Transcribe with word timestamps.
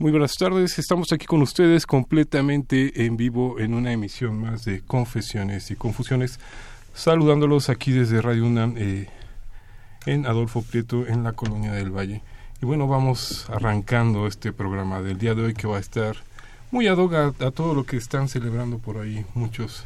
Muy 0.00 0.12
buenas 0.12 0.36
tardes, 0.36 0.78
estamos 0.78 1.12
aquí 1.12 1.26
con 1.26 1.42
ustedes 1.42 1.84
completamente 1.84 3.04
en 3.04 3.16
vivo 3.16 3.58
en 3.58 3.74
una 3.74 3.90
emisión 3.90 4.40
más 4.40 4.64
de 4.64 4.80
Confesiones 4.80 5.72
y 5.72 5.74
Confusiones, 5.74 6.38
saludándolos 6.94 7.68
aquí 7.68 7.90
desde 7.90 8.22
Radio 8.22 8.46
UNAM 8.46 8.76
eh, 8.78 9.08
en 10.06 10.24
Adolfo 10.24 10.62
Prieto 10.62 11.04
en 11.08 11.24
la 11.24 11.32
Colonia 11.32 11.72
del 11.72 11.90
Valle. 11.90 12.22
Y 12.62 12.64
bueno, 12.64 12.86
vamos 12.86 13.50
arrancando 13.50 14.28
este 14.28 14.52
programa 14.52 15.02
del 15.02 15.18
día 15.18 15.34
de 15.34 15.46
hoy 15.46 15.54
que 15.54 15.66
va 15.66 15.78
a 15.78 15.80
estar 15.80 16.14
muy 16.70 16.86
ad 16.86 16.98
hoc 16.98 17.14
a, 17.14 17.32
todo 17.50 17.74
lo 17.74 17.82
que 17.82 17.96
están 17.96 18.28
celebrando 18.28 18.78
por 18.78 18.98
ahí 18.98 19.26
muchos 19.34 19.84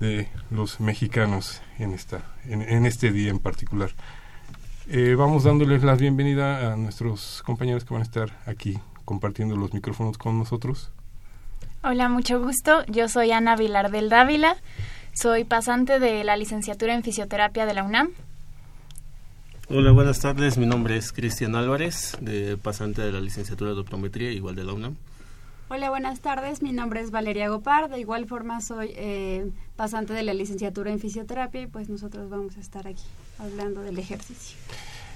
de 0.00 0.28
los 0.50 0.80
mexicanos 0.80 1.62
en, 1.78 1.94
esta, 1.94 2.20
en, 2.44 2.84
este 2.84 3.10
día 3.10 3.30
en 3.30 3.38
particular. 3.38 3.88
Eh, 4.86 5.14
vamos 5.16 5.44
dándoles 5.44 5.82
la 5.82 5.94
bienvenida 5.94 6.74
a 6.74 6.76
nuestros 6.76 7.42
compañeros 7.46 7.86
que 7.86 7.94
van 7.94 8.02
a 8.02 8.04
estar 8.04 8.38
aquí 8.44 8.78
compartiendo 9.10 9.56
los 9.56 9.74
micrófonos 9.74 10.16
con 10.18 10.38
nosotros. 10.38 10.92
Hola, 11.82 12.08
mucho 12.08 12.40
gusto. 12.40 12.84
Yo 12.86 13.08
soy 13.08 13.32
Ana 13.32 13.56
Vilar 13.56 13.90
del 13.90 14.08
Dávila. 14.08 14.54
Soy 15.14 15.42
pasante 15.42 15.98
de 15.98 16.22
la 16.22 16.36
licenciatura 16.36 16.94
en 16.94 17.02
fisioterapia 17.02 17.66
de 17.66 17.74
la 17.74 17.82
UNAM. 17.82 18.10
Hola, 19.68 19.90
buenas 19.90 20.20
tardes. 20.20 20.58
Mi 20.58 20.66
nombre 20.66 20.96
es 20.96 21.12
Cristian 21.12 21.56
Álvarez, 21.56 22.16
de 22.20 22.56
pasante 22.56 23.02
de 23.02 23.10
la 23.10 23.20
licenciatura 23.20 23.74
de 23.74 23.80
optometría, 23.80 24.30
igual 24.30 24.54
de 24.54 24.62
la 24.62 24.74
UNAM. 24.74 24.94
Hola, 25.70 25.90
buenas 25.90 26.20
tardes. 26.20 26.62
Mi 26.62 26.70
nombre 26.70 27.00
es 27.00 27.10
Valeria 27.10 27.48
Gopar. 27.48 27.90
De 27.90 27.98
igual 27.98 28.26
forma 28.26 28.60
soy 28.60 28.92
eh, 28.94 29.50
pasante 29.74 30.12
de 30.12 30.22
la 30.22 30.34
licenciatura 30.34 30.92
en 30.92 31.00
fisioterapia 31.00 31.62
y 31.62 31.66
pues 31.66 31.88
nosotros 31.88 32.30
vamos 32.30 32.56
a 32.56 32.60
estar 32.60 32.86
aquí 32.86 33.06
hablando 33.40 33.82
del 33.82 33.98
ejercicio. 33.98 34.56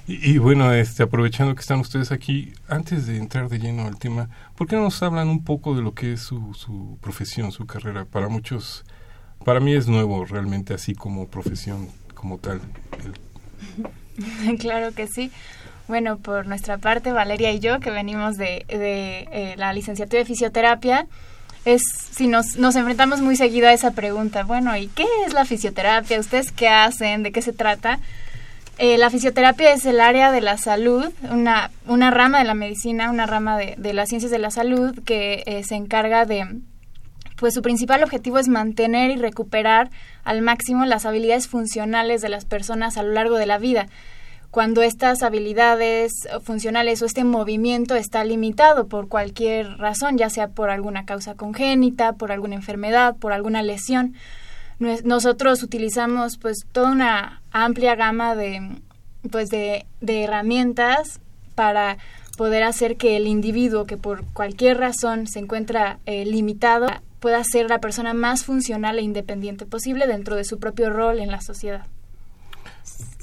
Y, 0.06 0.36
bueno, 0.36 0.70
este, 0.72 1.02
aprovechando 1.02 1.54
que 1.54 1.62
están 1.62 1.80
ustedes 1.80 2.12
aquí, 2.12 2.52
antes 2.68 3.06
de 3.06 3.16
entrar 3.16 3.48
de 3.48 3.58
lleno 3.58 3.86
al 3.86 3.98
tema, 3.98 4.28
¿por 4.54 4.66
qué 4.66 4.76
no 4.76 4.82
nos 4.82 5.02
hablan 5.02 5.28
un 5.28 5.44
poco 5.44 5.74
de 5.74 5.80
lo 5.80 5.94
que 5.94 6.12
es 6.12 6.20
su, 6.20 6.52
su 6.52 6.98
profesión, 7.00 7.52
su 7.52 7.64
carrera? 7.64 8.04
Para 8.04 8.28
muchos, 8.28 8.84
para 9.46 9.60
mí 9.60 9.72
es 9.72 9.88
nuevo 9.88 10.26
realmente 10.26 10.74
así 10.74 10.94
como 10.94 11.28
profesión, 11.28 11.88
como 12.14 12.36
tal. 12.36 12.60
claro 14.58 14.94
que 14.94 15.06
sí. 15.06 15.30
Bueno, 15.88 16.18
por 16.18 16.46
nuestra 16.46 16.76
parte, 16.76 17.12
Valeria 17.12 17.52
y 17.52 17.60
yo, 17.60 17.80
que 17.80 17.90
venimos 17.90 18.36
de, 18.36 18.66
de 18.68 19.28
eh, 19.32 19.54
la 19.56 19.72
licenciatura 19.72 20.18
de 20.18 20.26
fisioterapia, 20.26 21.06
es 21.64 21.82
si 22.12 22.26
nos, 22.26 22.56
nos 22.56 22.76
enfrentamos 22.76 23.22
muy 23.22 23.36
seguido 23.36 23.68
a 23.68 23.72
esa 23.72 23.92
pregunta, 23.92 24.44
bueno, 24.44 24.76
¿y 24.76 24.88
qué 24.88 25.06
es 25.26 25.32
la 25.32 25.46
fisioterapia? 25.46 26.20
¿Ustedes 26.20 26.52
qué 26.52 26.68
hacen? 26.68 27.22
¿De 27.22 27.32
qué 27.32 27.40
se 27.40 27.54
trata? 27.54 28.00
Eh, 28.78 28.98
la 28.98 29.08
fisioterapia 29.08 29.72
es 29.72 29.86
el 29.86 30.00
área 30.00 30.32
de 30.32 30.40
la 30.40 30.58
salud, 30.58 31.06
una, 31.30 31.70
una 31.86 32.10
rama 32.10 32.38
de 32.38 32.44
la 32.44 32.54
medicina, 32.54 33.10
una 33.10 33.24
rama 33.24 33.56
de, 33.56 33.76
de 33.78 33.92
las 33.92 34.08
ciencias 34.08 34.32
de 34.32 34.38
la 34.38 34.50
salud 34.50 34.98
que 35.04 35.44
eh, 35.46 35.62
se 35.62 35.76
encarga 35.76 36.24
de, 36.24 36.60
pues 37.36 37.54
su 37.54 37.62
principal 37.62 38.02
objetivo 38.02 38.38
es 38.38 38.48
mantener 38.48 39.12
y 39.12 39.16
recuperar 39.16 39.90
al 40.24 40.42
máximo 40.42 40.86
las 40.86 41.06
habilidades 41.06 41.46
funcionales 41.46 42.20
de 42.20 42.28
las 42.28 42.46
personas 42.46 42.96
a 42.96 43.04
lo 43.04 43.12
largo 43.12 43.36
de 43.36 43.46
la 43.46 43.58
vida. 43.58 43.86
Cuando 44.50 44.82
estas 44.82 45.22
habilidades 45.22 46.12
funcionales 46.44 47.02
o 47.02 47.06
este 47.06 47.24
movimiento 47.24 47.96
está 47.96 48.24
limitado 48.24 48.86
por 48.86 49.08
cualquier 49.08 49.78
razón, 49.78 50.16
ya 50.16 50.30
sea 50.30 50.48
por 50.48 50.70
alguna 50.70 51.04
causa 51.04 51.34
congénita, 51.34 52.12
por 52.12 52.30
alguna 52.30 52.54
enfermedad, 52.54 53.16
por 53.16 53.32
alguna 53.32 53.62
lesión, 53.62 54.14
nosotros 54.78 55.62
utilizamos 55.62 56.38
pues 56.38 56.66
toda 56.72 56.90
una 56.90 57.42
amplia 57.50 57.94
gama 57.94 58.34
de 58.34 58.82
pues 59.30 59.48
de, 59.48 59.86
herramientas 60.02 61.20
para 61.54 61.98
poder 62.36 62.62
hacer 62.64 62.96
que 62.96 63.16
el 63.16 63.26
individuo 63.26 63.86
que 63.86 63.96
por 63.96 64.24
cualquier 64.32 64.78
razón 64.78 65.26
se 65.26 65.38
encuentra 65.38 66.00
eh, 66.04 66.24
limitado 66.26 66.88
pueda 67.20 67.42
ser 67.44 67.70
la 67.70 67.80
persona 67.80 68.12
más 68.12 68.44
funcional 68.44 68.98
e 68.98 69.02
independiente 69.02 69.64
posible 69.64 70.06
dentro 70.06 70.36
de 70.36 70.44
su 70.44 70.58
propio 70.58 70.90
rol 70.90 71.20
en 71.20 71.30
la 71.30 71.40
sociedad. 71.40 71.86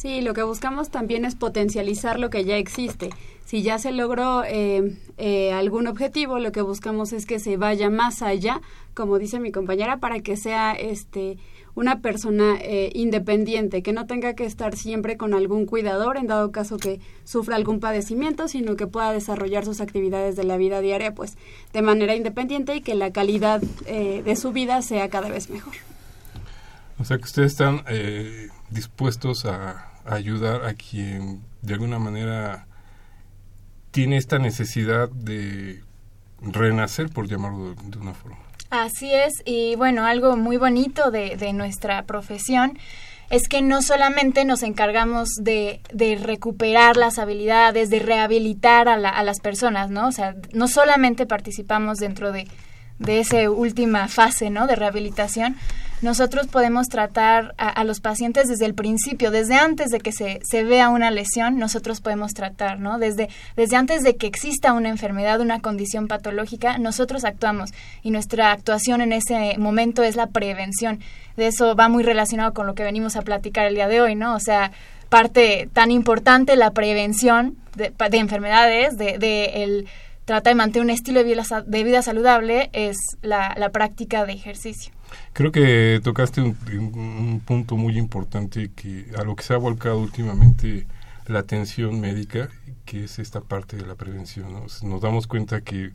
Sí, 0.02 0.22
lo 0.22 0.34
que 0.34 0.42
buscamos 0.42 0.90
también 0.90 1.26
es 1.26 1.36
potencializar 1.36 2.20
lo 2.20 2.32
que 2.32 2.44
ya 2.44 2.58
existe. 2.58 3.12
Si 3.46 3.62
ya 3.62 3.78
se 3.78 3.92
logró 3.92 4.44
eh, 4.44 4.98
eh, 5.20 5.54
algún 5.54 5.86
objetivo, 5.86 6.40
lo 6.40 6.52
que 6.52 6.64
buscamos 6.64 7.14
es 7.14 7.28
que 7.28 7.38
se 7.38 7.56
vaya 7.56 7.92
más 7.92 8.24
allá, 8.24 8.62
como 8.96 9.20
dice 9.20 9.40
mi 9.40 9.52
compañera, 9.52 9.98
para 9.98 10.22
que 10.22 10.38
sea 10.38 10.72
este 10.72 11.38
una 11.76 12.00
persona 12.02 12.56
eh, 12.62 12.90
independiente, 12.96 13.84
que 13.84 13.94
no 13.94 14.08
tenga 14.08 14.34
que 14.34 14.46
estar 14.46 14.76
siempre 14.76 15.18
con 15.18 15.36
algún 15.36 15.68
cuidador 15.68 16.18
en 16.18 16.26
dado 16.26 16.52
caso 16.52 16.78
que 16.78 17.00
sufra 17.24 17.56
algún 17.56 17.80
padecimiento, 17.80 18.48
sino 18.48 18.76
que 18.76 18.88
pueda 18.88 19.14
desarrollar 19.14 19.66
sus 19.66 19.82
actividades 19.82 20.36
de 20.36 20.46
la 20.46 20.58
vida 20.58 20.82
diaria 20.82 21.14
pues 21.14 21.38
de 21.74 21.84
manera 21.84 22.16
independiente 22.16 22.76
y 22.76 22.82
que 22.82 22.96
la 22.96 23.12
calidad 23.12 23.62
de 23.62 24.36
su 24.36 24.52
vida 24.52 24.82
sea 24.82 25.10
cada 25.10 25.30
vez 25.30 25.52
mejor. 25.52 25.76
O 26.98 27.06
sea 27.06 27.20
que 27.20 27.24
ustedes 27.24 27.52
están 27.52 27.86
dispuestos 28.72 29.46
a 29.46 29.91
ayudar 30.06 30.66
a 30.66 30.74
quien 30.74 31.42
de 31.62 31.74
alguna 31.74 32.00
manera 32.00 32.68
tiene 33.92 34.18
esta 34.18 34.40
necesidad 34.40 35.10
de 35.10 35.82
renacer, 36.42 37.10
por 37.10 37.28
llamarlo 37.28 37.76
de, 37.76 37.98
una 37.98 38.14
forma. 38.14 38.38
Así 38.70 39.14
es, 39.14 39.44
y 39.46 39.76
bueno, 39.76 40.06
algo 40.06 40.38
muy 40.38 40.58
bonito 40.58 41.12
de, 41.12 41.36
de 41.36 41.54
nuestra 41.54 42.04
profesión 42.04 42.78
es 43.32 43.48
que 43.48 43.62
no 43.62 43.82
solamente 43.82 44.44
nos 44.44 44.62
encargamos 44.62 45.30
de, 45.40 45.80
de 45.94 46.18
recuperar 46.18 46.98
las 46.98 47.18
habilidades, 47.18 47.90
de 47.90 48.00
rehabilitar 48.00 48.90
a, 48.90 48.96
a, 48.96 49.24
las 49.24 49.40
personas, 49.40 49.90
¿no? 49.90 50.08
O 50.08 50.12
sea, 50.12 50.36
no 50.52 50.68
solamente 50.68 51.26
participamos 51.26 51.98
dentro 51.98 52.34
de, 52.34 52.46
de 53.00 53.20
esa 53.22 53.50
última 53.50 54.10
fase, 54.10 54.50
¿no? 54.50 54.68
De 54.68 54.76
rehabilitación, 54.76 55.56
nosotros 56.02 56.48
podemos 56.48 56.88
tratar 56.88 57.54
a, 57.58 57.84
los 57.84 58.00
pacientes 58.00 58.48
desde 58.48 58.66
el 58.66 58.74
principio, 58.74 59.30
desde 59.30 59.56
antes 59.56 59.90
de 59.90 60.00
que 60.00 60.12
se, 60.12 60.40
se, 60.44 60.64
vea 60.64 60.90
una 60.90 61.12
lesión, 61.12 61.60
nosotros 61.60 62.02
podemos 62.02 62.34
tratar, 62.34 62.80
¿no? 62.80 62.98
Desde, 62.98 63.30
desde 63.56 63.76
antes 63.76 64.02
de 64.02 64.16
que 64.16 64.28
exista 64.28 64.74
una 64.74 64.90
enfermedad, 64.90 65.42
una 65.42 65.60
condición 65.60 66.08
patológica, 66.08 66.78
nosotros 66.80 67.24
actuamos 67.24 67.72
y 68.02 68.12
nuestra 68.12 68.52
actuación 68.52 69.02
en 69.02 69.14
ese 69.14 69.58
momento 69.58 70.02
es 70.04 70.16
la 70.16 70.28
prevención. 70.28 71.00
De 71.38 71.48
eso 71.48 71.76
va 71.76 71.88
muy 71.88 72.04
relacionado 72.04 72.54
con 72.54 72.66
lo 72.66 72.74
que 72.74 72.84
venimos 72.84 73.16
a 73.16 73.22
platicar 73.22 73.68
el 73.68 73.76
día 73.76 73.88
de 73.88 74.02
hoy, 74.02 74.16
¿no? 74.16 74.36
O 74.36 74.40
sea, 74.40 74.72
parte 75.10 75.70
tan 75.74 75.92
importante 75.92 76.56
la 76.56 76.72
prevención 76.72 77.58
de, 77.76 77.94
de 78.10 78.18
enfermedades, 78.18 78.98
de, 78.98 79.18
de 79.18 79.64
el 79.64 79.88
trata 80.26 80.50
de 80.50 80.56
mantener 80.56 80.86
un 80.86 80.90
estilo 80.90 81.20
de 81.20 81.26
vida, 81.26 81.44
de 81.66 81.84
vida 81.84 82.02
saludable 82.02 82.70
es 82.74 82.96
la, 83.22 83.54
la 83.58 83.70
práctica 83.70 84.26
de 84.26 84.34
ejercicio. 84.34 84.94
Creo 85.34 85.52
que 85.52 86.00
tocaste 86.04 86.42
un, 86.42 87.42
punto 87.46 87.78
muy 87.78 87.98
importante 87.98 88.72
que 88.76 89.08
a 89.18 89.24
lo 89.24 89.36
que 89.36 89.44
se 89.44 89.54
ha 89.54 89.58
volcado 89.58 90.00
últimamente 90.00 90.88
la 91.28 91.40
atención 91.40 92.00
médica, 92.00 92.50
que 92.86 93.06
es 93.06 93.20
esta 93.20 93.42
parte 93.42 93.78
de 93.78 93.86
la 93.86 93.96
prevención. 93.96 94.54
Nos 94.54 95.02
damos 95.02 95.28
cuenta 95.28 95.62
que 95.62 95.92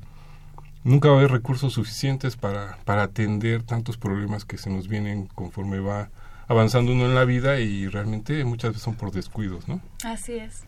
nunca 0.84 1.08
va 1.08 1.16
a 1.16 1.18
haber 1.18 1.32
recursos 1.32 1.74
suficientes 1.74 2.36
para, 2.36 2.78
para 2.84 3.02
atender 3.02 3.62
tantos 3.62 3.96
problemas 3.96 4.44
que 4.44 4.58
se 4.58 4.70
nos 4.70 4.88
vienen 4.88 5.26
conforme 5.26 5.80
va 5.80 6.10
avanzando 6.48 6.92
uno 6.92 7.06
en 7.06 7.14
la 7.14 7.24
vida 7.24 7.58
y 7.58 7.88
realmente 7.88 8.44
muchas 8.44 8.70
veces 8.70 8.82
son 8.82 8.94
por 8.94 9.10
descuidos, 9.10 9.68
¿no? 9.68 9.80
Así 10.04 10.34
es. 10.34 10.62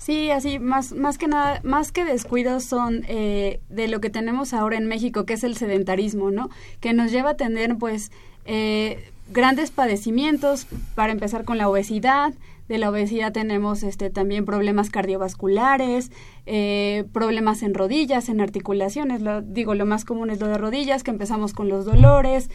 Sí, 0.00 0.30
así, 0.30 0.58
más, 0.58 0.92
más 0.92 1.18
que 1.18 1.28
nada, 1.28 1.60
más 1.62 1.92
que 1.92 2.06
descuidos 2.06 2.64
son 2.64 3.04
eh, 3.06 3.60
de 3.68 3.86
lo 3.86 4.00
que 4.00 4.08
tenemos 4.08 4.54
ahora 4.54 4.78
en 4.78 4.86
México, 4.86 5.26
que 5.26 5.34
es 5.34 5.44
el 5.44 5.58
sedentarismo, 5.58 6.30
¿no? 6.30 6.48
Que 6.80 6.94
nos 6.94 7.12
lleva 7.12 7.30
a 7.32 7.36
tener, 7.36 7.76
pues, 7.76 8.10
eh, 8.46 9.10
grandes 9.28 9.70
padecimientos, 9.70 10.66
para 10.94 11.12
empezar 11.12 11.44
con 11.44 11.58
la 11.58 11.68
obesidad, 11.68 12.32
de 12.66 12.78
la 12.78 12.88
obesidad 12.88 13.32
tenemos 13.32 13.82
este, 13.82 14.08
también 14.08 14.46
problemas 14.46 14.88
cardiovasculares, 14.88 16.10
eh, 16.46 17.04
problemas 17.12 17.62
en 17.62 17.74
rodillas, 17.74 18.30
en 18.30 18.40
articulaciones. 18.40 19.20
Lo, 19.20 19.42
digo, 19.42 19.74
lo 19.74 19.84
más 19.84 20.06
común 20.06 20.30
es 20.30 20.40
lo 20.40 20.46
de 20.46 20.56
rodillas, 20.56 21.02
que 21.02 21.10
empezamos 21.10 21.52
con 21.52 21.68
los 21.68 21.84
dolores, 21.84 22.48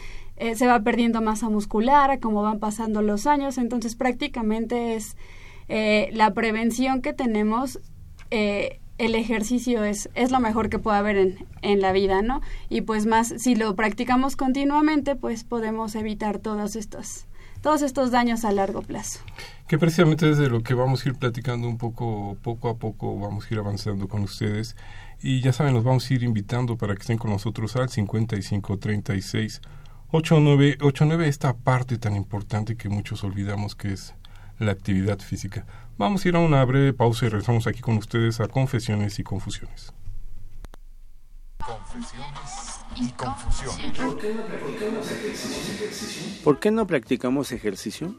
se 0.54 0.66
va 0.66 0.80
perdiendo 0.80 1.22
masa 1.22 1.48
muscular, 1.48 2.18
como 2.18 2.42
van 2.42 2.58
pasando 2.58 3.02
los 3.02 3.26
años. 3.26 3.56
Entonces, 3.56 3.94
prácticamente 3.94 4.96
es 4.96 5.16
eh, 5.68 6.10
la 6.12 6.32
prevención 6.34 7.02
que 7.02 7.12
tenemos 7.12 7.80
eh, 8.30 8.80
el 8.98 9.14
ejercicio 9.14 9.84
es, 9.84 10.08
es 10.14 10.30
lo 10.30 10.40
mejor 10.40 10.70
que 10.70 10.78
puede 10.78 10.98
haber 10.98 11.16
en, 11.16 11.46
en 11.62 11.80
la 11.80 11.92
vida, 11.92 12.22
¿no? 12.22 12.40
Y 12.68 12.82
pues 12.82 13.06
más, 13.06 13.34
si 13.38 13.54
lo 13.54 13.74
practicamos 13.76 14.36
continuamente, 14.36 15.16
pues 15.16 15.44
podemos 15.44 15.94
evitar 15.94 16.38
todos 16.38 16.76
estos, 16.76 17.26
todos 17.60 17.82
estos 17.82 18.10
daños 18.10 18.44
a 18.44 18.52
largo 18.52 18.82
plazo. 18.82 19.20
Que 19.68 19.78
precisamente 19.78 20.26
desde 20.26 20.48
lo 20.48 20.62
que 20.62 20.74
vamos 20.74 21.04
a 21.04 21.08
ir 21.10 21.14
platicando 21.16 21.68
un 21.68 21.76
poco, 21.76 22.38
poco 22.42 22.68
a 22.68 22.78
poco, 22.78 23.18
vamos 23.18 23.46
a 23.46 23.54
ir 23.54 23.60
avanzando 23.60 24.08
con 24.08 24.22
ustedes. 24.22 24.76
Y 25.22 25.40
ya 25.40 25.52
saben, 25.52 25.74
los 25.74 25.84
vamos 25.84 26.10
a 26.10 26.14
ir 26.14 26.22
invitando 26.22 26.76
para 26.76 26.94
que 26.94 27.00
estén 27.00 27.18
con 27.18 27.30
nosotros 27.30 27.76
al 27.76 27.88
5536 27.88 29.60
8989, 30.12 31.28
esta 31.28 31.56
parte 31.56 31.98
tan 31.98 32.14
importante 32.14 32.76
que 32.76 32.88
muchos 32.88 33.24
olvidamos 33.24 33.74
que 33.74 33.92
es 33.92 34.14
la 34.58 34.72
actividad 34.72 35.18
física. 35.18 35.66
Vamos 35.98 36.24
a 36.24 36.28
ir 36.28 36.36
a 36.36 36.40
una 36.40 36.64
breve 36.64 36.92
pausa 36.92 37.26
y 37.26 37.28
regresamos 37.28 37.66
aquí 37.66 37.80
con 37.80 37.96
ustedes 37.96 38.40
a 38.40 38.48
Confesiones 38.48 39.18
y 39.18 39.22
Confusiones. 39.22 39.92
Confesiones 41.58 42.80
y 42.96 43.08
Confusiones. 43.12 43.98
¿Por 46.44 46.60
qué 46.60 46.70
no 46.70 46.86
practicamos 46.86 47.52
ejercicio? 47.52 48.14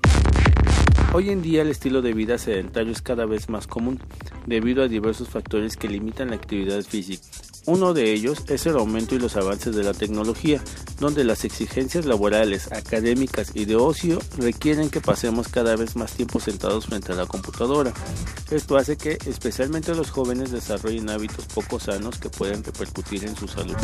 Hoy 1.13 1.30
en 1.30 1.42
día 1.42 1.62
el 1.62 1.69
estilo 1.69 2.01
de 2.01 2.13
vida 2.13 2.38
sedentario 2.38 2.92
es 2.92 3.01
cada 3.01 3.25
vez 3.25 3.50
más 3.50 3.66
común 3.66 4.00
debido 4.45 4.84
a 4.84 4.88
diversos 4.88 5.30
factores 5.30 5.78
que 5.78 5.88
limitan 5.88 6.30
la 6.30 6.36
actividad 6.36 6.81
física. 6.84 7.24
Uno 7.67 7.93
de 7.93 8.13
ellos 8.13 8.45
es 8.47 8.65
el 8.65 8.77
aumento 8.77 9.13
y 9.13 9.19
los 9.19 9.35
avances 9.35 9.75
de 9.75 9.83
la 9.83 9.93
tecnología, 9.93 10.61
donde 11.01 11.25
las 11.25 11.43
exigencias 11.43 12.05
laborales, 12.05 12.71
académicas 12.71 13.51
y 13.55 13.65
de 13.65 13.75
ocio 13.75 14.19
requieren 14.37 14.89
que 14.89 15.01
pasemos 15.01 15.49
cada 15.49 15.75
vez 15.75 15.97
más 15.97 16.13
tiempo 16.13 16.39
sentados 16.39 16.85
frente 16.85 17.11
a 17.11 17.15
la 17.15 17.25
computadora. 17.25 17.91
Esto 18.51 18.77
hace 18.77 18.95
que 18.95 19.17
especialmente 19.25 19.93
los 19.93 20.11
jóvenes 20.11 20.49
desarrollen 20.49 21.09
hábitos 21.09 21.43
poco 21.53 21.77
sanos 21.77 22.17
que 22.19 22.29
pueden 22.29 22.63
repercutir 22.63 23.25
en 23.25 23.35
su 23.35 23.49
salud. 23.49 23.75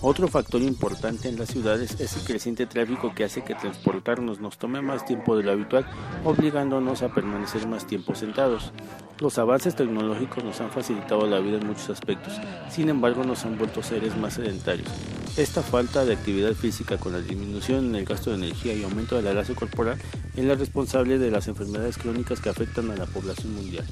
Otro 0.00 0.26
factor 0.26 0.60
importante 0.60 1.28
en 1.28 1.38
las 1.38 1.50
ciudades 1.50 2.00
es 2.00 2.16
el 2.16 2.24
creciente 2.24 2.66
tráfico 2.66 3.14
que 3.14 3.22
hace 3.22 3.44
que 3.44 3.54
transportarnos 3.54 4.40
nos 4.40 4.58
tome 4.58 4.82
más 4.82 5.06
tiempo 5.06 5.36
de 5.36 5.44
lo 5.44 5.52
habitual, 5.52 5.86
obligándonos 6.24 7.02
a 7.02 7.14
permanecer 7.14 7.68
más 7.68 7.86
tiempo 7.86 8.16
sentados. 8.16 8.72
Los 9.20 9.38
avances 9.38 9.76
tecnológicos 9.76 10.42
nos 10.42 10.60
han 10.62 10.70
facilitado 10.70 11.26
la 11.26 11.40
vida 11.40 11.58
en 11.58 11.66
muchos 11.66 11.90
aspectos, 11.90 12.32
sin 12.70 12.88
embargo 12.88 13.19
nos 13.24 13.44
han 13.44 13.58
vuelto 13.58 13.82
seres 13.82 14.16
más 14.16 14.34
sedentarios. 14.34 14.88
Esta 15.36 15.62
falta 15.62 16.04
de 16.04 16.14
actividad 16.14 16.52
física 16.54 16.98
con 16.98 17.12
la 17.12 17.20
disminución 17.20 17.86
en 17.86 17.94
el 17.94 18.04
gasto 18.04 18.30
de 18.30 18.36
energía 18.36 18.74
y 18.74 18.82
aumento 18.82 19.14
de 19.16 19.22
la 19.22 19.32
grasa 19.32 19.54
corporal 19.54 19.96
es 20.36 20.44
la 20.44 20.54
responsable 20.54 21.18
de 21.18 21.30
las 21.30 21.48
enfermedades 21.48 21.98
crónicas 21.98 22.40
que 22.40 22.48
afectan 22.48 22.90
a 22.90 22.96
la 22.96 23.06
población 23.06 23.54
mundial. 23.54 23.86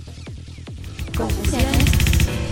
Confesiones 1.16 1.84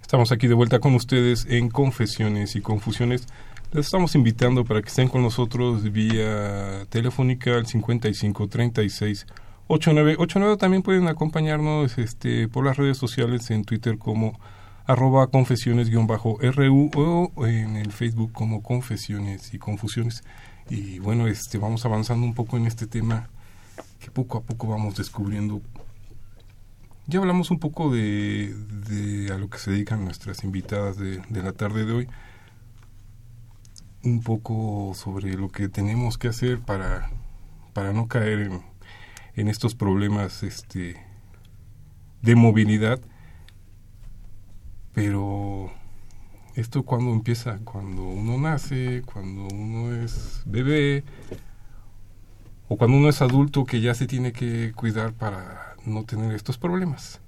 Estamos 0.00 0.32
aquí 0.32 0.46
de 0.46 0.54
vuelta 0.54 0.78
con 0.78 0.94
ustedes 0.94 1.46
en 1.48 1.68
Confesiones 1.68 2.56
y 2.56 2.60
Confusiones. 2.60 3.26
Les 3.72 3.86
estamos 3.86 4.14
invitando 4.14 4.64
para 4.64 4.80
que 4.82 4.88
estén 4.88 5.08
con 5.08 5.22
nosotros 5.22 5.90
vía 5.90 6.86
telefónica 6.88 7.56
al 7.56 7.66
55 7.66 8.48
36 8.48 9.26
89 9.66 10.16
89. 10.18 10.56
También 10.56 10.82
pueden 10.82 11.08
acompañarnos 11.08 11.98
este, 11.98 12.48
por 12.48 12.64
las 12.64 12.76
redes 12.76 12.96
sociales 12.96 13.50
en 13.50 13.64
Twitter 13.64 13.98
como 13.98 14.38
arroba 14.86 15.26
confesiones-ru 15.28 16.90
o 17.34 17.46
en 17.46 17.76
el 17.76 17.92
Facebook 17.92 18.32
como 18.32 18.62
Confesiones 18.62 19.54
y 19.54 19.58
Confusiones. 19.58 20.22
Y 20.68 20.98
bueno, 20.98 21.26
este 21.26 21.58
vamos 21.58 21.84
avanzando 21.84 22.26
un 22.26 22.34
poco 22.34 22.56
en 22.56 22.66
este 22.66 22.86
tema 22.86 23.28
que 24.00 24.10
poco 24.10 24.38
a 24.38 24.42
poco 24.42 24.68
vamos 24.68 24.96
descubriendo. 24.96 25.60
Ya 27.06 27.18
hablamos 27.18 27.50
un 27.50 27.58
poco 27.58 27.92
de, 27.92 28.54
de 28.54 29.32
a 29.32 29.38
lo 29.38 29.50
que 29.50 29.58
se 29.58 29.70
dedican 29.70 30.04
nuestras 30.04 30.42
invitadas 30.42 30.96
de, 30.96 31.22
la 31.30 31.52
tarde 31.52 31.84
de 31.84 31.92
hoy. 31.92 32.08
Un 34.02 34.22
poco 34.22 34.92
sobre 34.94 35.34
lo 35.34 35.48
que 35.48 35.68
tenemos 35.68 36.18
que 36.18 36.28
hacer 36.28 36.60
para, 36.60 37.10
para 37.72 37.92
no 37.92 38.08
caer 38.08 38.40
en, 38.40 38.62
en 39.34 39.48
estos 39.48 39.74
problemas 39.74 40.42
este, 40.42 40.96
de 42.22 42.34
movilidad 42.34 43.00
pero 44.94 45.72
esto 46.54 46.84
cuando 46.84 47.12
empieza, 47.12 47.58
cuando 47.64 48.02
uno 48.02 48.38
nace, 48.38 49.02
cuando 49.04 49.48
uno 49.54 49.94
es 49.94 50.42
bebé, 50.46 51.04
o 52.68 52.76
cuando 52.76 52.96
uno 52.96 53.08
es 53.08 53.20
adulto 53.20 53.64
que 53.64 53.80
ya 53.80 53.94
se 53.94 54.06
tiene 54.06 54.32
que 54.32 54.72
cuidar 54.74 55.12
para 55.12 55.76
no 55.84 56.04
tener 56.04 56.34
estos 56.34 56.58
problemas. 56.58 57.20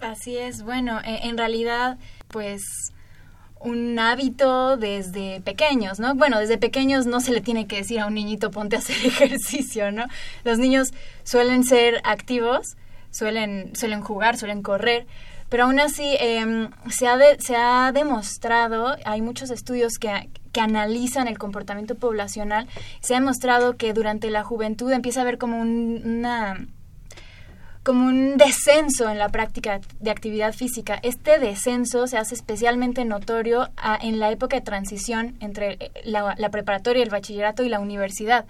Así 0.00 0.36
es, 0.36 0.62
bueno, 0.62 1.00
e, 1.04 1.28
en 1.28 1.38
realidad, 1.38 1.98
pues 2.28 2.92
un 3.60 3.98
hábito 3.98 4.76
desde 4.76 5.40
pequeños, 5.40 5.98
¿no? 5.98 6.14
Bueno, 6.14 6.38
desde 6.38 6.58
pequeños 6.58 7.06
no 7.06 7.20
se 7.20 7.32
le 7.32 7.40
tiene 7.40 7.66
que 7.66 7.76
decir 7.76 8.00
a 8.00 8.06
un 8.06 8.14
niñito 8.14 8.50
ponte 8.50 8.76
a 8.76 8.80
hacer 8.80 8.96
ejercicio, 9.04 9.90
¿no? 9.90 10.04
Los 10.44 10.58
niños 10.58 10.92
suelen 11.24 11.64
ser 11.64 12.02
activos, 12.04 12.76
suelen, 13.10 13.74
suelen 13.74 14.02
jugar, 14.02 14.36
suelen 14.36 14.62
correr, 14.62 15.06
pero 15.54 15.66
aún 15.66 15.78
así 15.78 16.16
em, 16.18 16.68
se, 16.90 17.06
ha 17.06 17.16
se 17.38 17.54
ha 17.54 17.92
demostrado, 17.92 18.96
hay 19.04 19.22
muchos 19.22 19.52
estudios 19.52 20.00
que, 20.00 20.28
que 20.50 20.60
analizan 20.60 21.28
el 21.28 21.38
comportamiento 21.38 21.94
poblacional, 21.94 22.66
se 22.98 23.14
ha 23.14 23.20
demostrado 23.20 23.76
que 23.76 23.92
durante 23.92 24.30
la 24.30 24.42
juventud 24.42 24.90
empieza 24.90 25.20
a 25.20 25.22
haber 25.22 25.38
como 25.38 25.60
un, 25.60 26.02
una 26.04 26.66
como 27.84 28.04
un 28.04 28.36
descenso 28.36 29.08
en 29.08 29.20
la 29.20 29.28
práctica 29.28 29.80
de 30.00 30.10
actividad 30.10 30.52
física. 30.52 30.98
Este 31.04 31.38
descenso 31.38 32.08
se 32.08 32.18
hace 32.18 32.34
especialmente 32.34 33.04
notorio 33.04 33.68
en 34.02 34.18
la 34.18 34.32
época 34.32 34.56
de 34.56 34.62
transición 34.62 35.36
entre 35.38 35.74
eh, 35.78 35.92
la 36.02 36.50
preparatoria, 36.50 37.04
el 37.04 37.10
bachillerato 37.10 37.62
y 37.62 37.68
la 37.68 37.78
universidad 37.78 38.44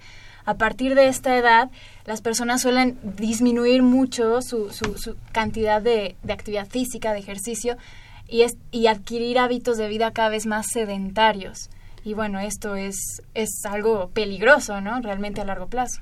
a 0.45 0.55
partir 0.55 0.95
de 0.95 1.07
esta 1.07 1.35
edad 1.35 1.69
las 2.05 2.21
personas 2.21 2.61
suelen 2.61 2.97
disminuir 3.17 3.81
mucho 3.81 4.41
su, 4.41 4.71
su, 4.71 5.15
cantidad 5.31 5.81
de, 5.81 6.15
de, 6.23 6.33
actividad 6.33 6.67
física, 6.67 7.13
de 7.13 7.19
ejercicio 7.19 7.77
y, 8.27 8.41
es, 8.41 8.57
y 8.71 8.87
adquirir 8.87 9.39
hábitos 9.39 9.77
de 9.77 9.87
vida 9.87 10.11
cada 10.11 10.29
vez 10.29 10.45
más 10.45 10.67
sedentarios. 10.71 11.69
Y 12.03 12.13
bueno, 12.13 12.39
esto 12.39 12.75
es, 12.75 13.23
es 13.33 13.49
algo 13.65 14.09
peligroso, 14.09 14.79
¿no? 14.81 15.01
Realmente 15.01 15.41
a 15.41 15.45
largo 15.45 15.67
plazo. 15.67 16.01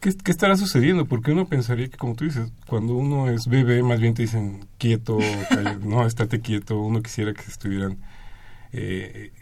¿Qué, 0.00 0.16
¿Qué, 0.16 0.30
estará 0.30 0.56
sucediendo? 0.56 1.04
Porque 1.04 1.32
uno 1.32 1.46
pensaría 1.46 1.88
que, 1.88 1.98
como 1.98 2.14
tú 2.14 2.24
dices, 2.24 2.50
cuando 2.66 2.94
uno 2.94 3.28
es 3.28 3.46
bebé, 3.46 3.82
más 3.82 4.00
bien 4.00 4.14
te 4.14 4.22
dicen 4.22 4.66
quieto, 4.78 5.18
no, 5.82 6.06
estate 6.06 6.40
quieto, 6.40 6.80
uno 6.80 7.02
quisiera 7.02 7.34
que 7.34 7.42
estuvieran 7.42 7.98
eh, 8.72 9.32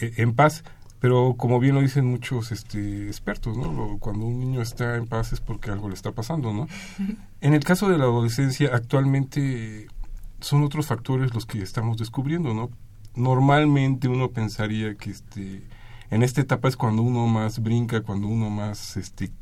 eh 0.00 0.14
en 0.16 0.34
paz 0.34 0.64
pero 1.02 1.34
como 1.36 1.58
bien 1.58 1.74
lo 1.74 1.80
dicen 1.80 2.06
muchos 2.06 2.52
este, 2.52 3.08
expertos, 3.08 3.56
¿no? 3.56 3.98
cuando 3.98 4.24
un 4.24 4.38
niño 4.38 4.62
está 4.62 4.94
en 4.94 5.08
paz 5.08 5.32
es 5.32 5.40
porque 5.40 5.72
algo 5.72 5.88
le 5.88 5.94
está 5.94 6.12
pasando, 6.12 6.52
¿no? 6.52 6.68
En 7.40 7.54
el 7.54 7.64
caso 7.64 7.88
de 7.88 7.98
la 7.98 8.04
adolescencia, 8.04 8.70
actualmente 8.72 9.88
son 10.38 10.62
otros 10.62 10.86
factores 10.86 11.34
los 11.34 11.44
que 11.44 11.60
estamos 11.60 11.96
descubriendo, 11.96 12.54
¿no? 12.54 12.70
Normalmente 13.16 14.06
uno 14.06 14.30
pensaría 14.30 14.94
que 14.94 15.10
este, 15.10 15.64
en 16.10 16.22
esta 16.22 16.40
etapa 16.40 16.68
es 16.68 16.76
cuando 16.76 17.02
uno 17.02 17.26
más 17.26 17.60
brinca, 17.60 18.02
cuando 18.02 18.28
uno 18.28 18.48
más, 18.48 18.96
este, 18.96 19.32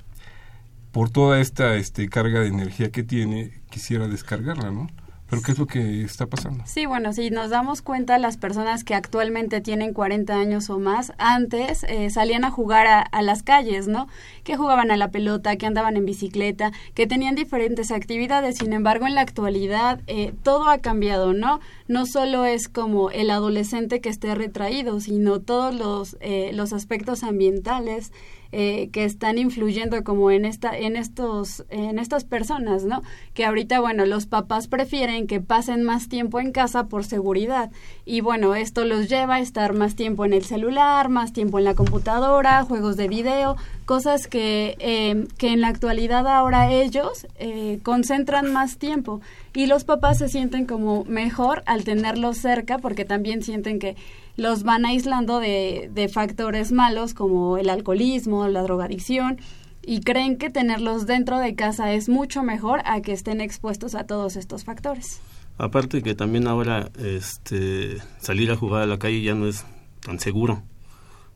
por 0.93 1.11
toda 1.11 1.41
esta 1.41 1.77
este, 1.77 2.09
carga 2.09 2.41
de 2.41 2.49
energía 2.49 2.91
que 2.91 3.03
tiene, 3.03 3.61
quisiera 3.69 4.09
descargarla, 4.09 4.71
¿no? 4.71 4.87
¿Pero 5.31 5.43
qué 5.43 5.53
es 5.53 5.59
lo 5.59 5.67
que 5.69 6.03
está 6.03 6.27
pasando? 6.27 6.65
Sí, 6.67 6.87
bueno, 6.87 7.13
si 7.13 7.31
nos 7.31 7.51
damos 7.51 7.83
cuenta, 7.83 8.19
las 8.19 8.37
personas 8.37 8.83
que 8.83 8.97
actualmente 8.97 9.61
tienen 9.61 9.95
40 9.95 10.35
años 10.35 10.69
o 10.71 10.81
más, 10.81 11.13
antes 11.19 11.85
eh, 11.85 12.11
salían 12.11 12.45
a 12.45 12.51
jugar 12.51 12.89
a, 12.89 13.01
a, 13.01 13.23
las 13.23 13.45
calles, 13.45 13.87
¿no? 13.87 14.09
Que 14.43 14.57
jugaban 14.57 14.91
a 14.91 14.97
la 14.97 15.13
pelota, 15.13 15.55
que 15.55 15.67
andaban 15.67 15.97
en 15.97 16.05
bicicleta, 16.05 16.73
que 16.95 17.07
tenían 17.07 17.37
diferentes 17.37 17.93
actividades. 17.93 18.59
Sin 18.59 18.73
embargo, 18.73 19.07
en 19.07 19.15
la 19.15 19.21
actualidad 19.21 20.01
eh, 20.09 20.35
todo 20.43 20.69
ha 20.69 20.79
cambiado, 20.79 21.33
¿no? 21.33 21.61
No 21.87 22.07
solo 22.07 22.45
es 22.45 22.69
como 22.69 23.11
el 23.11 23.31
adolescente 23.31 24.01
que 24.01 24.09
esté 24.09 24.35
retraído, 24.35 24.99
sino 24.99 25.41
todos 25.41 25.73
los, 25.73 26.17
eh, 26.21 26.51
los 26.55 26.73
aspectos 26.73 27.23
ambientales, 27.23 28.11
eh, 28.53 28.89
que 28.93 29.05
están 29.05 29.39
influyendo 29.39 30.03
como 30.05 30.31
en 30.31 30.45
esta 30.45 30.77
en 30.77 30.97
estos 30.97 31.65
en 31.69 31.99
estas 31.99 32.25
personas 32.25 32.85
no 32.85 33.03
que 33.35 33.45
ahorita 33.45 33.81
bueno 33.81 34.07
los 34.07 34.27
papás 34.27 34.69
prefieren 34.69 35.27
que 35.27 35.41
pasen 35.41 35.83
más 35.83 36.09
tiempo 36.09 36.41
en 36.41 36.53
casa 36.53 36.87
por 36.87 37.05
seguridad. 37.05 37.71
Y 38.05 38.21
bueno, 38.21 38.55
esto 38.55 38.85
los 38.85 39.09
lleva 39.09 39.37
a 39.37 39.41
estar 39.41 39.73
más 39.75 39.95
tiempo 39.95 40.25
en 40.25 40.33
el 40.33 40.45
celular, 40.45 41.09
más 41.09 41.33
tiempo 41.33 41.59
en 41.59 41.65
la 41.65 41.75
computadora, 41.75 42.65
juegos 42.65 42.97
de 42.97 43.09
video, 43.09 43.57
cosas 43.85 44.27
que, 44.27 44.77
eh, 44.79 45.27
que 45.39 45.53
en 45.53 45.61
la 45.61 45.69
actualidad 45.69 46.27
ahora 46.27 46.73
ellos 46.73 47.27
eh, 47.39 47.79
concentran 47.83 48.53
más 48.53 48.79
tiempo. 48.79 49.21
Y 49.55 49.67
los 49.67 49.85
papás 49.85 50.19
se 50.19 50.29
sienten 50.29 50.67
como 50.67 51.05
mejor 51.05 51.63
al 51.67 51.85
tenerlos 51.85 52.39
cerca 52.39 52.79
porque 52.79 53.05
también 53.05 53.43
sienten 53.43 53.79
que 53.79 53.97
los 54.37 54.63
van 54.63 54.85
aislando 54.85 55.41
de, 55.41 55.91
de 55.93 56.09
factores 56.09 56.73
malos 56.73 57.15
como 57.15 57.57
el 57.59 57.71
alcoholismo, 57.71 58.49
la 58.49 58.63
drogadicción 58.63 59.39
y 59.83 60.01
creen 60.01 60.37
que 60.37 60.51
tenerlos 60.51 61.07
dentro 61.07 61.39
de 61.39 61.55
casa 61.55 61.93
es 61.93 62.09
mucho 62.09 62.43
mejor 62.43 62.81
a 62.85 63.01
que 63.01 63.13
estén 63.13 63.41
expuestos 63.41 63.95
a 63.95 64.05
todos 64.05 64.37
estos 64.37 64.65
factores. 64.65 65.21
Aparte 65.59 66.03
que 66.03 66.15
también 66.15 66.47
ahora 66.47 66.91
este, 66.99 67.99
salir 68.19 68.51
a 68.51 68.57
jugar 68.57 68.83
a 68.83 68.87
la 68.87 68.99
calle 68.99 69.23
ya 69.23 69.35
no 69.35 69.47
es 69.47 69.65
tan 70.01 70.19
seguro. 70.19 70.63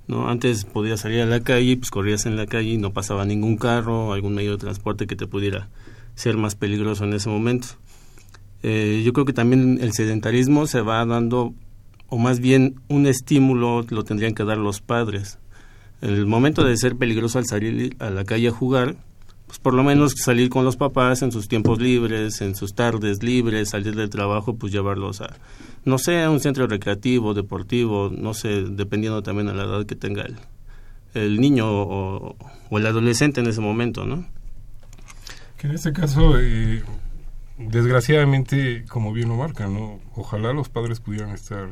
¿no? 0.07 0.29
Antes 0.29 0.65
podías 0.65 1.01
salir 1.01 1.23
a 1.23 1.27
la 1.27 1.41
calle, 1.41 1.77
pues 1.77 1.91
corrías 1.91 2.27
en 2.27 2.37
la 2.37 2.47
calle 2.47 2.71
y 2.71 2.79
no 2.79 2.93
pasaba 2.93 3.25
ningún 3.25 3.57
carro, 3.57 4.13
algún 4.13 4.35
medio 4.35 4.53
de 4.53 4.59
transporte 4.59 5.07
que 5.07 5.17
te 5.17 5.27
pudiera 5.27 5.69
ser 6.15 6.37
más 6.37 6.55
peligroso 6.55 7.05
en 7.05 7.15
ese 7.15 7.29
momento. 7.29 7.69
Eh, 8.63 9.03
yo 9.05 9.13
creo 9.13 9.27
que 9.27 9.33
también 9.33 9.79
el 9.81 9.93
sedentarismo 9.93 10.67
se 10.67 10.81
va 10.81 11.05
dando, 11.05 11.55
o 12.15 12.19
más 12.19 12.39
bien 12.39 12.77
un 12.89 13.07
estímulo 13.07 13.85
lo 13.89 14.05
tendrían 14.05 14.35
que 14.35 14.45
dar 14.45 14.59
los 14.59 14.81
padres 14.81 15.39
el 16.01 16.27
momento 16.27 16.65
de 16.65 16.77
ser 16.77 16.97
peligroso 16.97 17.39
al 17.39 17.47
salir 17.47 17.97
a 17.99 18.11
la 18.11 18.25
calle 18.25 18.49
a 18.49 18.51
jugar, 18.51 18.97
pues 19.47 19.59
por 19.59 19.73
lo 19.73 19.83
menos 19.83 20.13
salir 20.13 20.51
con 20.51 20.65
los 20.65 20.77
papás 20.77 21.23
en 21.23 21.33
sus 21.33 21.49
tiempos 21.49 21.81
libres, 21.81 22.43
en 22.43 22.55
sus 22.55 22.75
tardes 22.75 23.23
libres, 23.23 23.71
salir 23.71 23.97
del 23.97 24.11
trabajo, 24.11 24.55
pues 24.57 24.71
llevarlos 24.71 25.23
a, 25.23 25.35
no 25.87 25.97
sé, 25.97 26.23
a 26.23 26.29
un 26.29 26.41
centro 26.41 26.67
recreativo, 26.67 27.33
deportivo, 27.33 28.11
no 28.15 28.35
sé, 28.35 28.65
dependiendo 28.69 29.23
también 29.23 29.49
a 29.49 29.55
la 29.55 29.65
edad 29.65 29.87
que 29.87 29.97
tenga 29.97 30.23
el, 30.23 30.37
el 31.15 31.41
niño 31.41 31.67
o, 31.71 32.37
el 32.71 32.87
adolescente 32.87 33.41
en 33.41 33.47
ese 33.47 33.63
momento, 33.63 34.05
¿no? 34.05 34.27
Que 35.57 35.69
en 35.69 35.75
este 35.75 35.95
caso, 35.95 36.39
eh, 36.39 36.83
desgraciadamente, 37.57 38.85
como 38.89 39.15
bien 39.15 39.31
lo 39.31 39.37
marca, 39.37 39.69
¿no? 39.69 40.01
Ojalá 40.17 40.53
los 40.53 40.69
padres 40.69 41.01
pudieran 41.01 41.31
estar, 41.31 41.71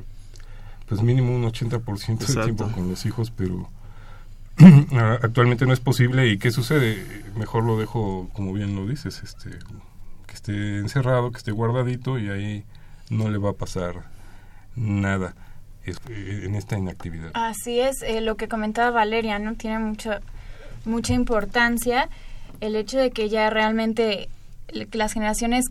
pues 0.93 1.03
mínimo 1.03 1.35
un 1.35 1.45
80% 1.45 2.19
del 2.19 2.45
tiempo 2.45 2.71
con 2.71 2.87
los 2.91 3.07
hijos, 3.07 3.31
pero 3.31 3.67
actualmente 5.23 5.65
no 5.65 5.73
es 5.73 5.81
posible. 5.81 6.29
Y 6.29 6.37
qué 6.37 6.51
sucede 6.51 7.03
mejor 7.35 7.65
lo 7.65 7.79
dejo 7.79 8.29
como 8.35 8.53
bien 8.53 8.77
lo 8.77 8.87
dices 8.87 9.23
este 9.25 9.49
que 10.27 10.35
esté 10.35 10.77
encerrado 10.81 11.33
que 11.33 11.39
esté 11.39 11.51
guardadito 11.51 12.19
y 12.19 12.29
ahí 12.29 12.65
no 13.09 13.31
le 13.31 13.39
va 13.39 13.51
a 13.51 13.53
pasar 13.55 14.03
nada 14.77 15.35
eh, 15.87 15.95
en 16.45 16.57
esta 16.57 16.77
inactividad. 16.77 17.31
Así 17.33 17.81
es 17.81 18.03
eh, 18.03 18.21
lo 18.21 18.37
que 18.37 18.49
comentaba 18.49 18.91
Valeria 18.91 19.39
no 19.39 19.55
tiene 19.55 19.79
mucho 19.79 20.11
mucha 20.85 21.15
importancia 21.15 22.11
el 22.61 22.77
hecho 22.77 22.99
de 22.99 23.13
que 23.13 23.31
ya 23.31 23.49
realmente 23.49 24.29
las 24.93 25.15
generaciones 25.15 25.65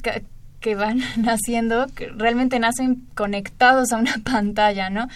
que 0.61 0.75
van 0.75 1.01
naciendo 1.17 1.87
que 1.93 2.07
realmente 2.15 2.59
nacen 2.59 3.05
conectados 3.15 3.91
a 3.91 3.97
una 3.97 4.15
pantalla 4.23 4.89
no 4.89 5.07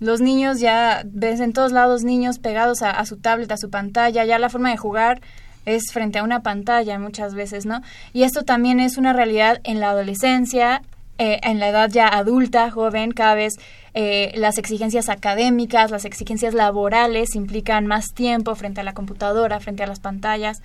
los 0.00 0.22
niños 0.22 0.60
ya 0.60 1.02
ves 1.04 1.40
en 1.40 1.52
todos 1.52 1.72
lados 1.72 2.02
niños 2.02 2.38
pegados 2.38 2.82
a, 2.82 3.04
su 3.04 3.18
tablet, 3.18 3.52
a 3.52 3.58
su 3.58 3.68
pantalla, 3.68 4.24
ya 4.24 4.38
la 4.38 4.48
forma 4.48 4.70
de 4.70 4.78
jugar 4.78 5.20
es 5.66 5.92
frente 5.92 6.18
a 6.18 6.24
una 6.24 6.42
pantalla 6.42 6.98
muchas 6.98 7.34
veces, 7.34 7.66
¿no? 7.66 7.82
Y 8.14 8.22
esto 8.22 8.42
también 8.42 8.80
es 8.80 8.96
una 8.96 9.12
realidad 9.12 9.60
en 9.62 9.78
la 9.78 9.90
adolescencia, 9.90 10.80
eh, 11.18 11.38
en 11.42 11.60
la 11.60 11.68
edad 11.68 11.90
ya 11.90 12.08
adulta, 12.08 12.70
joven, 12.70 13.12
cada 13.12 13.34
vez 13.34 13.56
eh, 13.92 14.32
las 14.36 14.56
exigencias 14.56 15.10
académicas, 15.10 15.90
las 15.90 16.06
exigencias 16.06 16.54
laborales 16.54 17.34
implican 17.34 17.86
más 17.86 18.06
tiempo 18.14 18.54
frente 18.54 18.80
a 18.80 18.84
la 18.84 18.94
computadora, 18.94 19.60
frente 19.60 19.82
a 19.82 19.86
las 19.86 20.00
pantallas. 20.00 20.62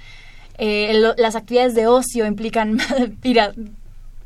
Eh, 0.58 0.98
las 1.18 1.36
actividades 1.36 1.76
de 1.76 1.88
ocio 1.88 2.26
implican 2.26 2.78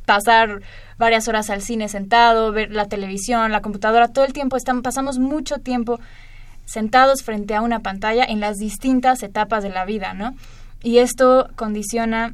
pasar 0.09 0.63
varias 0.97 1.27
horas 1.27 1.51
al 1.51 1.61
cine 1.61 1.87
sentado, 1.87 2.51
ver 2.51 2.71
la 2.71 2.87
televisión, 2.87 3.51
la 3.51 3.61
computadora, 3.61 4.07
todo 4.07 4.25
el 4.25 4.33
tiempo 4.33 4.57
estamos, 4.57 4.81
pasamos 4.81 5.19
mucho 5.19 5.59
tiempo 5.59 5.99
sentados 6.65 7.21
frente 7.21 7.53
a 7.53 7.61
una 7.61 7.81
pantalla 7.81 8.23
en 8.23 8.39
las 8.39 8.57
distintas 8.57 9.21
etapas 9.21 9.61
de 9.61 9.69
la 9.69 9.85
vida, 9.85 10.15
¿no? 10.15 10.33
Y 10.81 10.97
esto 10.97 11.49
condiciona 11.55 12.33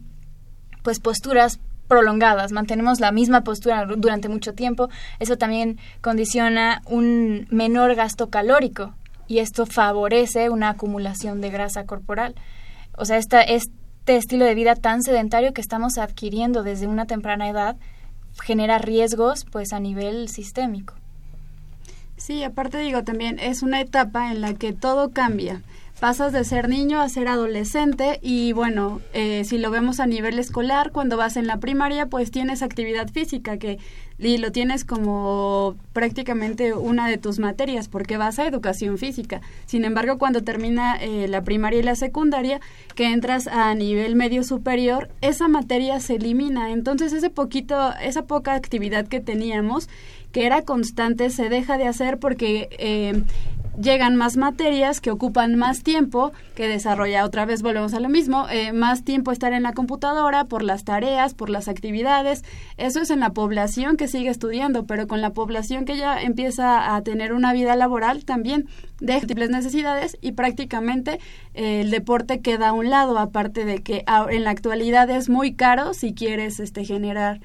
pues 0.84 1.02
posturas 1.02 1.60
prolongadas, 1.90 2.54
mantenemos 2.54 3.02
la 3.02 3.12
misma 3.12 3.42
postura 3.42 3.86
durante 3.86 4.30
mucho 4.30 4.54
tiempo, 4.54 4.88
eso 5.20 5.38
también 5.38 5.78
condiciona 6.00 6.82
un 6.86 7.48
menor 7.50 7.94
gasto 7.96 8.30
calórico 8.30 8.94
y 9.28 9.40
esto 9.40 9.66
favorece 9.66 10.50
una 10.50 10.70
acumulación 10.70 11.42
de 11.42 11.50
grasa 11.50 11.86
corporal. 11.86 12.36
O 12.98 13.04
sea, 13.04 13.18
esta, 13.18 13.42
este 14.06 14.18
estilo 14.18 14.46
de 14.46 14.54
vida 14.54 14.76
tan 14.76 15.02
sedentario 15.02 15.52
que 15.52 15.62
estamos 15.62 15.98
adquiriendo 15.98 16.62
desde 16.62 16.86
una 16.86 17.08
temprana 17.08 17.50
edad 17.50 17.76
genera 18.44 18.78
riesgos 18.78 19.46
pues 19.46 19.74
a 19.74 19.80
nivel 19.80 20.30
sistémico. 20.30 20.94
Sí, 22.16 22.44
aparte 22.44 22.78
digo 22.78 23.04
también 23.04 23.40
es 23.40 23.64
una 23.64 23.82
etapa 23.82 24.32
en 24.32 24.42
la 24.42 24.54
que 24.54 24.74
todo 24.74 25.10
cambia. 25.10 25.64
Pasas 26.00 26.34
de 26.34 26.44
ser 26.44 26.68
niño 26.68 27.00
a 27.00 27.08
ser 27.08 27.30
adolescente 27.30 28.20
y 28.22 28.52
bueno, 28.52 29.00
eh, 29.14 29.44
si 29.46 29.58
lo 29.58 29.72
vemos 29.72 30.02
a 30.02 30.06
nivel 30.06 30.38
escolar, 30.40 30.92
cuando 30.92 31.16
vas 31.16 31.38
en 31.38 31.48
la 31.48 31.58
primaria 31.58 32.08
pues 32.08 32.32
tienes 32.32 32.62
actividad 32.62 33.10
física 33.10 33.58
que 33.58 33.80
y 34.18 34.38
lo 34.38 34.52
tienes 34.52 34.86
como 34.86 35.76
prácticamente 35.94 36.74
una 36.74 37.08
de 37.10 37.18
tus 37.18 37.40
materias 37.40 37.88
porque 37.90 38.18
vas 38.18 38.40
a 38.40 38.48
educación 38.48 38.98
física. 38.98 39.42
Sin 39.66 39.84
embargo, 39.84 40.18
cuando 40.18 40.42
termina 40.42 40.96
eh, 40.96 41.28
la 41.28 41.44
primaria 41.44 41.80
y 41.80 41.84
la 41.84 41.96
secundaria, 41.96 42.62
que 42.96 43.12
entras 43.12 43.48
a 43.48 43.74
nivel 43.76 44.16
medio 44.16 44.44
superior, 44.44 45.10
esa 45.22 45.48
materia 45.48 46.00
se 46.00 46.16
elimina. 46.16 46.72
Entonces, 46.72 47.12
ese 47.12 47.30
poquito, 47.30 47.94
esa 48.02 48.26
poca 48.26 48.54
actividad 48.54 49.08
que 49.08 49.20
teníamos, 49.20 49.90
que 50.32 50.46
era 50.46 50.62
constante, 50.62 51.30
se 51.30 51.50
deja 51.50 51.78
de 51.78 51.88
hacer 51.88 52.18
porque 52.18 52.70
eh, 52.80 53.22
llegan 53.80 54.16
más 54.16 54.38
materias 54.38 55.02
que 55.02 55.12
ocupan 55.12 55.56
más 55.56 55.84
tiempo, 55.84 56.32
que 56.56 56.68
desarrolla 56.68 57.26
otra 57.26 57.46
vez, 57.46 57.62
volvemos 57.62 57.94
a 57.94 58.00
lo 58.00 58.10
mismo, 58.10 58.48
eh, 58.50 58.74
más 58.74 59.04
tiempo 59.04 59.32
estar 59.32 59.54
en 59.54 59.64
la 59.64 59.74
computadora 59.74 60.46
por 60.46 60.64
las 60.64 60.84
tareas, 60.84 61.34
por 61.34 61.50
las 61.50 61.68
actividades. 61.68 62.44
Eso 62.78 63.02
es 63.02 63.10
en 63.10 63.20
la 63.20 63.32
población 63.32 63.98
que 63.98 64.08
sigue 64.08 64.30
estudiando, 64.30 64.86
pero 64.86 65.08
con 65.08 65.22
la 65.22 65.32
población 65.32 65.86
que 65.86 65.98
ya 65.98 66.22
empieza 66.22 66.96
a 66.96 67.02
tener 67.02 67.34
una 67.34 67.54
vida 67.54 67.76
laboral 67.76 68.26
también 68.26 68.68
de 69.00 69.14
múltiples 69.14 69.50
necesidades 69.50 70.18
y 70.22 70.34
prácticamente 70.34 71.20
eh, 71.54 71.82
el 71.82 71.92
deporte 71.92 72.42
queda 72.42 72.70
a 72.70 72.74
un 72.74 72.90
lado, 72.90 73.18
aparte 73.18 73.66
de 73.66 73.82
que 73.82 74.06
en 74.30 74.44
la 74.44 74.52
actualidad 74.52 75.10
es 75.10 75.30
muy 75.30 75.54
caro 75.54 75.94
si 75.94 76.14
quieres 76.14 76.60
este 76.60 76.86
generar, 76.86 77.42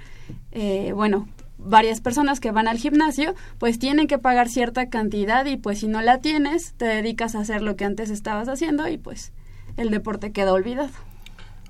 eh, 0.52 0.92
bueno, 0.94 1.28
varias 1.64 2.00
personas 2.00 2.40
que 2.40 2.50
van 2.50 2.68
al 2.68 2.78
gimnasio, 2.78 3.34
pues 3.58 3.78
tienen 3.78 4.06
que 4.06 4.18
pagar 4.18 4.48
cierta 4.48 4.88
cantidad 4.88 5.44
y 5.46 5.56
pues 5.56 5.80
si 5.80 5.88
no 5.88 6.00
la 6.00 6.18
tienes, 6.18 6.74
te 6.74 6.84
dedicas 6.84 7.34
a 7.34 7.40
hacer 7.40 7.62
lo 7.62 7.76
que 7.76 7.84
antes 7.84 8.10
estabas 8.10 8.48
haciendo 8.48 8.88
y 8.88 8.98
pues 8.98 9.32
el 9.76 9.90
deporte 9.90 10.32
queda 10.32 10.52
olvidado. 10.52 10.90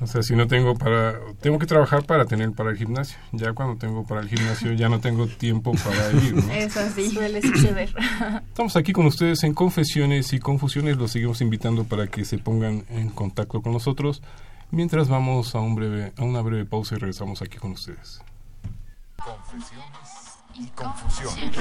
O 0.02 0.06
sea, 0.06 0.22
si 0.22 0.34
no 0.34 0.46
tengo 0.46 0.74
para, 0.76 1.18
tengo 1.42 1.58
que 1.58 1.66
trabajar 1.66 2.04
para 2.04 2.24
tener 2.24 2.52
para 2.52 2.70
el 2.70 2.78
gimnasio. 2.78 3.18
Ya 3.32 3.52
cuando 3.52 3.76
tengo 3.76 4.06
para 4.06 4.22
el 4.22 4.28
gimnasio 4.28 4.72
ya 4.72 4.88
no 4.88 4.98
tengo 4.98 5.26
tiempo 5.26 5.72
para 5.72 6.10
ir. 6.12 6.34
¿no? 6.36 6.52
Eso 6.52 6.80
sí, 6.94 7.10
suele 7.10 7.42
suceder. 7.42 7.90
Estamos 8.48 8.76
aquí 8.76 8.92
con 8.92 9.04
ustedes 9.04 9.44
en 9.44 9.52
Confesiones 9.52 10.32
y 10.32 10.38
Confusiones. 10.38 10.96
Los 10.96 11.12
seguimos 11.12 11.42
invitando 11.42 11.84
para 11.84 12.06
que 12.06 12.24
se 12.24 12.38
pongan 12.38 12.84
en 12.88 13.10
contacto 13.10 13.60
con 13.60 13.72
nosotros. 13.72 14.22
Mientras 14.70 15.08
vamos 15.08 15.54
a, 15.54 15.60
un 15.60 15.74
breve, 15.74 16.12
a 16.16 16.24
una 16.24 16.40
breve 16.40 16.64
pausa 16.64 16.94
y 16.94 16.98
regresamos 16.98 17.42
aquí 17.42 17.58
con 17.58 17.72
ustedes. 17.72 18.22
Confesiones 19.24 20.38
y 20.54 20.66
confusiones. 20.68 21.56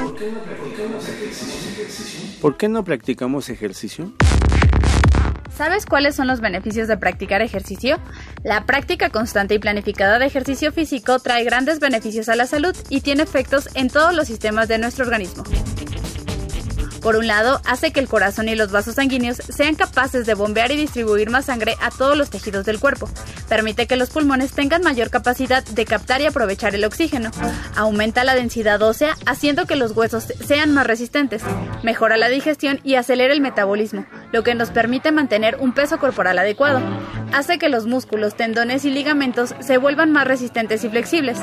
¿Por 2.42 2.58
qué 2.58 2.70
no 2.70 2.84
practicamos 2.84 3.50
ejercicio? 3.50 4.14
¿Sabes 5.56 5.86
cuáles 5.86 6.16
son 6.16 6.28
los 6.28 6.40
beneficios 6.40 6.88
de 6.88 6.96
practicar 6.96 7.42
ejercicio? 7.42 7.98
La 8.44 8.66
práctica 8.66 9.10
constante 9.10 9.56
y 9.56 9.60
planificada 9.60 10.20
de 10.20 10.26
ejercicio 10.26 10.72
físico 10.72 11.20
trae 11.20 11.44
grandes 11.44 11.82
beneficios 11.82 12.30
a 12.30 12.38
la 12.38 12.48
salud 12.48 12.74
y 12.90 13.02
tiene 13.02 13.24
efectos 13.24 13.68
en 13.74 13.90
todos 13.90 14.16
los 14.16 14.28
sistemas 14.28 14.70
de 14.70 14.78
nuestro 14.78 15.04
organismo. 15.04 15.44
Por 17.02 17.16
un 17.16 17.28
lado, 17.28 17.62
hace 17.66 17.92
que 17.92 18.00
el 18.00 18.08
corazón 18.08 18.50
y 18.50 18.56
los 18.56 18.72
vasos 18.72 18.96
sanguíneos 18.96 19.38
sean 19.38 19.76
capaces 19.76 20.26
de 20.26 20.34
bombear 20.34 20.72
y 20.72 20.76
distribuir 20.76 21.30
más 21.30 21.46
sangre 21.46 21.76
a 21.82 21.92
todos 21.92 22.18
los 22.18 22.30
tejidos 22.30 22.66
del 22.66 22.80
cuerpo. 22.80 23.10
Permite 23.48 23.88
que 23.88 23.96
los 23.96 24.10
pulmones 24.10 24.52
tengan 24.52 24.82
mayor 24.82 25.10
capacidad 25.10 25.64
de 25.64 25.86
captar 25.86 26.22
y 26.22 26.26
aprovechar 26.26 26.76
el 26.76 26.84
oxígeno. 26.84 27.32
Aumenta 27.76 28.24
la 28.24 28.36
densidad 28.36 28.82
ósea, 28.82 29.16
haciendo 29.26 29.66
que 29.66 29.76
los 29.76 29.92
huesos 29.92 30.26
sean 30.46 30.74
más 30.74 30.88
resistentes. 30.88 31.42
Mejora 31.84 32.18
la 32.18 32.30
digestión 32.30 32.80
y 32.84 32.96
acelera 32.96 33.34
el 33.34 33.42
metabolismo, 33.42 34.06
lo 34.32 34.44
que 34.44 34.56
nos 34.56 34.70
permite 34.70 35.12
mantener 35.12 35.58
un 35.60 35.74
peso 35.74 36.00
corporal 36.00 36.38
adecuado. 36.38 36.82
hace 37.32 37.60
que 37.60 37.70
los 37.70 37.86
músculos, 37.86 38.36
tendones 38.36 38.86
y 38.86 38.90
ligamentos 38.90 39.54
se 39.60 39.78
vuelvan 39.78 40.12
más 40.12 40.28
resistentes 40.28 40.84
y 40.84 40.90
flexibles. 40.90 41.38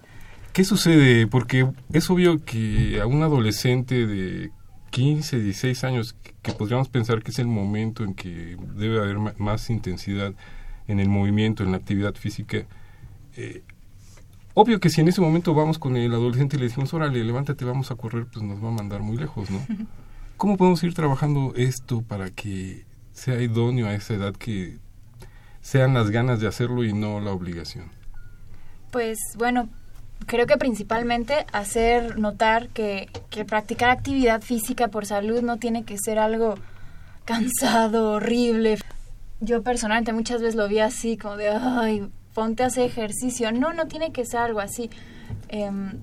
¿Qué 0.53 0.63
sucede? 0.63 1.27
Porque 1.27 1.69
es 1.91 2.09
obvio 2.09 2.41
que 2.45 3.01
a 3.01 3.05
un 3.05 3.21
adolescente 3.21 4.07
de 4.07 4.51
15, 4.91 5.39
16 5.39 5.83
años, 5.83 6.15
que 6.41 6.51
podríamos 6.53 6.89
pensar 6.89 7.23
que 7.23 7.31
es 7.31 7.39
el 7.39 7.47
momento 7.47 8.03
en 8.03 8.13
que 8.13 8.57
debe 8.75 8.99
haber 8.99 9.17
más 9.17 9.69
intensidad 9.69 10.33
en 10.87 10.99
el 10.99 11.09
movimiento, 11.09 11.63
en 11.63 11.71
la 11.71 11.77
actividad 11.77 12.13
física, 12.13 12.65
eh, 13.35 13.63
obvio 14.53 14.79
que 14.79 14.89
si 14.89 15.01
en 15.01 15.07
ese 15.07 15.21
momento 15.21 15.53
vamos 15.53 15.79
con 15.79 15.95
el 15.95 16.13
adolescente 16.13 16.57
y 16.57 16.59
le 16.59 16.65
decimos, 16.65 16.93
órale, 16.93 17.23
levántate, 17.23 17.65
vamos 17.65 17.91
a 17.91 17.95
correr, 17.95 18.27
pues 18.31 18.43
nos 18.43 18.63
va 18.63 18.67
a 18.67 18.71
mandar 18.71 19.01
muy 19.01 19.17
lejos, 19.17 19.49
¿no? 19.49 19.59
¿Cómo 20.37 20.57
podemos 20.57 20.83
ir 20.83 20.93
trabajando 20.93 21.53
esto 21.55 22.01
para 22.01 22.29
que 22.31 22.85
sea 23.13 23.41
idóneo 23.41 23.87
a 23.87 23.93
esa 23.93 24.15
edad 24.15 24.35
que 24.35 24.79
sean 25.61 25.93
las 25.93 26.09
ganas 26.09 26.39
de 26.39 26.47
hacerlo 26.47 26.83
y 26.83 26.93
no 26.93 27.19
la 27.19 27.31
obligación? 27.31 27.85
Pues 28.91 29.19
bueno, 29.37 29.69
creo 30.27 30.45
que 30.47 30.57
principalmente 30.57 31.45
hacer 31.51 32.17
notar 32.19 32.69
que, 32.69 33.09
que 33.29 33.45
practicar 33.45 33.89
actividad 33.89 34.41
física 34.41 34.87
por 34.89 35.05
salud 35.05 35.41
no 35.41 35.57
tiene 35.57 35.83
que 35.83 35.97
ser 35.97 36.19
algo 36.19 36.55
cansado, 37.25 38.11
horrible. 38.13 38.77
Yo 39.39 39.63
personalmente 39.63 40.13
muchas 40.13 40.41
veces 40.41 40.55
lo 40.55 40.67
vi 40.67 40.79
así, 40.79 41.17
como 41.17 41.35
de, 41.37 41.49
ay, 41.49 42.09
ponte 42.33 42.63
a 42.63 42.67
hacer 42.67 42.85
ejercicio. 42.85 43.51
No, 43.51 43.73
no 43.73 43.87
tiene 43.87 44.11
que 44.11 44.25
ser 44.25 44.39
algo 44.41 44.59
así. 44.59 44.89
Em, 45.49 45.93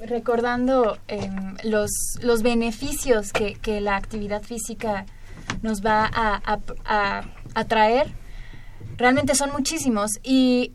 recordando 0.00 0.98
em, 1.08 1.56
los, 1.64 1.90
los 2.22 2.42
beneficios 2.42 3.32
que, 3.32 3.54
que 3.54 3.80
la 3.80 3.96
actividad 3.96 4.42
física 4.42 5.06
nos 5.62 5.84
va 5.84 6.04
a, 6.12 6.40
a, 6.44 6.58
a- 6.84 7.24
a 7.54 7.64
traer, 7.64 8.08
realmente 8.96 9.34
son 9.34 9.50
muchísimos. 9.52 10.10
Y 10.22 10.72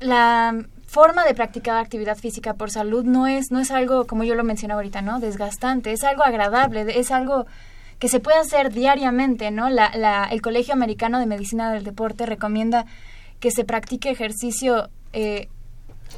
la 0.00 0.54
forma 0.96 1.24
de 1.26 1.34
practicar 1.34 1.76
actividad 1.76 2.16
física 2.16 2.54
por 2.54 2.70
salud 2.70 3.04
no 3.04 3.26
es, 3.26 3.50
no 3.50 3.58
es 3.60 3.70
algo, 3.70 4.06
como 4.06 4.24
yo 4.24 4.34
lo 4.34 4.44
mencioné 4.44 4.72
ahorita, 4.72 5.02
¿no? 5.02 5.20
Desgastante, 5.20 5.92
es 5.92 6.02
algo 6.04 6.22
agradable, 6.24 6.86
es 6.98 7.10
algo 7.10 7.44
que 7.98 8.08
se 8.08 8.18
puede 8.18 8.38
hacer 8.38 8.72
diariamente, 8.72 9.50
¿no? 9.50 9.68
La, 9.68 10.28
el 10.30 10.40
Colegio 10.40 10.72
Americano 10.72 11.18
de 11.18 11.26
Medicina 11.26 11.70
del 11.70 11.84
Deporte 11.84 12.24
recomienda 12.24 12.86
que 13.40 13.50
se 13.50 13.64
practique 13.64 14.08
ejercicio 14.10 14.88
eh, 15.12 15.48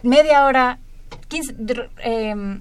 media 0.04 0.44
hora, 0.44 0.78
15, 1.26 1.54
dr- 1.58 1.90
em, 1.98 2.60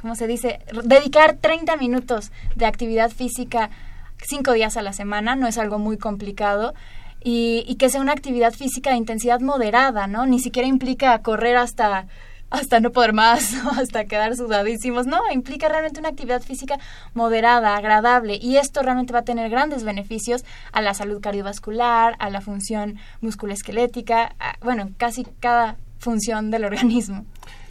¿cómo 0.00 0.16
se 0.16 0.26
dice? 0.26 0.58
Dedicar 0.82 1.36
30 1.40 1.76
minutos 1.76 2.32
de 2.56 2.66
actividad 2.66 3.10
física 3.12 3.70
cinco 4.26 4.52
días 4.52 4.76
a 4.76 4.82
la 4.82 4.92
semana, 4.92 5.36
no 5.36 5.46
es 5.46 5.58
algo 5.58 5.78
muy 5.78 5.96
complicado. 5.96 6.74
Y, 7.22 7.64
y 7.66 7.76
que 7.76 7.88
sea 7.90 8.00
una 8.00 8.12
actividad 8.12 8.52
física 8.52 8.90
de 8.90 8.96
intensidad 8.96 9.40
moderada, 9.40 10.06
¿no? 10.06 10.24
Ni 10.26 10.38
siquiera 10.38 10.68
implica 10.68 11.20
correr 11.22 11.56
hasta, 11.56 12.06
hasta 12.50 12.80
no 12.80 12.90
poder 12.92 13.12
más, 13.12 13.54
o 13.66 13.70
hasta 13.70 14.04
quedar 14.04 14.36
sudadísimos. 14.36 15.06
No, 15.06 15.18
implica 15.32 15.68
realmente 15.68 15.98
una 16.00 16.10
actividad 16.10 16.42
física 16.42 16.78
moderada, 17.14 17.76
agradable. 17.76 18.38
Y 18.40 18.56
esto 18.56 18.82
realmente 18.82 19.12
va 19.12 19.18
a 19.20 19.24
tener 19.24 19.50
grandes 19.50 19.82
beneficios 19.84 20.44
a 20.72 20.80
la 20.80 20.94
salud 20.94 21.20
cardiovascular, 21.20 22.14
a 22.20 22.30
la 22.30 22.40
función 22.40 22.98
musculoesquelética, 23.20 24.34
a- 24.38 24.56
bueno, 24.64 24.90
casi 24.96 25.24
cada 25.40 25.76
función 25.98 26.50
del 26.50 26.64
organismo. 26.64 27.24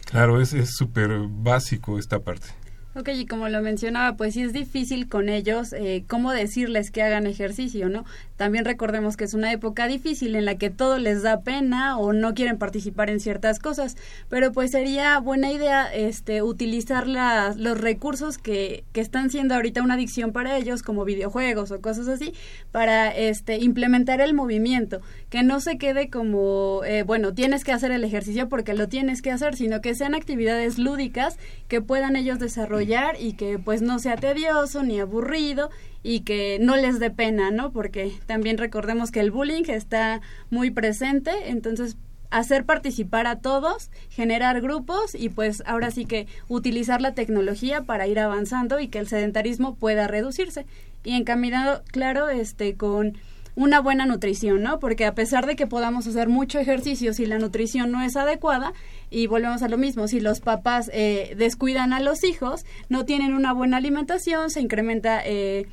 Claro, 0.04 0.40
es 0.40 0.52
es 0.54 0.74
súper 0.76 1.10
básico 1.28 1.98
esta 1.98 2.18
parte. 2.20 2.48
Ok, 2.94 3.10
y 3.14 3.26
como 3.26 3.48
lo 3.48 3.60
mencionaba, 3.62 4.16
pues 4.16 4.34
sí 4.34 4.42
es 4.42 4.52
difícil 4.52 5.08
con 5.08 5.28
ellos 5.28 5.72
eh, 5.72 6.04
cómo 6.08 6.32
decirles 6.32 6.90
que 6.90 7.02
hagan 7.02 7.26
ejercicio, 7.26 7.88
¿no? 7.88 8.04
También 8.38 8.64
recordemos 8.64 9.16
que 9.16 9.24
es 9.24 9.34
una 9.34 9.52
época 9.52 9.88
difícil 9.88 10.36
en 10.36 10.44
la 10.44 10.54
que 10.54 10.70
todo 10.70 10.98
les 10.98 11.22
da 11.22 11.40
pena 11.40 11.98
o 11.98 12.12
no 12.12 12.34
quieren 12.34 12.56
participar 12.56 13.10
en 13.10 13.18
ciertas 13.18 13.58
cosas, 13.58 13.96
pero 14.28 14.52
pues 14.52 14.70
sería 14.70 15.18
buena 15.18 15.50
idea 15.50 15.92
este 15.92 16.42
utilizar 16.42 17.08
las, 17.08 17.56
los 17.56 17.78
recursos 17.78 18.38
que, 18.38 18.84
que 18.92 19.00
están 19.00 19.30
siendo 19.30 19.56
ahorita 19.56 19.82
una 19.82 19.94
adicción 19.94 20.32
para 20.32 20.56
ellos, 20.56 20.84
como 20.84 21.04
videojuegos 21.04 21.72
o 21.72 21.80
cosas 21.80 22.06
así, 22.06 22.32
para 22.70 23.10
este 23.10 23.56
implementar 23.56 24.20
el 24.20 24.34
movimiento, 24.34 25.00
que 25.30 25.42
no 25.42 25.58
se 25.58 25.76
quede 25.76 26.08
como, 26.08 26.82
eh, 26.84 27.02
bueno, 27.02 27.34
tienes 27.34 27.64
que 27.64 27.72
hacer 27.72 27.90
el 27.90 28.04
ejercicio 28.04 28.48
porque 28.48 28.72
lo 28.72 28.88
tienes 28.88 29.20
que 29.20 29.32
hacer, 29.32 29.56
sino 29.56 29.80
que 29.80 29.96
sean 29.96 30.14
actividades 30.14 30.78
lúdicas 30.78 31.38
que 31.66 31.80
puedan 31.80 32.14
ellos 32.14 32.38
desarrollar 32.38 33.16
y 33.20 33.32
que 33.32 33.58
pues 33.58 33.82
no 33.82 33.98
sea 33.98 34.14
tedioso 34.16 34.84
ni 34.84 35.00
aburrido 35.00 35.70
y 36.08 36.20
que 36.20 36.56
no 36.58 36.74
les 36.74 36.98
dé 36.98 37.10
pena, 37.10 37.50
¿no? 37.50 37.70
Porque 37.70 38.14
también 38.24 38.56
recordemos 38.56 39.10
que 39.10 39.20
el 39.20 39.30
bullying 39.30 39.64
está 39.68 40.22
muy 40.48 40.70
presente, 40.70 41.50
entonces 41.50 41.98
hacer 42.30 42.64
participar 42.64 43.26
a 43.26 43.40
todos, 43.40 43.90
generar 44.08 44.62
grupos 44.62 45.14
y 45.14 45.28
pues 45.28 45.62
ahora 45.66 45.90
sí 45.90 46.06
que 46.06 46.26
utilizar 46.48 47.02
la 47.02 47.12
tecnología 47.12 47.82
para 47.82 48.06
ir 48.06 48.20
avanzando 48.20 48.80
y 48.80 48.88
que 48.88 49.00
el 49.00 49.06
sedentarismo 49.06 49.74
pueda 49.74 50.06
reducirse 50.06 50.64
y 51.04 51.12
encaminado, 51.12 51.82
claro, 51.92 52.30
este 52.30 52.74
con 52.74 53.18
una 53.54 53.80
buena 53.80 54.06
nutrición, 54.06 54.62
¿no? 54.62 54.78
Porque 54.78 55.04
a 55.04 55.14
pesar 55.14 55.44
de 55.44 55.56
que 55.56 55.66
podamos 55.66 56.06
hacer 56.06 56.30
mucho 56.30 56.58
ejercicio, 56.58 57.12
si 57.12 57.26
la 57.26 57.38
nutrición 57.38 57.90
no 57.90 58.00
es 58.00 58.16
adecuada, 58.16 58.72
y 59.10 59.26
volvemos 59.26 59.62
a 59.62 59.68
lo 59.68 59.76
mismo, 59.76 60.08
si 60.08 60.20
los 60.20 60.40
papás 60.40 60.90
eh, 60.94 61.34
descuidan 61.36 61.92
a 61.92 62.00
los 62.00 62.24
hijos, 62.24 62.64
no 62.88 63.04
tienen 63.04 63.34
una 63.34 63.52
buena 63.52 63.76
alimentación, 63.76 64.48
se 64.48 64.62
incrementa 64.62 65.20
eh, 65.22 65.66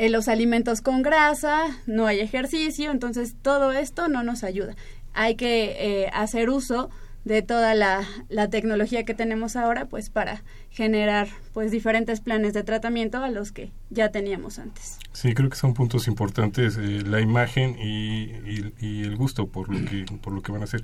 eh, 0.00 0.08
los 0.08 0.28
alimentos 0.28 0.80
con 0.80 1.02
grasa, 1.02 1.62
no 1.86 2.06
hay 2.06 2.20
ejercicio, 2.20 2.90
entonces 2.90 3.34
todo 3.42 3.72
esto 3.72 4.08
no 4.08 4.22
nos 4.22 4.44
ayuda. 4.44 4.74
Hay 5.12 5.34
que 5.34 5.76
eh, 6.04 6.10
hacer 6.12 6.48
uso 6.50 6.88
de 7.24 7.42
toda 7.42 7.74
la, 7.74 8.02
la 8.30 8.48
tecnología 8.48 9.04
que 9.04 9.12
tenemos 9.12 9.54
ahora, 9.54 9.84
pues 9.84 10.08
para 10.08 10.42
generar 10.70 11.28
pues 11.52 11.70
diferentes 11.70 12.20
planes 12.20 12.54
de 12.54 12.62
tratamiento 12.62 13.18
a 13.22 13.28
los 13.28 13.52
que 13.52 13.72
ya 13.90 14.10
teníamos 14.10 14.58
antes. 14.58 14.98
Sí, 15.12 15.34
creo 15.34 15.50
que 15.50 15.56
son 15.56 15.74
puntos 15.74 16.08
importantes, 16.08 16.78
eh, 16.78 17.02
la 17.04 17.20
imagen 17.20 17.76
y, 17.78 18.30
y- 18.48 18.74
y 18.80 19.02
el 19.02 19.16
gusto 19.16 19.48
por 19.48 19.68
lo 19.68 19.78
que, 19.88 20.06
por 20.22 20.32
lo 20.32 20.40
que 20.40 20.50
van 20.52 20.62
a 20.62 20.64
hacer. 20.64 20.82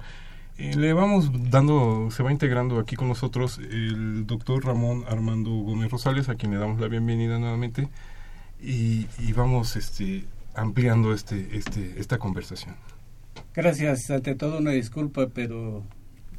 Eh, 0.59 0.75
le 0.77 0.93
vamos 0.93 1.31
dando, 1.51 2.11
se 2.11 2.23
va 2.23 2.33
integrando 2.33 2.79
aquí 2.81 2.97
con 2.97 3.09
nosotros 3.09 3.59
el 3.59 4.27
doctor 4.27 4.65
Ramón 4.65 5.05
Armando 5.09 5.51
Gómez 5.51 5.91
Rosales, 5.91 6.29
a 6.29 6.35
quien 6.35 6.53
le 6.53 6.59
damos 6.59 6.81
la 6.81 6.89
bienvenida 6.89 7.39
nuevamente, 7.39 7.89
y, 8.63 9.07
y 9.19 9.33
vamos 9.35 9.77
este, 9.77 10.25
ampliando 10.55 11.13
este, 11.13 11.57
este, 11.57 11.95
esta 11.99 12.19
conversación. 12.19 12.75
Gracias. 13.55 14.11
Ante 14.11 14.35
todo 14.35 14.59
una 14.59 14.73
disculpa, 14.73 15.29
pero 15.29 15.85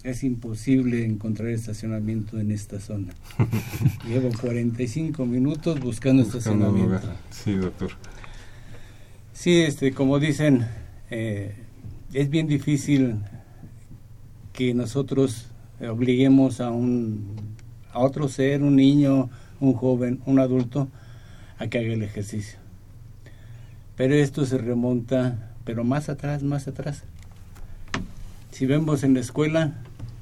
es 0.03 0.23
imposible 0.23 1.06
encontrar 1.06 1.49
estacionamiento 1.49 2.39
en 2.39 2.51
esta 2.51 2.80
zona. 2.80 3.13
Llevo 4.08 4.30
45 4.39 5.25
minutos 5.25 5.80
buscando 5.80 6.23
estacionamiento. 6.23 6.84
lugar. 6.84 7.17
Sí, 7.30 7.53
doctor. 7.56 7.91
Sí, 9.34 9.62
este, 9.62 9.93
como 9.93 10.19
dicen, 10.19 10.67
eh, 11.10 11.56
es 12.13 12.30
bien 12.30 12.47
difícil 12.47 13.17
que 14.53 14.73
nosotros 14.73 15.47
obliguemos 15.80 16.60
a 16.60 16.71
un 16.71 17.56
a 17.93 17.99
otro 17.99 18.27
ser, 18.27 18.62
un 18.62 18.75
niño, 18.75 19.30
un 19.60 19.73
joven, 19.73 20.21
un 20.25 20.39
adulto, 20.39 20.88
a 21.57 21.67
que 21.67 21.79
haga 21.79 21.93
el 21.93 22.03
ejercicio. 22.03 22.59
Pero 23.95 24.13
esto 24.13 24.45
se 24.45 24.57
remonta 24.57 25.53
pero 25.67 25.83
más 25.83 26.07
atrás, 26.07 26.43
más 26.43 26.69
atrás. 26.69 27.03
Si 28.51 28.65
vemos 28.65 29.03
en 29.03 29.15
la 29.15 29.19
escuela, 29.19 29.73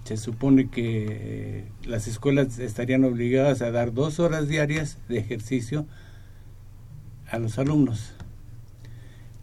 se 0.03 0.17
supone 0.17 0.69
que 0.69 1.05
eh, 1.07 1.65
las 1.85 2.07
escuelas 2.07 2.57
estarían 2.57 3.03
obligadas 3.03 3.61
a 3.61 3.69
dar 3.69 3.93
dos 3.93 4.19
horas 4.19 4.47
diarias 4.47 4.97
de 5.07 5.19
ejercicio 5.19 5.85
a 7.29 7.37
los 7.37 7.59
alumnos. 7.59 8.13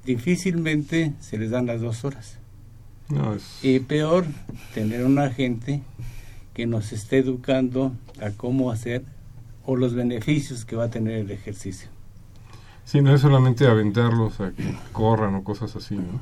Difícilmente 0.05 1.13
se 1.21 1.39
les 1.39 1.51
dan 1.51 1.67
las 1.67 1.81
dos 1.81 2.05
horas. 2.05 2.39
Y 3.63 3.79
peor, 3.79 4.25
tener 4.75 5.05
una 5.05 5.31
gente 5.31 5.83
que 6.53 6.67
nos 6.67 6.93
esté 6.93 7.19
educando 7.19 7.93
a 8.21 8.31
cómo 8.31 8.73
hacer 8.73 9.05
o 9.65 9.77
los 9.77 9.95
beneficios 9.95 10.65
que 10.65 10.77
va 10.77 10.85
a 10.85 10.91
tener 10.91 11.15
el 11.15 11.31
ejercicio. 11.31 11.89
Sí, 12.85 13.01
no 13.01 13.15
es 13.15 13.21
solamente 13.21 13.67
aventarlos 13.67 14.41
a 14.41 14.51
que 14.51 14.65
corran 14.93 15.35
o 15.35 15.45
cosas 15.45 15.77
así, 15.77 15.97
¿no? 15.97 16.21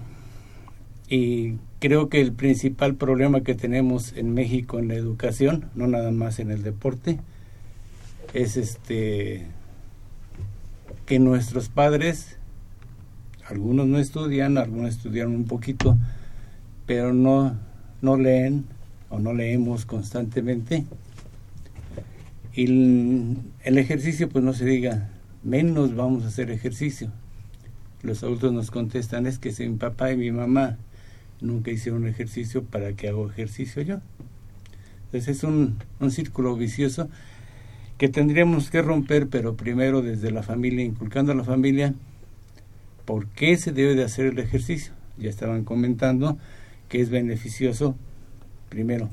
Y 1.08 1.56
creo 1.80 2.08
que 2.08 2.20
el 2.20 2.32
principal 2.32 2.94
problema 2.94 3.40
que 3.40 3.54
tenemos 3.54 4.12
en 4.12 4.32
México 4.32 4.78
en 4.78 4.88
la 4.88 4.94
educación, 4.94 5.70
no 5.74 5.88
nada 5.88 6.12
más 6.12 6.38
en 6.38 6.50
el 6.52 6.62
deporte, 6.62 7.18
es 8.32 8.56
este 8.56 9.46
que 11.06 11.18
nuestros 11.18 11.68
padres, 11.68 12.38
algunos 13.48 13.88
no 13.88 13.98
estudian, 13.98 14.58
algunos 14.58 14.90
estudian 14.90 15.34
un 15.34 15.44
poquito, 15.44 15.98
pero 16.86 17.12
no, 17.12 17.56
no 18.00 18.16
leen 18.16 18.66
o 19.08 19.18
no 19.18 19.34
leemos 19.34 19.86
constantemente. 19.86 20.86
Y 22.54 22.64
el, 23.64 23.78
ejercicio, 23.78 24.28
pues 24.28 24.44
no 24.44 24.52
se 24.52 24.64
diga, 24.64 25.08
menos 25.42 25.94
vamos 25.94 26.24
a 26.24 26.28
hacer 26.28 26.50
ejercicio. 26.50 27.10
Los 28.02 28.22
adultos 28.22 28.52
nos 28.52 28.70
contestan, 28.70 29.26
es 29.26 29.38
que 29.38 29.52
si 29.52 29.68
mi 29.68 29.76
papá 29.76 30.10
y 30.12 30.16
mi 30.16 30.32
mamá 30.32 30.78
nunca 31.40 31.70
hicieron 31.70 32.06
ejercicio, 32.06 32.64
¿para 32.64 32.92
qué 32.94 33.08
hago 33.08 33.30
ejercicio 33.30 33.82
yo? 33.82 34.00
Entonces 35.06 35.36
es 35.36 35.44
un, 35.44 35.78
un 36.00 36.10
círculo 36.10 36.56
vicioso 36.56 37.08
que 37.98 38.08
tendríamos 38.08 38.70
que 38.70 38.82
romper, 38.82 39.28
pero 39.28 39.56
primero 39.56 40.02
desde 40.02 40.30
la 40.30 40.42
familia, 40.42 40.84
inculcando 40.84 41.32
a 41.32 41.34
la 41.34 41.44
familia 41.44 41.94
por 43.04 43.26
qué 43.26 43.56
se 43.56 43.72
debe 43.72 43.94
de 43.94 44.04
hacer 44.04 44.26
el 44.26 44.38
ejercicio. 44.38 44.92
Ya 45.18 45.28
estaban 45.28 45.64
comentando 45.64 46.38
que 46.88 47.00
es 47.00 47.10
beneficioso, 47.10 47.94
primero, 48.68 49.10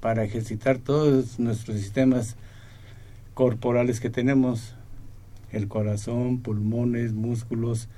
para 0.00 0.24
ejercitar 0.24 0.78
todos 0.78 1.38
nuestros 1.38 1.78
sistemas 1.78 2.36
corporales 3.34 4.00
que 4.00 4.10
tenemos, 4.10 4.76
el 5.50 5.68
corazón, 5.68 6.40
pulmones, 6.40 7.12
músculos, 7.12 7.88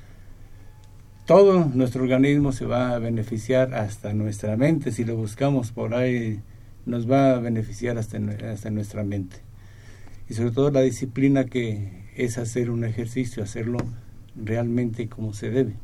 todo 1.27 1.65
nuestro 1.73 2.03
organismo 2.03 2.53
se 2.53 2.67
va 2.67 2.91
a 2.91 2.99
beneficiar 2.99 3.75
hasta 3.75 4.13
nuestra 4.13 4.57
mente, 4.57 4.93
si 4.93 5.05
lo 5.05 5.17
buscamos 5.17 5.73
por 5.73 5.95
ahí, 5.95 6.43
nos 6.85 7.11
va 7.11 7.35
a 7.35 7.39
beneficiar 7.39 7.97
hasta, 7.97 8.19
hasta 8.53 8.71
nuestra 8.71 9.05
mente. 9.05 9.37
Y 10.29 10.35
sobre 10.35 10.51
todo 10.51 10.71
la 10.71 10.83
disciplina 10.83 11.45
que 11.45 12.05
es 12.15 12.37
hacer 12.37 12.71
un 12.71 12.85
ejercicio, 12.85 13.43
hacerlo 13.43 13.79
realmente 14.37 15.09
como 15.09 15.33
se 15.33 15.51
debe. 15.51 15.75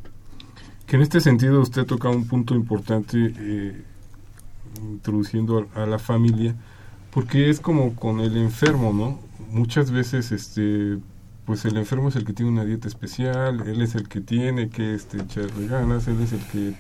Que 0.87 0.97
en 0.97 1.03
este 1.03 1.21
sentido 1.21 1.61
usted 1.61 1.85
toca 1.85 2.11
un 2.11 2.27
punto 2.27 2.55
importante 2.55 3.33
eh, 3.39 3.83
introduciendo 4.83 5.69
a 5.75 5.87
la 5.87 5.99
familia, 5.99 6.55
porque 7.13 7.49
es 7.49 7.61
como 7.61 7.95
con 7.95 8.21
el 8.21 8.37
enfermo, 8.37 8.93
¿no? 8.93 9.30
Muchas 9.51 9.91
veces 9.91 10.33
este 10.33 10.99
pues 11.51 11.65
el 11.65 11.77
enfermo 11.77 12.11
es 12.11 12.15
el 12.15 12.25
que 12.25 12.33
tiene 12.33 12.53
una 12.53 12.65
dieta 12.65 12.87
especial, 12.87 13.67
él 13.67 13.83
es 13.83 13.97
el 13.97 14.09
que 14.09 14.21
tiene 14.21 14.69
que 14.69 14.95
este, 14.95 15.21
echarle 15.21 15.67
ganas, 15.67 16.07
él 16.07 16.23
es 16.23 16.33
el 16.33 16.47
que... 16.47 16.75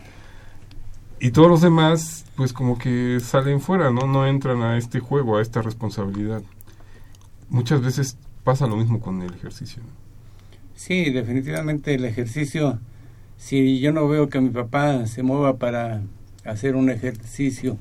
Y 1.19 1.33
todos 1.33 1.49
los 1.49 1.61
demás, 1.61 2.25
pues 2.37 2.53
como 2.53 2.79
que 2.79 3.19
salen 3.19 3.61
fuera, 3.61 3.91
¿no? 3.91 4.07
No 4.07 4.29
entran 4.29 4.63
a 4.63 4.79
este 4.79 5.01
juego, 5.01 5.39
a 5.39 5.43
esta 5.43 5.61
responsabilidad. 5.61 6.43
Muchas 7.49 7.83
veces 7.83 8.17
pasa 8.45 8.69
lo 8.69 8.77
mismo 8.77 9.01
con 9.01 9.21
el 9.23 9.35
ejercicio. 9.35 9.83
Sí, 10.77 11.11
definitivamente 11.11 11.95
el 11.95 12.05
ejercicio, 12.05 12.79
si 13.39 13.81
yo 13.81 13.93
no 13.93 14.07
veo 14.07 14.29
que 14.29 14.41
mi 14.41 14.51
papá 14.51 15.05
se 15.07 15.25
mueva 15.25 15.57
para 15.57 16.03
hacer 16.45 16.77
un 16.77 16.91
ejercicio 16.91 17.77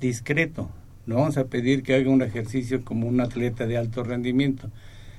discreto, 0.00 0.70
no 1.06 1.16
vamos 1.16 1.36
a 1.36 1.44
pedir 1.44 1.82
que 1.82 1.94
haga 1.94 2.10
un 2.10 2.22
ejercicio 2.22 2.84
como 2.84 3.08
un 3.08 3.20
atleta 3.20 3.66
de 3.66 3.76
alto 3.76 4.04
rendimiento 4.04 4.70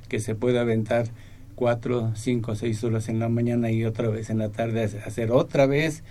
que 0.07 0.19
se 0.19 0.35
pueda 0.35 0.61
aventar 0.61 1.07
cuatro, 1.55 2.13
cinco, 2.15 2.55
seis 2.55 2.83
horas 2.83 3.09
en 3.09 3.19
la 3.19 3.29
mañana 3.29 3.71
y 3.71 3.83
otra 3.83 4.09
vez 4.09 4.29
en 4.29 4.39
la 4.39 4.49
tarde, 4.49 4.83
hacer 5.05 5.31
otra 5.31 5.65
vez 5.65 6.03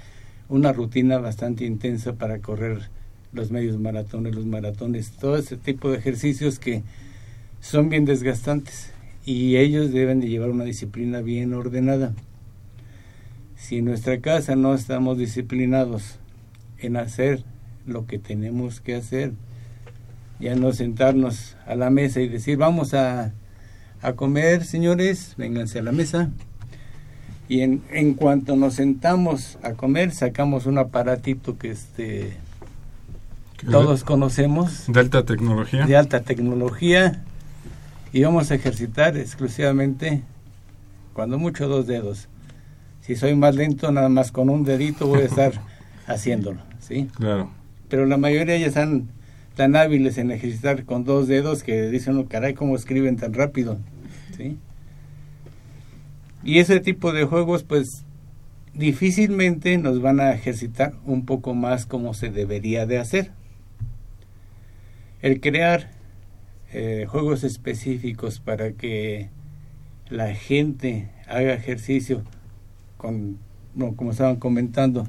una 0.48 0.72
rutina 0.72 1.18
bastante 1.18 1.64
intensa 1.64 2.14
para 2.14 2.38
correr 2.40 2.90
los 3.32 3.50
medios 3.50 3.78
maratones, 3.78 4.34
los 4.34 4.46
maratones, 4.46 5.12
todo 5.12 5.36
ese 5.36 5.56
tipo 5.56 5.90
de 5.90 5.98
ejercicios 5.98 6.58
que 6.58 6.82
son 7.60 7.88
bien 7.88 8.04
desgastantes 8.04 8.92
y 9.24 9.56
ellos 9.56 9.92
deben 9.92 10.20
de 10.20 10.28
llevar 10.28 10.50
una 10.50 10.64
disciplina 10.64 11.20
bien 11.20 11.54
ordenada. 11.54 12.12
Si 13.56 13.78
en 13.78 13.86
nuestra 13.86 14.20
casa 14.20 14.56
no 14.56 14.74
estamos 14.74 15.16
disciplinados 15.16 16.18
en 16.78 16.96
hacer 16.96 17.44
lo 17.86 18.06
que 18.06 18.18
tenemos 18.18 18.80
que 18.80 18.96
hacer, 18.96 19.32
ya 20.42 20.54
no 20.54 20.72
sentarnos 20.72 21.56
a 21.66 21.74
la 21.74 21.88
mesa 21.88 22.20
y 22.20 22.28
decir 22.28 22.58
vamos 22.58 22.92
a 22.92 23.32
a 24.02 24.14
comer, 24.14 24.64
señores, 24.64 25.34
vénganse 25.38 25.78
a 25.78 25.82
la 25.82 25.92
mesa. 25.92 26.30
Y 27.48 27.60
en, 27.60 27.82
en 27.90 28.14
cuanto 28.14 28.56
nos 28.56 28.74
sentamos 28.74 29.58
a 29.62 29.72
comer, 29.72 30.10
sacamos 30.10 30.66
un 30.66 30.78
aparatito 30.78 31.56
que 31.56 31.70
este 31.70 32.36
todos 33.70 34.02
conocemos. 34.02 34.84
De 34.88 34.98
alta 34.98 35.24
tecnología. 35.24 35.86
De 35.86 35.96
alta 35.96 36.20
tecnología. 36.20 37.22
Y 38.12 38.22
vamos 38.24 38.50
a 38.50 38.56
ejercitar 38.56 39.16
exclusivamente, 39.16 40.22
cuando 41.12 41.38
mucho, 41.38 41.68
dos 41.68 41.86
dedos. 41.86 42.28
Si 43.02 43.14
soy 43.14 43.36
más 43.36 43.54
lento, 43.54 43.92
nada 43.92 44.08
más 44.08 44.32
con 44.32 44.50
un 44.50 44.64
dedito 44.64 45.06
voy 45.06 45.20
a 45.20 45.26
estar 45.26 45.52
haciéndolo, 46.06 46.60
¿sí? 46.80 47.08
Claro. 47.16 47.50
Pero 47.88 48.06
la 48.06 48.16
mayoría 48.16 48.56
ya 48.58 48.66
están 48.66 49.08
tan 49.54 49.76
hábiles 49.76 50.18
en 50.18 50.30
ejercitar 50.30 50.84
con 50.84 51.04
dos 51.04 51.28
dedos 51.28 51.62
que 51.62 51.88
dicen, 51.88 52.16
oh, 52.16 52.26
caray, 52.26 52.54
¿cómo 52.54 52.76
escriben 52.76 53.16
tan 53.16 53.34
rápido? 53.34 53.78
¿Sí? 54.36 54.56
Y 56.44 56.58
ese 56.58 56.80
tipo 56.80 57.12
de 57.12 57.24
juegos, 57.24 57.62
pues, 57.62 58.04
difícilmente 58.74 59.76
nos 59.78 60.00
van 60.00 60.20
a 60.20 60.32
ejercitar 60.32 60.94
un 61.04 61.24
poco 61.26 61.54
más 61.54 61.86
como 61.86 62.14
se 62.14 62.30
debería 62.30 62.86
de 62.86 62.98
hacer. 62.98 63.30
El 65.20 65.40
crear 65.40 65.90
eh, 66.72 67.06
juegos 67.08 67.44
específicos 67.44 68.40
para 68.40 68.72
que 68.72 69.28
la 70.08 70.34
gente 70.34 71.10
haga 71.28 71.54
ejercicio, 71.54 72.24
con, 72.96 73.38
como 73.96 74.10
estaban 74.10 74.36
comentando, 74.36 75.06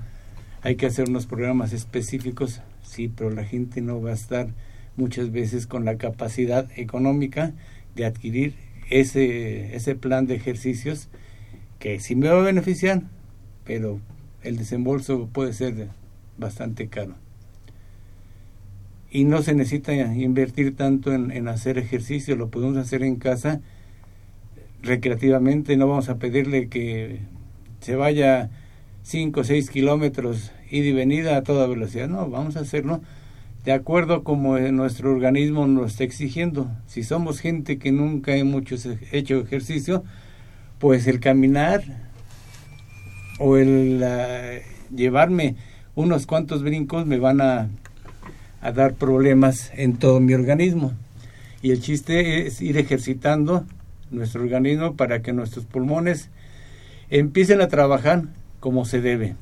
hay 0.62 0.76
que 0.76 0.86
hacer 0.86 1.10
unos 1.10 1.26
programas 1.26 1.74
específicos 1.74 2.62
sí, 2.94 3.12
pero 3.14 3.30
la 3.30 3.44
gente 3.44 3.82
no 3.82 4.02
va 4.02 4.12
a 4.12 4.14
estar 4.14 4.48
muchas 4.96 5.32
veces 5.32 5.68
con 5.68 5.86
la 5.86 5.98
capacidad 5.98 6.68
económica 6.78 7.54
de 7.96 8.06
adquirir 8.06 8.56
ese, 8.90 9.76
ese 9.76 9.96
plan 9.96 10.28
de 10.28 10.36
ejercicios 10.36 11.10
que 11.80 12.00
sí 12.00 12.16
me 12.16 12.30
va 12.30 12.40
a 12.40 12.44
beneficiar, 12.44 13.04
pero 13.66 14.00
el 14.44 14.58
desembolso 14.58 15.28
puede 15.32 15.54
ser 15.54 15.90
bastante 16.38 16.88
caro. 16.88 17.16
Y 19.12 19.26
no 19.26 19.42
se 19.42 19.54
necesita 19.54 19.94
invertir 19.94 20.76
tanto 20.76 21.14
en, 21.14 21.48
hacer 21.48 21.78
ejercicio, 21.78 22.36
lo 22.36 22.50
podemos 22.50 22.78
hacer 22.78 23.04
en 23.04 23.18
casa 23.18 23.62
recreativamente, 24.82 25.78
no 25.78 25.88
vamos 25.88 26.10
a 26.10 26.18
pedirle 26.18 26.68
que 26.68 27.20
se 27.80 27.96
vaya 27.96 28.50
5 29.04 29.40
o 29.40 29.44
6 29.44 29.70
kilómetros 29.70 30.52
y 30.82 30.92
venida 30.92 31.38
a 31.38 31.44
toda 31.44 31.68
velocidad. 31.68 32.08
No, 32.08 32.30
vamos 32.30 32.56
a 32.56 32.62
hacerlo 32.62 33.02
de 33.64 33.72
acuerdo 33.72 34.24
como 34.24 34.58
nuestro 34.60 35.12
organismo 35.12 35.68
nos 35.68 35.92
está 35.92 36.04
exigiendo. 36.04 36.70
Si 36.88 37.04
somos 37.04 37.40
gente 37.40 37.78
que 37.78 37.92
nunca 37.92 38.36
hemos 38.36 38.64
hecho 39.12 39.40
ejercicio, 39.40 40.04
pues 40.80 41.08
el 41.08 41.20
caminar 41.20 41.84
o 43.40 43.58
el 43.58 44.04
llevarme 44.94 45.56
unos 45.96 46.26
cuantos 46.26 46.64
brincos 46.64 47.06
me 47.06 47.20
van 47.20 47.40
a, 47.40 47.70
a 48.62 48.72
dar 48.72 48.96
problemas 48.96 49.72
en 49.76 49.98
todo 49.98 50.20
mi 50.20 50.34
organismo. 50.34 50.94
Y 51.62 51.72
el 51.72 51.82
chiste 51.82 52.48
es 52.48 52.62
ir 52.62 52.78
ejercitando 52.78 53.66
nuestro 54.12 54.42
organismo 54.42 54.96
para 54.96 55.22
que 55.22 55.32
nuestros 55.32 55.66
pulmones 55.66 56.30
empiecen 57.10 57.62
a 57.62 57.68
trabajar 57.68 58.24
como 58.60 58.84
se 58.86 59.00
debe 59.00 59.36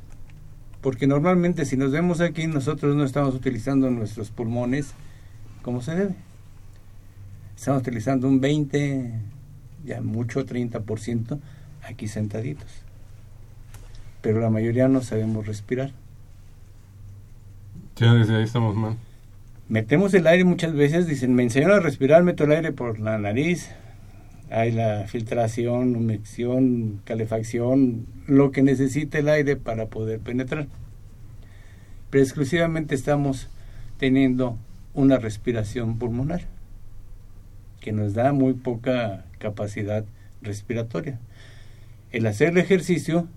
porque 0.82 1.08
normalmente 1.08 1.66
si 1.66 1.78
nos 1.78 1.92
vemos 1.92 2.22
aquí 2.22 2.48
nosotros 2.48 2.96
no 2.96 3.04
estamos 3.04 3.36
utilizando 3.36 3.90
nuestros 3.90 4.32
pulmones 4.32 4.94
como 5.62 5.82
se 5.82 5.96
debe. 5.96 6.16
Estamos 7.56 7.82
utilizando 7.82 8.28
un 8.28 8.42
20, 8.42 9.12
ya 9.86 10.02
mucho 10.02 10.46
30% 10.46 11.40
aquí 11.84 12.08
sentaditos. 12.08 12.84
pero 14.22 14.40
la 14.40 14.50
mayoría 14.50 14.88
no 14.88 15.02
sabemos 15.02 15.48
respirar. 15.48 15.92
Ya 17.96 18.14
desde 18.14 18.36
ahí 18.36 18.44
estamos 18.44 18.76
mal. 18.76 18.96
Metemos 19.68 20.14
el 20.14 20.28
aire 20.28 20.44
muchas 20.44 20.74
veces, 20.74 21.08
dicen, 21.08 21.34
me 21.34 21.44
enseñaron 21.44 21.78
a 21.78 21.80
respirar, 21.80 22.24
meto 22.24 22.44
el 22.44 22.52
aire 22.52 22.72
por 22.72 23.00
la 23.00 23.18
nariz, 23.18 23.72
hay 24.52 24.72
la 24.72 25.08
filtración, 25.08 25.96
humección, 25.96 27.02
calefacción, 27.06 28.06
lo 28.28 28.52
que 28.52 28.62
necesita 28.62 29.18
el 29.18 29.30
aire 29.30 29.56
para 29.56 29.88
poder 29.88 30.20
penetrar. 30.20 30.68
Pero 32.10 32.24
exclusivamente 32.24 32.94
estamos 32.94 33.48
teniendo 33.98 34.58
una 34.94 35.18
respiración 35.18 35.98
pulmonar 35.98 36.42
que 37.80 37.94
nos 37.94 38.14
da 38.14 38.34
muy 38.34 38.54
poca 38.54 39.26
capacidad 39.40 40.04
respiratoria. 40.42 41.18
El 42.12 42.28
hacer 42.28 42.50
el 42.50 42.58
ejercicio, 42.58 43.28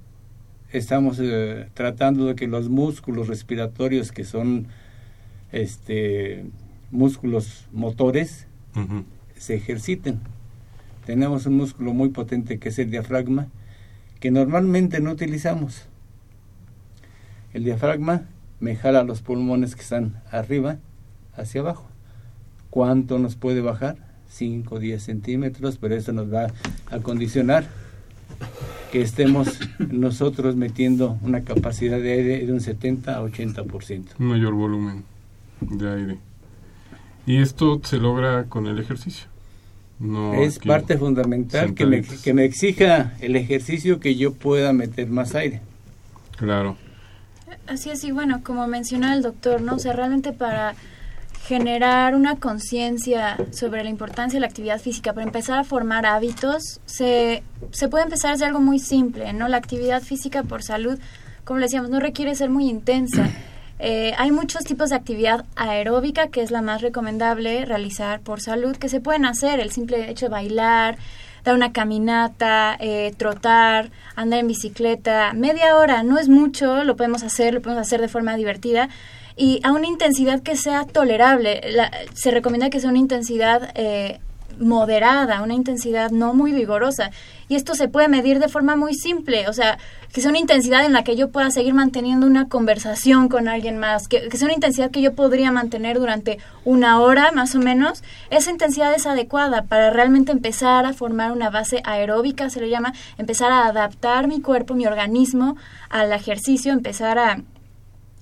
estamos 0.72 1.20
eh, 1.22 1.68
tratando 1.74 2.26
de 2.26 2.34
que 2.34 2.48
los 2.48 2.68
músculos 2.68 3.28
respiratorios, 3.28 4.10
que 4.10 4.24
son 4.24 4.66
este, 5.52 6.44
músculos 6.90 7.66
motores, 7.72 8.48
se 9.36 9.54
ejerciten. 9.54 10.20
Tenemos 11.04 11.46
un 11.46 11.56
músculo 11.56 11.92
muy 11.92 12.08
potente 12.08 12.58
que 12.58 12.70
es 12.70 12.78
el 12.78 12.90
diafragma, 12.90 13.48
que 14.20 14.30
normalmente 14.30 15.00
no 15.00 15.10
utilizamos. 15.10 15.86
El 17.52 17.64
diafragma 17.64 18.22
me 18.60 18.76
jala 18.76 19.04
los 19.04 19.20
pulmones 19.20 19.76
que 19.76 19.82
están 19.82 20.22
arriba 20.30 20.78
hacia 21.36 21.60
abajo. 21.60 21.86
¿Cuánto 22.70 23.18
nos 23.18 23.36
puede 23.36 23.60
bajar? 23.60 23.96
5 24.30 24.74
o 24.74 24.78
10 24.78 25.02
centímetros, 25.02 25.76
pero 25.76 25.94
eso 25.94 26.12
nos 26.12 26.32
va 26.32 26.48
a 26.90 26.98
condicionar 27.00 27.66
que 28.90 29.02
estemos 29.02 29.60
nosotros 29.78 30.56
metiendo 30.56 31.18
una 31.22 31.42
capacidad 31.42 32.00
de 32.00 32.12
aire 32.12 32.46
de 32.46 32.52
un 32.52 32.60
70 32.60 33.16
a 33.16 33.22
80%. 33.22 34.04
Un 34.18 34.26
mayor 34.26 34.54
volumen 34.54 35.04
de 35.60 35.88
aire. 35.88 36.18
Y 37.26 37.38
esto 37.38 37.80
se 37.84 37.98
logra 37.98 38.44
con 38.44 38.66
el 38.66 38.78
ejercicio. 38.78 39.33
No 39.98 40.34
es 40.34 40.58
parte 40.58 40.98
fundamental 40.98 41.74
que 41.74 41.86
me, 41.86 42.02
que 42.02 42.34
me 42.34 42.44
exija 42.44 43.14
el 43.20 43.36
ejercicio 43.36 44.00
que 44.00 44.16
yo 44.16 44.34
pueda 44.34 44.72
meter 44.72 45.08
más 45.08 45.34
aire. 45.34 45.60
Claro. 46.36 46.76
Así 47.66 47.90
es, 47.90 48.04
y 48.04 48.10
bueno, 48.10 48.42
como 48.42 48.66
menciona 48.66 49.14
el 49.14 49.22
doctor, 49.22 49.60
¿no? 49.60 49.76
O 49.76 49.78
sea, 49.78 49.92
realmente 49.92 50.32
para 50.32 50.74
generar 51.46 52.14
una 52.14 52.36
conciencia 52.36 53.36
sobre 53.50 53.84
la 53.84 53.90
importancia 53.90 54.38
de 54.38 54.40
la 54.40 54.46
actividad 54.46 54.80
física, 54.80 55.12
para 55.12 55.26
empezar 55.26 55.58
a 55.58 55.64
formar 55.64 56.06
hábitos, 56.06 56.80
se, 56.86 57.42
se 57.70 57.88
puede 57.88 58.04
empezar 58.04 58.30
a 58.30 58.34
hacer 58.34 58.48
algo 58.48 58.60
muy 58.60 58.78
simple, 58.78 59.32
¿no? 59.32 59.48
La 59.48 59.58
actividad 59.58 60.02
física 60.02 60.42
por 60.42 60.62
salud, 60.62 60.98
como 61.44 61.58
le 61.58 61.66
decíamos, 61.66 61.90
no 61.90 62.00
requiere 62.00 62.34
ser 62.34 62.50
muy 62.50 62.68
intensa. 62.68 63.30
Eh, 63.78 64.12
hay 64.18 64.30
muchos 64.30 64.64
tipos 64.64 64.90
de 64.90 64.96
actividad 64.96 65.44
aeróbica, 65.56 66.28
que 66.28 66.42
es 66.42 66.50
la 66.50 66.62
más 66.62 66.80
recomendable 66.80 67.64
realizar 67.64 68.20
por 68.20 68.40
salud, 68.40 68.76
que 68.76 68.88
se 68.88 69.00
pueden 69.00 69.24
hacer, 69.24 69.60
el 69.60 69.72
simple 69.72 70.10
hecho 70.10 70.26
de 70.26 70.30
bailar, 70.30 70.96
dar 71.44 71.54
una 71.54 71.72
caminata, 71.72 72.76
eh, 72.80 73.12
trotar, 73.16 73.90
andar 74.16 74.40
en 74.40 74.46
bicicleta, 74.46 75.32
media 75.34 75.76
hora, 75.76 76.02
no 76.02 76.18
es 76.18 76.28
mucho, 76.28 76.84
lo 76.84 76.96
podemos 76.96 77.22
hacer, 77.22 77.54
lo 77.54 77.60
podemos 77.60 77.86
hacer 77.86 78.00
de 78.00 78.08
forma 78.08 78.36
divertida 78.36 78.88
y 79.36 79.60
a 79.64 79.72
una 79.72 79.86
intensidad 79.86 80.42
que 80.42 80.56
sea 80.56 80.84
tolerable. 80.84 81.60
se 82.14 82.30
recomienda 82.30 82.70
que 82.70 82.80
sea 82.80 82.90
una 82.90 82.98
intensidad 82.98 83.70
eh, 83.74 84.20
moderada, 84.58 85.42
una 85.42 85.54
intensidad 85.54 86.10
no 86.10 86.34
muy 86.34 86.52
vigorosa. 86.52 87.10
Y 87.48 87.56
esto 87.56 87.74
se 87.74 87.88
puede 87.88 88.08
medir 88.08 88.38
de 88.38 88.48
forma 88.48 88.76
muy 88.76 88.94
simple, 88.94 89.48
o 89.48 89.52
sea, 89.52 89.78
que 90.14 90.20
sea 90.20 90.30
una 90.30 90.38
intensidad 90.38 90.86
en 90.86 90.92
la 90.94 91.04
que 91.04 91.16
yo 91.16 91.30
pueda 91.30 91.50
seguir 91.50 91.74
manteniendo 91.74 92.26
una 92.26 92.48
conversación 92.48 93.28
con 93.28 93.48
alguien 93.48 93.78
más, 93.78 94.08
que, 94.08 94.28
que 94.28 94.38
sea 94.38 94.46
una 94.46 94.54
intensidad 94.54 94.90
que 94.90 95.02
yo 95.02 95.12
podría 95.12 95.50
mantener 95.50 95.98
durante 95.98 96.38
una 96.64 97.00
hora 97.00 97.32
más 97.32 97.54
o 97.54 97.58
menos. 97.58 98.02
Esa 98.30 98.50
intensidad 98.50 98.94
es 98.94 99.06
adecuada 99.06 99.64
para 99.64 99.90
realmente 99.90 100.32
empezar 100.32 100.86
a 100.86 100.94
formar 100.94 101.32
una 101.32 101.50
base 101.50 101.82
aeróbica, 101.84 102.48
se 102.48 102.60
le 102.60 102.70
llama, 102.70 102.94
empezar 103.18 103.52
a 103.52 103.66
adaptar 103.66 104.28
mi 104.28 104.40
cuerpo, 104.40 104.74
mi 104.74 104.86
organismo 104.86 105.56
al 105.90 106.12
ejercicio, 106.12 106.72
empezar 106.72 107.18
a 107.18 107.38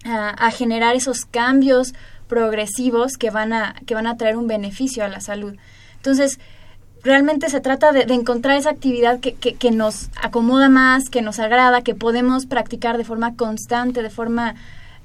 a, 0.05 0.51
generar 0.51 0.97
esos 0.97 1.25
cambios 1.25 1.95
progresivos 2.27 3.17
que 3.17 3.31
van 3.31 3.53
a 3.53 3.75
que 3.87 3.95
van 3.95 4.07
a 4.07 4.17
traer 4.17 4.37
un 4.37 4.47
beneficio 4.47 5.05
a 5.05 5.09
la 5.09 5.21
salud. 5.21 5.57
Entonces, 5.97 6.41
realmente 7.05 7.49
se 7.51 7.61
trata 7.61 7.93
de, 7.93 8.03
encontrar 8.15 8.57
esa 8.57 8.71
actividad 8.71 9.21
que, 9.21 9.35
que, 9.35 9.71
nos 9.71 10.11
acomoda 10.21 10.69
más, 10.69 11.11
que 11.11 11.23
nos 11.23 11.39
agrada, 11.39 11.83
que 11.83 11.95
podemos 11.95 12.47
practicar 12.47 12.99
de 12.99 13.05
forma 13.05 13.35
constante, 13.35 14.03
de 14.03 14.11
forma 14.11 14.55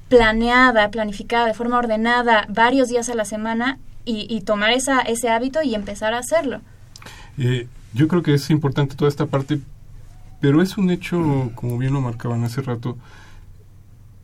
planeada, 0.08 0.90
planificada, 0.90 1.46
de 1.46 1.54
forma 1.54 1.78
ordenada, 1.78 2.46
varios 2.48 2.88
días 2.88 3.08
a 3.08 3.14
la 3.14 3.24
semana 3.24 3.78
y, 4.04 4.40
tomar 4.40 4.70
esa, 4.70 5.00
ese 5.00 5.28
hábito 5.28 5.62
y 5.62 5.74
empezar 5.74 6.14
a 6.14 6.18
hacerlo. 6.18 6.62
Eh, 7.36 7.66
yo 7.92 8.08
creo 8.08 8.22
que 8.22 8.32
es 8.32 8.48
importante 8.48 8.96
toda 8.96 9.10
esta 9.10 9.26
parte, 9.26 9.60
pero 10.40 10.62
es 10.62 10.78
un 10.78 10.90
hecho, 10.90 11.50
como 11.54 11.76
bien 11.76 11.92
lo 11.92 12.00
marcaban 12.00 12.42
hace 12.42 12.62
rato, 12.62 12.96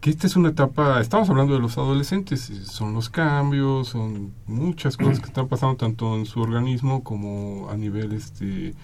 que 0.04 0.10
esta 0.10 0.26
es 0.26 0.36
una 0.36 0.50
etapa, 0.50 1.00
estamos 1.00 1.30
hablando 1.30 1.54
de 1.54 1.60
los 1.60 1.78
adolescentes, 1.78 2.42
son 2.66 2.92
los 2.92 3.08
cambios, 3.08 3.88
son 3.88 4.34
muchas 4.46 4.98
cosas 4.98 5.18
que 5.18 5.28
están 5.28 5.48
pasando 5.48 5.76
tanto 5.76 6.14
en 6.16 6.26
su 6.26 6.42
organismo 6.42 7.02
como 7.02 7.70
a 7.70 7.76
nivel 7.78 8.12
este 8.12 8.74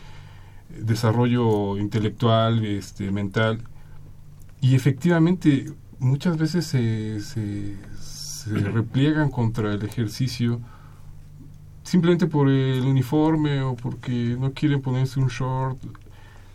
desarrollo 0.70 1.76
intelectual, 1.76 2.64
este 2.64 3.10
mental. 3.10 3.60
Y 4.62 4.74
efectivamente 4.74 5.70
muchas 5.98 6.38
veces 6.38 6.64
se, 6.64 7.20
se, 7.20 7.76
se 8.00 8.54
repliegan 8.54 9.30
contra 9.30 9.74
el 9.74 9.84
ejercicio 9.84 10.58
simplemente 11.82 12.28
por 12.28 12.48
el 12.48 12.80
uniforme 12.80 13.60
o 13.60 13.76
porque 13.76 14.38
no 14.40 14.54
quieren 14.54 14.80
ponerse 14.80 15.20
un 15.20 15.28
short. 15.28 15.76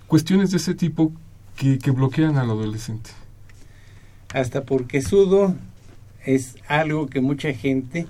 Cuestiones 0.07 0.49
de 0.49 0.57
ese 0.57 0.73
tipo 0.73 1.13
que, 1.55 1.77
que 1.77 1.91
bloquean 1.91 2.37
al 2.37 2.49
adolescente 2.49 3.11
hasta 4.35 4.65
porque 4.65 5.01
sudo 5.01 5.55
es 6.25 6.57
algo 6.67 7.07
que 7.07 7.21
mucha 7.21 7.53
gente 7.53 8.05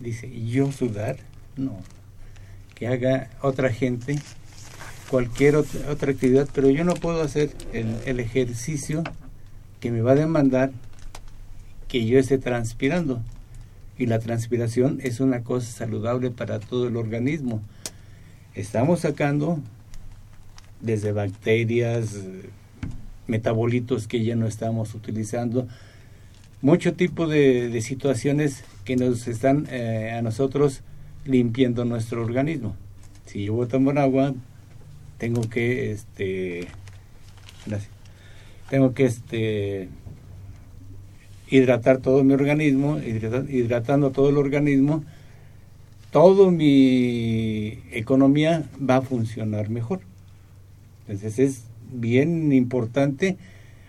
dice, 0.00 0.28
¿yo 0.46 0.72
sudar? 0.72 1.16
No, 1.56 1.78
que 2.74 2.88
haga 2.88 3.30
otra 3.40 3.72
gente 3.72 4.18
cualquier 5.08 5.54
otra, 5.54 6.10
actividad, 6.10 6.48
pero 6.52 6.70
yo 6.70 6.82
no 6.82 6.94
puedo 6.94 7.22
hacer 7.22 7.52
el, 7.72 8.18
ejercicio 8.18 9.04
que 9.78 9.92
me 9.92 10.00
va 10.00 10.12
a 10.12 10.16
demandar 10.16 10.72
que 11.86 12.04
yo 12.04 12.18
esté 12.18 12.38
transpirando. 12.38 13.22
Y 13.96 14.06
la 14.06 14.18
transpiración 14.18 14.98
es 15.04 15.20
una 15.20 15.44
cosa 15.44 15.70
saludable 15.70 16.32
para 16.32 16.58
todo 16.58 16.88
el 16.88 16.96
organismo. 16.96 17.62
Estamos 18.56 19.00
sacando 19.00 19.60
desde 20.80 21.12
bacterias, 21.12 22.16
metabolitos 23.28 24.08
que 24.08 24.24
ya 24.24 24.34
no 24.34 24.46
estamos 24.46 24.94
utilizando, 24.94 25.68
mucho 26.60 26.94
tipo 26.94 27.28
de, 27.28 27.80
situaciones 27.80 28.64
que 28.84 28.96
nos 28.96 29.28
están 29.28 29.68
eh, 29.70 30.12
a 30.18 30.22
nosotros 30.22 30.82
limpiando 31.24 31.84
nuestro 31.84 32.22
organismo. 32.24 32.74
Si 33.26 33.44
yo 33.44 33.68
tomar 33.68 33.98
agua, 33.98 34.34
tengo 35.18 35.42
que, 35.42 35.92
este, 35.92 36.66
tengo 38.70 38.94
que, 38.94 39.04
este, 39.04 39.88
hidratar 41.50 41.98
todo 41.98 42.24
mi 42.24 42.34
organismo, 42.34 42.98
hidratando 42.98 44.10
todo 44.10 44.30
el 44.30 44.36
organismo, 44.36 45.04
toda 46.10 46.50
mi 46.50 47.78
economía 47.92 48.64
va 48.78 48.96
a 48.96 49.02
funcionar 49.02 49.70
mejor. 49.70 50.00
Entonces 51.06 51.38
es 51.38 51.67
bien 51.90 52.52
importante 52.52 53.36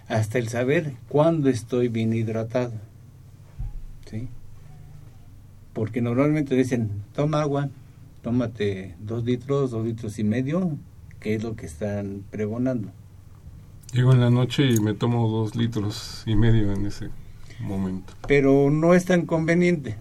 hasta 0.07 0.39
el 0.39 0.49
saber 0.49 0.93
cuándo 1.07 1.49
estoy 1.49 1.88
bien 1.88 2.13
hidratado. 2.13 2.73
¿Sí? 4.09 4.27
Porque 5.73 6.01
normalmente 6.01 6.55
dicen, 6.55 6.89
toma 7.13 7.41
agua, 7.41 7.69
tómate 8.21 8.95
dos 8.99 9.23
litros, 9.23 9.71
dos 9.71 9.85
litros 9.85 10.17
y 10.19 10.23
medio, 10.23 10.77
que 11.19 11.35
es 11.35 11.43
lo 11.43 11.55
que 11.55 11.67
están 11.67 12.23
pregonando. 12.31 12.89
Llego 13.93 14.13
en 14.13 14.19
la 14.19 14.29
noche 14.29 14.65
y 14.65 14.79
me 14.79 14.93
tomo 14.93 15.27
dos 15.29 15.55
litros 15.55 16.23
y 16.25 16.35
medio 16.35 16.71
en 16.73 16.85
ese 16.85 17.09
momento. 17.59 18.13
Pero 18.27 18.69
no 18.69 18.93
es 18.93 19.05
tan 19.05 19.25
conveniente. 19.25 19.97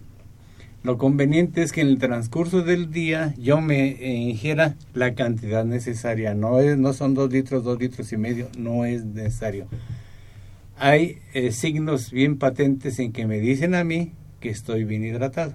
Lo 0.81 0.97
conveniente 0.97 1.61
es 1.61 1.73
que 1.73 1.81
en 1.81 1.87
el 1.87 1.97
transcurso 1.97 2.61
del 2.61 2.89
día 2.89 3.33
yo 3.37 3.59
me 3.59 3.87
ingiera 3.89 4.75
la 4.93 5.13
cantidad 5.13 5.65
necesaria. 5.65 6.33
No, 6.33 6.59
es, 6.59 6.77
no 6.77 6.93
son 6.93 7.15
dos 7.15 7.31
litros, 7.31 7.65
dos 7.65 7.77
litros 7.79 8.13
y 8.13 8.17
medio, 8.17 8.47
no 8.57 8.85
es 8.85 9.03
necesario. 9.03 9.67
Hay 10.77 11.17
eh, 11.33 11.51
signos 11.51 12.11
bien 12.11 12.37
patentes 12.37 12.97
en 12.99 13.11
que 13.11 13.27
me 13.27 13.39
dicen 13.39 13.75
a 13.75 13.83
mí 13.83 14.13
que 14.39 14.49
estoy 14.49 14.85
bien 14.85 15.03
hidratado. 15.03 15.53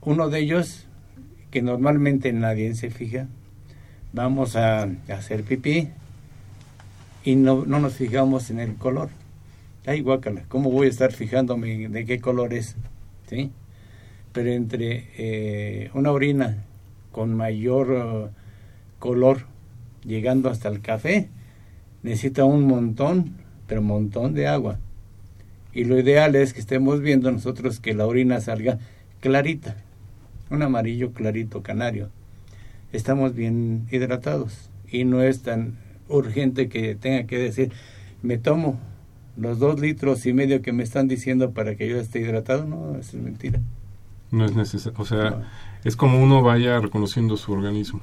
Uno 0.00 0.30
de 0.30 0.40
ellos, 0.40 0.86
que 1.50 1.60
normalmente 1.60 2.32
nadie 2.32 2.74
se 2.74 2.88
fija, 2.88 3.28
vamos 4.14 4.56
a 4.56 4.88
hacer 5.08 5.44
pipí 5.44 5.90
y 7.24 7.36
no, 7.36 7.66
no 7.66 7.78
nos 7.78 7.94
fijamos 7.94 8.48
en 8.48 8.58
el 8.58 8.76
color. 8.76 9.10
Ay, 9.84 10.00
guácala, 10.00 10.44
¿cómo 10.48 10.70
voy 10.70 10.86
a 10.86 10.90
estar 10.90 11.12
fijándome 11.12 11.88
de 11.88 12.06
qué 12.06 12.20
color 12.20 12.54
es? 12.54 12.74
¿Sí? 13.32 13.50
Pero 14.34 14.50
entre 14.50 15.08
eh, 15.16 15.90
una 15.94 16.12
orina 16.12 16.64
con 17.12 17.34
mayor 17.34 17.90
uh, 17.90 18.28
color, 18.98 19.46
llegando 20.04 20.50
hasta 20.50 20.68
el 20.68 20.82
café, 20.82 21.30
necesita 22.02 22.44
un 22.44 22.66
montón, 22.66 23.36
pero 23.66 23.80
montón 23.80 24.34
de 24.34 24.48
agua. 24.48 24.78
Y 25.72 25.84
lo 25.84 25.98
ideal 25.98 26.36
es 26.36 26.52
que 26.52 26.60
estemos 26.60 27.00
viendo 27.00 27.32
nosotros 27.32 27.80
que 27.80 27.94
la 27.94 28.06
orina 28.06 28.38
salga 28.42 28.78
clarita, 29.20 29.76
un 30.50 30.60
amarillo 30.62 31.12
clarito 31.12 31.62
canario. 31.62 32.10
Estamos 32.92 33.34
bien 33.34 33.86
hidratados 33.90 34.68
y 34.90 35.04
no 35.04 35.22
es 35.22 35.40
tan 35.40 35.78
urgente 36.10 36.68
que 36.68 36.96
tenga 36.96 37.26
que 37.26 37.38
decir, 37.38 37.72
me 38.20 38.36
tomo 38.36 38.78
los 39.36 39.58
dos 39.58 39.80
litros 39.80 40.26
y 40.26 40.32
medio 40.32 40.62
que 40.62 40.72
me 40.72 40.82
están 40.82 41.08
diciendo 41.08 41.52
para 41.52 41.74
que 41.74 41.88
yo 41.88 41.98
esté 41.98 42.20
hidratado. 42.20 42.66
No, 42.66 42.96
eso 42.98 43.16
es 43.16 43.22
mentira. 43.22 43.60
No 44.30 44.44
es 44.44 44.54
necesario, 44.54 44.98
o 44.98 45.04
sea, 45.04 45.50
es 45.84 45.96
como 45.96 46.22
uno 46.22 46.42
vaya 46.42 46.80
reconociendo 46.80 47.36
su 47.36 47.52
organismo. 47.52 48.00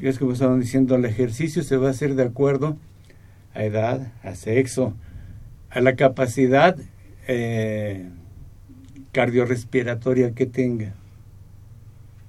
Es 0.00 0.18
como 0.18 0.32
estaban 0.32 0.60
diciendo, 0.60 0.96
el 0.96 1.04
ejercicio 1.04 1.62
se 1.62 1.76
va 1.76 1.88
a 1.88 1.90
hacer 1.90 2.14
de 2.14 2.24
acuerdo 2.24 2.76
a 3.54 3.64
edad, 3.64 4.12
a 4.22 4.34
sexo, 4.34 4.94
a 5.70 5.80
la 5.80 5.94
capacidad 5.94 6.76
eh, 7.28 8.08
cardiorrespiratoria 9.12 10.32
que 10.32 10.46
tenga. 10.46 10.94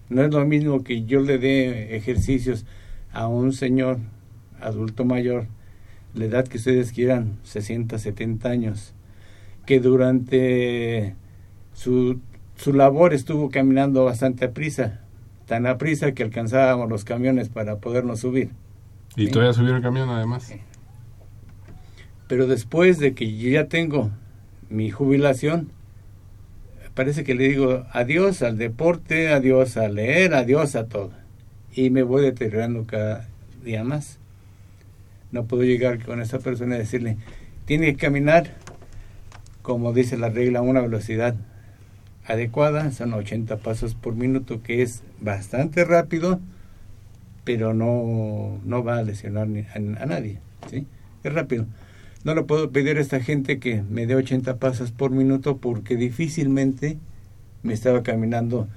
No 0.09 0.23
es 0.23 0.31
lo 0.33 0.45
mismo 0.45 0.83
que 0.83 1.03
yo 1.05 1.21
le 1.21 1.38
dé 1.38 1.95
ejercicios 1.95 2.65
a 3.12 3.27
un 3.27 3.53
señor 3.53 3.99
adulto 4.59 5.05
mayor, 5.05 5.47
la 6.13 6.26
edad 6.26 6.47
que 6.47 6.58
ustedes 6.58 6.91
quieran, 6.91 7.39
60, 7.43 7.97
70 7.97 8.49
años, 8.49 8.93
que 9.65 9.80
durante 9.80 11.15
su, 11.73 12.19
su 12.56 12.73
labor 12.73 13.13
estuvo 13.13 13.49
caminando 13.49 14.06
bastante 14.06 14.45
a 14.45 14.52
prisa, 14.52 15.02
tan 15.45 15.65
a 15.65 15.78
prisa 15.78 16.13
que 16.13 16.23
alcanzábamos 16.23 16.89
los 16.89 17.04
camiones 17.04 17.49
para 17.49 17.78
podernos 17.78 18.19
subir. 18.19 18.52
Y 19.15 19.28
todavía 19.28 19.54
subir 19.54 19.76
el 19.76 19.82
camión 19.82 20.10
además. 20.10 20.54
Pero 22.28 22.47
después 22.47 22.99
de 22.99 23.13
que 23.13 23.36
yo 23.38 23.49
ya 23.49 23.67
tengo 23.67 24.12
mi 24.69 24.89
jubilación, 24.89 25.69
parece 26.93 27.23
que 27.23 27.36
le 27.36 27.47
digo 27.47 27.86
adiós 27.91 28.41
al 28.41 28.58
deporte, 28.58 29.30
adiós 29.30 29.78
a 29.78 29.88
leer, 29.88 30.34
adiós 30.34 30.76
a 30.76 30.88
todo. 30.88 31.12
Y 31.73 31.89
me 31.89 32.04
voy 32.04 32.23
deteriorando 32.23 32.86
cada 32.86 33.28
día 33.63 33.84
más. 33.84 34.19
No 35.34 35.43
puedo 35.43 35.63
llegar 35.63 36.02
con 36.06 36.22
esa 36.22 36.39
persona 36.39 36.76
y 36.76 36.80
decirle, 36.80 37.17
tiene 37.65 37.88
que 37.88 37.98
caminar, 37.98 38.56
como 39.62 39.91
dice 39.91 40.15
la 40.15 40.30
regla, 40.30 40.60
a 40.60 40.62
una 40.62 40.80
velocidad 40.80 41.36
adecuada, 42.26 42.91
son 42.91 43.13
80 43.13 43.58
pasos 43.58 43.96
por 43.96 44.15
minuto, 44.15 44.62
que 44.63 44.82
es 44.82 45.04
bastante 45.19 45.84
rápido, 45.84 46.39
pero 47.43 47.74
no, 47.74 48.60
no 48.63 48.84
va 48.84 49.00
a 49.00 49.04
lesionar 49.04 49.48
a, 49.48 50.04
a 50.04 50.06
nadie. 50.06 50.39
¿sí? 50.69 50.88
Es 51.24 51.34
rápido. 51.34 51.65
No 52.24 52.36
le 52.36 52.43
puedo 52.43 52.72
pedir 52.72 52.98
a 52.98 53.02
esta 53.02 53.19
gente 53.19 53.60
que 53.60 53.82
me 53.82 54.06
dé 54.06 54.15
80 54.15 54.58
pasos 54.58 54.91
por 54.91 55.12
minuto 55.12 55.58
porque 55.58 55.98
difícilmente 55.98 56.98
me 57.63 57.74
estaba 57.74 58.04
caminando 58.04 58.67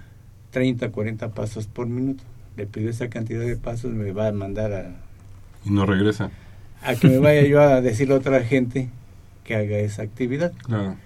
30, 0.51 0.91
40 0.91 1.29
pasos 1.31 1.67
por 1.67 1.87
minuto. 1.87 2.25
Le 2.57 2.67
pido 2.67 2.89
esa 2.91 3.09
cantidad 3.09 3.45
de 3.45 3.57
pasos, 3.57 3.93
me 3.93 4.11
va 4.13 4.29
a 4.29 4.33
mandar 4.33 4.73
a... 4.73 4.97
Y 5.65 5.71
no 5.71 5.85
regresa. 5.85 6.31
A 6.83 6.95
que 6.95 7.09
me 7.09 7.19
vaya 7.19 7.43
yo 7.43 7.61
a 7.61 7.81
decirle 7.81 8.15
a 8.15 8.19
otra 8.19 8.43
gente 8.43 8.89
que 9.45 9.57
haga 9.57 9.79
esa 9.79 10.03
actividad. 10.03 10.53
Claro. 10.65 10.97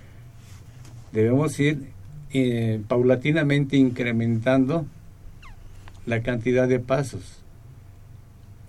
Debemos 1.13 1.59
ir 1.59 1.91
eh, 2.33 2.81
paulatinamente 2.87 3.77
incrementando 3.77 4.87
la 6.07 6.23
cantidad 6.23 6.69
de 6.69 6.79
pasos 6.79 7.41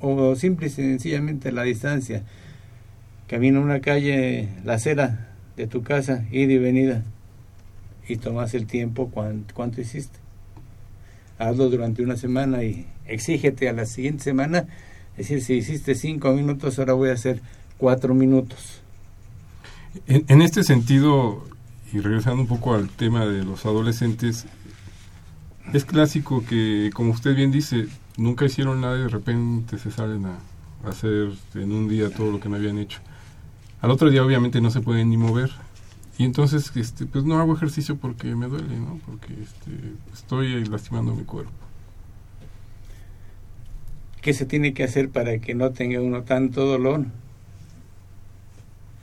o 0.02 0.36
simple 0.36 0.68
y 0.68 0.70
sencillamente 0.70 1.52
la 1.52 1.64
distancia 1.64 2.24
camina 3.28 3.60
una 3.60 3.80
calle, 3.80 4.50
la 4.66 4.74
acera 4.74 5.30
de 5.56 5.68
tu 5.68 5.84
casa, 5.84 6.26
ida 6.32 6.52
y 6.52 6.58
venida, 6.58 7.04
y 8.06 8.18
tomas 8.18 8.54
el 8.54 8.66
tiempo 8.66 9.10
cuánto, 9.10 9.54
cuánto 9.56 9.80
hiciste. 9.80 10.20
Hazlo 11.38 11.70
durante 11.70 12.04
una 12.04 12.18
semana 12.18 12.64
y 12.64 12.88
exígete 13.06 13.70
a 13.70 13.74
la 13.74 13.86
siguiente 13.86 14.24
semana, 14.24 14.68
es 15.17 15.30
decir, 15.30 15.43
si 15.43 15.54
hiciste 15.54 15.95
cinco 15.95 16.32
minutos, 16.34 16.80
ahora 16.80 16.93
voy 16.93 17.10
a 17.10 17.13
hacer 17.13 17.41
cuatro 17.78 18.13
minutos. 18.13 18.82
En, 20.08 20.26
en 20.28 20.41
este 20.41 20.63
sentido, 20.63 21.43
y 21.91 22.00
regresando 22.00 22.41
un 22.41 22.47
poco 22.47 22.74
al 22.74 22.89
tema 22.89 23.26
de 23.26 23.43
los 23.43 23.65
adolescentes, 23.65 24.45
es 25.74 25.86
clásico 25.86 26.43
que, 26.47 26.89
como 26.93 27.12
usted 27.12 27.36
bien 27.36 27.52
dice, 27.52 27.88
nunca 28.17 28.45
hicieron 28.45 28.82
nada 28.82 28.97
y 28.97 29.02
de 29.04 29.08
repente 29.10 29.78
se 29.78 29.91
salen 29.91 30.26
a 30.26 30.38
hacer 30.88 31.32
en 31.56 31.71
un 31.71 31.88
día 31.88 32.10
todo 32.10 32.32
lo 32.32 32.39
que 32.39 32.50
no 32.50 32.56
habían 32.56 32.78
hecho. 32.78 33.00
Al 33.82 33.91
otro 33.91 34.10
día 34.10 34.24
obviamente 34.24 34.62
no 34.62 34.69
se 34.69 34.82
pueden 34.82 35.10
ni 35.10 35.17
mover. 35.17 35.52
Y 36.17 36.24
entonces 36.24 36.71
este, 36.76 37.06
pues 37.06 37.24
no 37.24 37.39
hago 37.39 37.56
ejercicio 37.56 37.95
porque 37.97 38.36
me 38.36 38.47
duele, 38.47 38.78
¿no? 38.78 39.00
Porque 39.06 39.34
este, 39.34 39.71
estoy 40.13 40.63
lastimando 40.65 41.15
mi 41.15 41.24
cuerpo. 41.24 41.52
¿Qué 44.21 44.34
se 44.34 44.45
tiene 44.45 44.73
que 44.73 44.84
hacer 44.84 45.10
para 45.10 45.39
que 45.39 45.55
no 45.55 45.71
tenga 45.71 45.99
uno 45.99 46.23
tanto 46.23 46.65
dolor? 46.65 47.05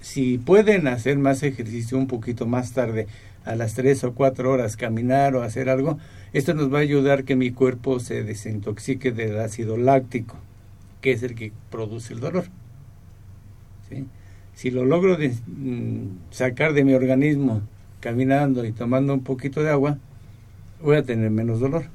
Si 0.01 0.39
pueden 0.39 0.87
hacer 0.87 1.19
más 1.19 1.43
ejercicio 1.43 1.99
un 1.99 2.07
poquito 2.07 2.47
más 2.47 2.73
tarde, 2.73 3.09
a 3.45 3.57
las 3.57 3.75
3 3.75 4.05
o 4.05 4.15
4 4.15 4.51
horas, 4.51 4.77
caminar 4.77 5.35
o 5.35 5.43
hacer 5.43 5.71
algo, 5.71 5.99
esto 6.33 6.55
nos 6.55 6.73
va 6.73 6.79
a 6.79 6.83
ayudar 6.83 7.25
que 7.25 7.35
mi 7.35 7.51
cuerpo 7.51 7.99
se 7.99 8.23
desintoxique 8.23 9.11
del 9.11 9.41
ácido 9.41 9.77
láctico, 9.77 10.37
que 11.01 11.13
es 11.13 11.23
el 11.23 11.35
que 11.35 11.53
produce 11.71 12.13
el 12.13 12.21
dolor. 12.21 12.45
Si 14.55 14.71
lo 14.71 14.85
logro 14.85 15.17
mm, 15.17 16.31
sacar 16.31 16.75
de 16.75 16.85
mi 16.85 16.93
organismo 16.93 17.63
caminando 18.01 18.65
y 18.65 18.73
tomando 18.73 19.15
un 19.15 19.25
poquito 19.25 19.63
de 19.63 19.71
agua, 19.71 19.99
voy 20.83 20.97
a 20.97 21.03
tener 21.03 21.31
menos 21.31 21.59
dolor. 21.59 21.87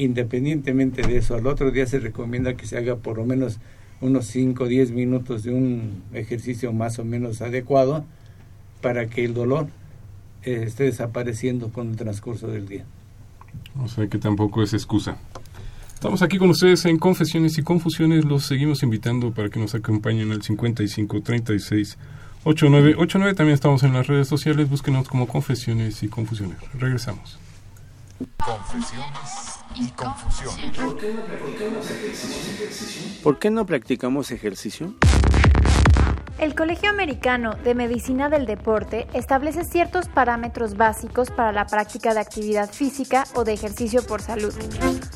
Independientemente 0.00 1.02
de 1.02 1.18
eso, 1.18 1.34
al 1.34 1.46
otro 1.46 1.70
día 1.70 1.84
se 1.84 1.98
recomienda 1.98 2.54
que 2.56 2.66
se 2.66 2.78
haga 2.78 2.96
por 2.96 3.18
lo 3.18 3.26
menos 3.26 3.58
unos 4.00 4.24
5 4.28 4.64
o 4.64 4.66
10 4.66 4.92
minutos 4.92 5.42
de 5.42 5.52
un 5.52 6.02
ejercicio 6.14 6.72
más 6.72 6.98
o 6.98 7.04
menos 7.04 7.42
adecuado 7.42 8.06
para 8.80 9.08
que 9.08 9.26
el 9.26 9.34
dolor 9.34 9.68
eh, 10.42 10.64
esté 10.66 10.84
desapareciendo 10.84 11.68
con 11.68 11.90
el 11.90 11.96
transcurso 11.96 12.48
del 12.48 12.66
día. 12.66 12.86
O 13.78 13.88
sea 13.88 14.06
que 14.06 14.16
tampoco 14.16 14.62
es 14.62 14.72
excusa. 14.72 15.18
Estamos 15.92 16.22
aquí 16.22 16.38
con 16.38 16.48
ustedes 16.48 16.86
en 16.86 16.96
Confesiones 16.96 17.58
y 17.58 17.62
Confusiones. 17.62 18.24
Los 18.24 18.46
seguimos 18.46 18.82
invitando 18.82 19.34
para 19.34 19.50
que 19.50 19.60
nos 19.60 19.74
acompañen 19.74 20.32
al 20.32 20.40
55 20.40 21.20
36 21.20 21.98
89 22.44 22.94
89. 22.96 23.34
También 23.36 23.52
estamos 23.52 23.82
en 23.82 23.92
las 23.92 24.06
redes 24.06 24.28
sociales. 24.28 24.70
Búsquenos 24.70 25.06
como 25.06 25.28
Confesiones 25.28 26.02
y 26.02 26.08
Confusiones. 26.08 26.56
Regresamos. 26.72 27.38
Confesiones 28.38 29.49
y 29.76 29.88
Confusiones. 29.88 30.78
¿Por 33.22 33.38
qué 33.38 33.50
no 33.50 33.66
practicamos 33.66 34.30
ejercicio? 34.30 34.94
El 36.38 36.54
Colegio 36.54 36.88
Americano 36.88 37.54
de 37.62 37.74
Medicina 37.74 38.30
del 38.30 38.46
Deporte 38.46 39.06
establece 39.12 39.62
ciertos 39.62 40.08
parámetros 40.08 40.74
básicos 40.74 41.30
para 41.30 41.52
la 41.52 41.66
práctica 41.66 42.14
de 42.14 42.20
actividad 42.20 42.70
física 42.70 43.24
o 43.34 43.44
de 43.44 43.52
ejercicio 43.52 44.02
por 44.02 44.22
salud. 44.22 44.54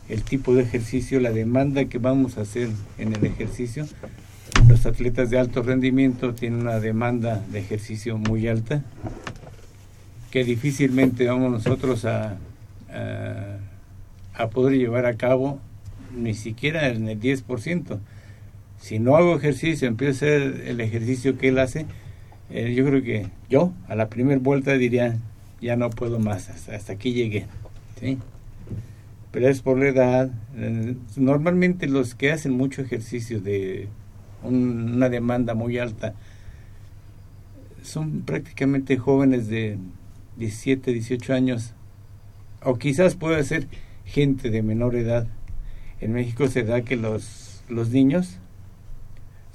el 0.10 0.24
tipo 0.24 0.54
de 0.54 0.64
ejercicio, 0.64 1.20
la 1.20 1.32
demanda 1.32 1.86
que 1.86 1.98
vamos 1.98 2.38
a 2.38 2.42
hacer 2.42 2.70
en 2.98 3.14
el 3.14 3.26
ejercicio. 3.26 3.88
Los 4.68 4.86
atletas 4.86 5.30
de 5.30 5.40
alto 5.40 5.64
rendimiento 5.64 6.34
tienen 6.34 6.62
una 6.62 6.80
demanda 6.80 7.44
de 7.52 7.60
ejercicio 7.60 8.18
muy 8.18 8.48
alta 8.48 8.84
que 10.32 10.44
difícilmente 10.44 11.28
vamos 11.28 11.52
nosotros 11.52 12.06
a, 12.06 12.38
a, 14.34 14.50
poder 14.50 14.78
llevar 14.78 15.06
a 15.06 15.16
cabo 15.16 15.60
ni 16.16 16.34
siquiera 16.34 16.90
en 16.90 17.08
el 17.08 17.20
10%. 17.20 18.00
Si 18.80 19.00
no 19.00 19.16
hago 19.16 19.36
ejercicio, 19.36 19.88
empiezo 19.88 20.26
a 20.26 20.28
hacer 20.28 20.64
el 20.68 20.82
ejercicio 20.82 21.38
que 21.38 21.48
él 21.50 21.60
hace, 21.60 21.86
eh, 22.50 22.74
yo 22.74 22.86
creo 22.86 23.02
que 23.04 23.28
yo 23.50 23.74
a 23.88 23.96
la 23.96 24.10
primera 24.10 24.40
vuelta 24.40 24.74
diría, 24.74 25.18
ya 25.62 25.76
no 25.76 25.90
puedo 25.90 26.20
más, 26.20 26.50
hasta, 26.50 26.76
hasta 26.76 26.94
aquí 26.94 27.14
llegué. 27.14 27.46
¿sí? 28.00 28.18
pero 29.36 29.50
es 29.50 29.62
por 29.62 29.78
la 29.78 29.90
edad. 29.90 30.32
Eh, 30.56 30.96
normalmente 31.18 31.88
los 31.88 32.16
que 32.16 32.32
hacen 32.32 32.54
mucho 32.54 32.82
ejercicio 32.82 33.42
de 33.42 33.90
una 34.44 35.10
demanda 35.10 35.54
muy 35.56 35.78
alta 35.78 36.14
son 37.84 38.22
prácticamente 38.22 38.96
jóvenes 38.96 39.50
de 39.50 39.78
17, 40.38 40.94
18 40.94 41.34
años, 41.34 41.74
o 42.64 42.78
quizás 42.78 43.16
pueda 43.16 43.44
ser 43.44 43.68
gente 44.06 44.52
de 44.52 44.62
menor 44.62 44.96
edad. 44.96 45.28
En 46.00 46.14
México 46.14 46.48
se 46.48 46.64
da 46.64 46.84
que 46.84 46.96
los, 46.96 47.62
los 47.68 47.90
niños 47.90 48.40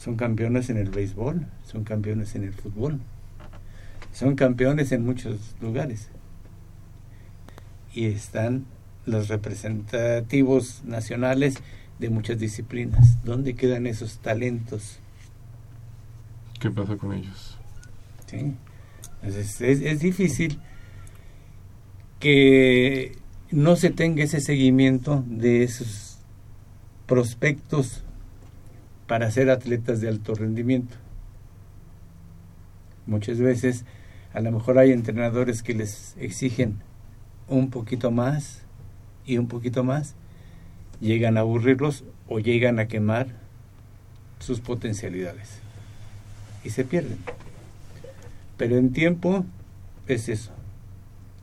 son 0.03 0.17
campeones 0.17 0.71
en 0.71 0.79
el 0.79 0.89
béisbol, 0.89 1.47
son 1.63 1.85
campeones 1.85 2.35
en 2.35 2.45
el 2.45 2.55
fútbol, 2.55 3.01
son 4.15 4.35
campeones 4.35 4.93
en 4.93 5.05
muchos 5.05 5.55
lugares 5.61 6.09
y 7.93 8.07
están 8.07 8.65
los 9.05 9.29
representativos 9.29 10.83
nacionales 10.85 11.57
de 11.99 12.09
muchas 12.09 12.39
disciplinas. 12.39 13.23
¿Dónde 13.25 13.55
quedan 13.55 13.87
esos 13.87 14.21
talentos? 14.21 14.99
¿Qué 16.61 16.71
pasa 16.71 16.97
con 16.97 17.13
ellos? 17.13 17.59
Sí. 18.27 18.55
es, 19.23 19.61
es 19.61 20.01
difícil 20.01 20.59
que 22.21 23.19
no 23.51 23.77
se 23.77 23.91
tenga 23.91 24.25
ese 24.25 24.41
seguimiento 24.41 25.23
de 25.27 25.63
esos 25.63 26.21
prospectos 27.07 28.03
para 29.11 29.29
ser 29.33 29.51
atletas 29.51 30.01
de 30.01 30.09
alto 30.09 30.37
rendimiento. 30.37 30.95
Muchas 33.07 33.41
veces 33.41 33.85
a 34.33 34.39
lo 34.39 34.53
mejor 34.53 34.79
hay 34.79 34.93
entrenadores 34.93 35.65
que 35.65 35.75
les 35.75 36.15
exigen 36.17 36.77
un 37.49 37.71
poquito 37.71 38.13
más 38.13 38.63
y 39.27 39.39
un 39.39 39.49
poquito 39.49 39.83
más, 39.83 40.15
llegan 41.01 41.37
a 41.37 41.41
aburrirlos 41.41 42.05
o 42.29 42.39
llegan 42.39 42.79
a 42.79 42.87
quemar 42.87 43.27
sus 44.39 44.61
potencialidades 44.61 45.59
y 46.63 46.71
se 46.71 46.85
pierden. 46.85 47.19
Pero 48.57 48.77
en 48.77 48.93
tiempo 48.93 49.45
es 50.07 50.29
eso. 50.29 50.53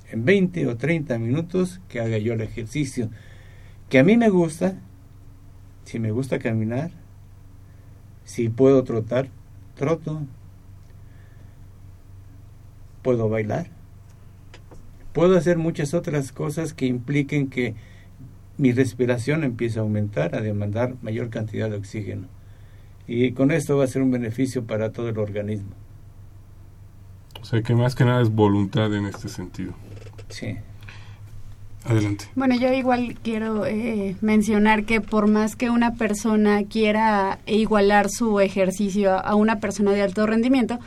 En 0.09 0.23
20 0.23 0.67
o 0.67 0.77
30 0.77 1.19
minutos 1.19 1.81
que 1.89 1.99
haga 1.99 2.17
yo 2.17 2.31
el 2.31 2.39
ejercicio 2.39 3.09
que 3.89 3.99
a 3.99 4.05
mí 4.05 4.15
me 4.15 4.29
gusta, 4.29 4.79
si 5.83 5.99
me 5.99 6.11
gusta 6.11 6.39
caminar, 6.39 6.91
si 8.27 8.49
puedo 8.49 8.83
trotar, 8.83 9.29
troto, 9.75 10.21
puedo 13.01 13.29
bailar, 13.29 13.67
puedo 15.13 15.37
hacer 15.37 15.57
muchas 15.57 15.93
otras 15.93 16.33
cosas 16.33 16.73
que 16.73 16.87
impliquen 16.87 17.49
que 17.49 17.73
mi 18.57 18.73
respiración 18.73 19.45
empiece 19.45 19.79
a 19.79 19.83
aumentar, 19.83 20.35
a 20.35 20.41
demandar 20.41 20.95
mayor 21.01 21.29
cantidad 21.29 21.69
de 21.69 21.77
oxígeno. 21.77 22.27
Y 23.07 23.31
con 23.31 23.49
esto 23.49 23.77
va 23.77 23.85
a 23.85 23.87
ser 23.87 24.01
un 24.01 24.11
beneficio 24.11 24.65
para 24.65 24.91
todo 24.91 25.07
el 25.07 25.19
organismo. 25.19 25.71
O 27.41 27.45
sea 27.45 27.61
que 27.61 27.75
más 27.75 27.95
que 27.95 28.03
nada 28.03 28.21
es 28.21 28.29
voluntad 28.29 28.93
en 28.93 29.05
este 29.05 29.29
sentido. 29.29 29.73
Sí. 30.27 30.57
Adelante. 31.87 32.25
Bueno, 32.35 32.55
yo 32.55 32.71
igual 32.73 33.17
quiero 33.23 33.65
eh, 33.65 34.15
mencionar 34.21 34.83
que 34.83 35.01
por 35.01 35.27
más 35.27 35.55
que 35.55 35.69
una 35.69 35.95
persona 35.95 36.63
quiera 36.63 37.39
igualar 37.45 38.09
su 38.09 38.39
ejercicio 38.39 39.13
a 39.13 39.35
una 39.35 39.59
persona 39.59 39.91
de 39.91 40.01
alto 40.01 40.25
rendimiento, 40.25 40.79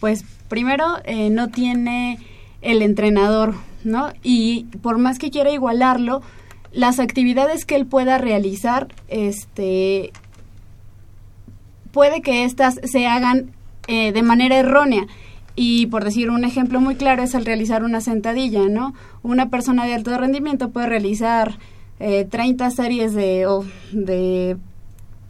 pues 0.00 0.24
primero 0.48 0.84
eh, 1.04 1.30
no 1.30 1.48
tiene 1.48 2.18
el 2.60 2.82
entrenador 2.82 3.54
¿no? 3.84 4.12
Y 4.22 4.64
por 4.82 4.98
más 4.98 5.18
que 5.18 5.30
quiera 5.30 5.50
igualarlo, 5.50 6.22
las 6.72 7.00
actividades 7.00 7.64
que 7.64 7.76
él 7.76 7.86
pueda 7.86 8.18
realizar, 8.18 8.88
este, 9.08 10.12
puede 11.92 12.20
que 12.22 12.44
éstas 12.44 12.80
se 12.84 13.06
hagan 13.06 13.50
eh, 13.86 14.12
de 14.12 14.22
manera 14.22 14.56
errónea. 14.58 15.06
Y 15.60 15.86
por 15.86 16.04
decir 16.04 16.30
un 16.30 16.44
ejemplo 16.44 16.80
muy 16.80 16.94
claro 16.94 17.24
es 17.24 17.34
al 17.34 17.44
realizar 17.44 17.82
una 17.82 18.00
sentadilla, 18.00 18.68
¿no? 18.68 18.94
Una 19.24 19.50
persona 19.50 19.86
de 19.86 19.94
alto 19.94 20.16
rendimiento 20.16 20.70
puede 20.70 20.86
realizar 20.86 21.58
eh, 21.98 22.24
30 22.30 22.70
series 22.70 23.12
de, 23.12 23.48
o 23.48 23.64
de 23.90 24.56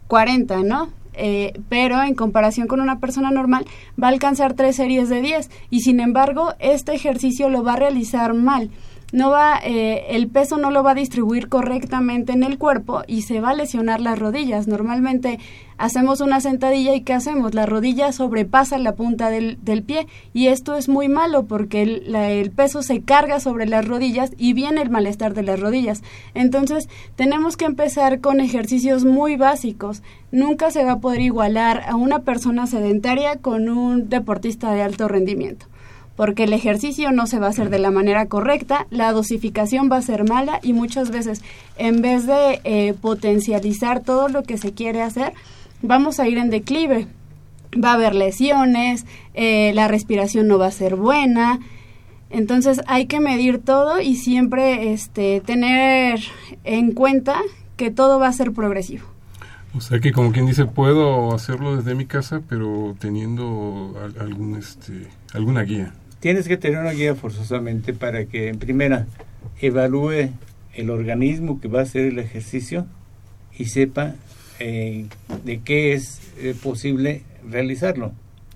40, 0.07 0.65
¿no? 0.65 0.91
Eh, 1.15 1.59
pero 1.71 2.03
en 2.03 2.15
comparación 2.15 2.67
con 2.67 2.83
una 2.83 3.01
persona 3.01 3.31
normal 3.31 3.65
va 4.01 4.09
a 4.09 4.11
alcanzar 4.11 4.53
tres 4.53 4.77
series 4.77 5.09
de 5.09 5.23
10 5.23 5.51
y 5.71 5.81
sin 5.81 5.99
embargo 5.99 6.53
este 6.59 6.95
ejercicio 6.95 7.49
lo 7.49 7.65
va 7.65 7.73
a 7.73 7.77
realizar 7.77 8.35
mal 8.35 8.71
no 9.11 9.31
va, 9.31 9.59
eh, 9.65 10.05
el 10.11 10.29
peso 10.29 10.59
no 10.59 10.71
lo 10.71 10.83
va 10.83 10.91
a 10.91 10.95
distribuir 10.95 11.49
correctamente 11.49 12.33
en 12.33 12.43
el 12.43 12.59
cuerpo 12.59 13.05
y 13.07 13.23
se 13.23 13.41
va 13.41 13.51
a 13.51 13.55
lesionar 13.55 14.03
las 14.03 14.19
rodillas. 14.19 14.69
Normalmente 14.69 15.39
hacemos 15.79 16.21
una 16.21 16.43
sentadilla 16.43 16.95
y 16.95 17.01
¿qué 17.01 17.15
hacemos? 17.15 17.55
La 17.55 17.65
rodilla 17.65 18.13
sobrepasa 18.13 18.77
la 18.77 18.97
punta 18.97 19.31
del, 19.31 19.59
del 19.63 19.83
pie 19.83 20.07
y 20.35 20.49
esto 20.49 20.77
es 20.77 20.91
muy 20.91 21.09
malo 21.09 21.47
porque 21.47 21.81
el, 21.81 22.15
el, 22.15 22.51
peso 22.51 22.83
se 22.83 23.01
carga 23.01 23.41
sobre 23.41 23.67
las 23.67 23.89
rodillas 23.89 24.33
y 24.37 24.53
viene 24.53 24.83
el 24.83 24.91
malestar 24.91 25.33
de 25.33 25.43
las 25.43 25.59
rodillas. 25.59 26.03
Entonces 26.35 26.91
tenemos 27.17 27.57
que 27.57 27.65
empezar 27.65 28.21
con 28.21 28.41
ejercicios 28.41 29.07
muy 29.07 29.37
básicos. 29.37 30.03
Nunca 30.33 30.71
se 30.71 30.85
va 30.85 30.93
a 30.93 31.01
poder 31.01 31.23
igualar 31.23 31.83
a 31.89 31.97
una 31.97 32.19
persona 32.19 32.67
sedentaria 32.67 33.37
con 33.37 33.71
un 33.71 34.11
deportista 34.11 34.73
de 34.73 34.83
alto 34.83 35.09
rendimiento 35.09 35.67
porque 36.19 36.43
el 36.43 36.53
ejercicio 36.53 37.13
no 37.13 37.29
se 37.29 37.39
va 37.39 37.47
a 37.47 37.51
hacer 37.51 37.71
de 37.71 37.79
la 37.79 37.93
manera 37.93 38.27
correcta, 38.27 38.89
la 38.91 39.13
dosificación 39.13 39.89
va 39.89 39.99
a 39.99 40.03
ser 40.03 40.29
mala 40.29 40.59
y 40.65 40.73
muchas 40.73 41.13
veces 41.13 41.45
en 41.77 42.03
vez 42.03 42.27
de 42.27 42.61
eh, 42.65 42.93
potencializar 43.01 44.03
todo 44.03 44.29
lo 44.29 44.43
que 44.43 44.59
se 44.59 44.75
quiere 44.75 45.01
hacer, 45.01 45.33
vamos 45.81 46.19
a 46.19 46.27
ir 46.27 46.39
en 46.39 46.51
declive. 46.51 47.07
Va 47.73 47.93
a 47.93 47.95
haber 47.95 48.17
lesiones, 48.17 49.07
eh, 49.35 49.71
la 49.77 49.87
respiración 49.87 50.49
no 50.49 50.59
va 50.59 50.67
a 50.67 50.73
ser 50.73 50.97
buena, 50.97 51.61
entonces 52.31 52.81
hay 52.89 53.07
que 53.07 53.21
medir 53.21 53.61
todo 53.61 54.01
y 54.01 54.17
siempre 54.17 54.93
este, 54.93 55.41
tener 55.41 56.19
en 56.65 56.95
cuenta 56.95 57.37
que 57.77 57.93
todo 57.93 58.19
va 58.19 58.27
a 58.27 58.33
ser 58.33 58.51
progresivo. 58.53 59.07
O 59.73 59.81
sea 59.81 60.01
que 60.01 60.11
como 60.11 60.33
quien 60.33 60.47
dice, 60.47 60.65
puedo 60.65 61.33
hacerlo 61.33 61.77
desde 61.77 61.95
mi 61.95 62.07
casa, 62.07 62.43
pero 62.49 62.97
teniendo 62.99 63.95
algún, 64.19 64.57
este, 64.59 65.07
alguna 65.33 65.63
guía 65.63 65.93
tienes 66.21 66.49
que 66.49 66.57
tener 66.57 66.79
una 66.79 66.93
guía 66.93 67.15
forzosamente 67.15 67.93
para 67.93 68.27
que 68.27 68.49
en 68.49 68.59
primera 68.59 69.07
evalúe 69.61 70.31
el 70.75 70.91
organismo 70.91 71.61
que 71.61 71.69
va 71.69 71.81
a 71.81 71.83
hacer 71.83 72.07
el 72.07 72.19
ejercicio 72.19 72.87
y 73.57 73.67
sepa 73.67 74.15
eh, 74.61 75.07
de 75.45 75.61
qué 75.61 75.93
es 75.93 76.21
eh, 76.39 76.55
posible 76.61 77.25
realizarlo. 77.49 78.13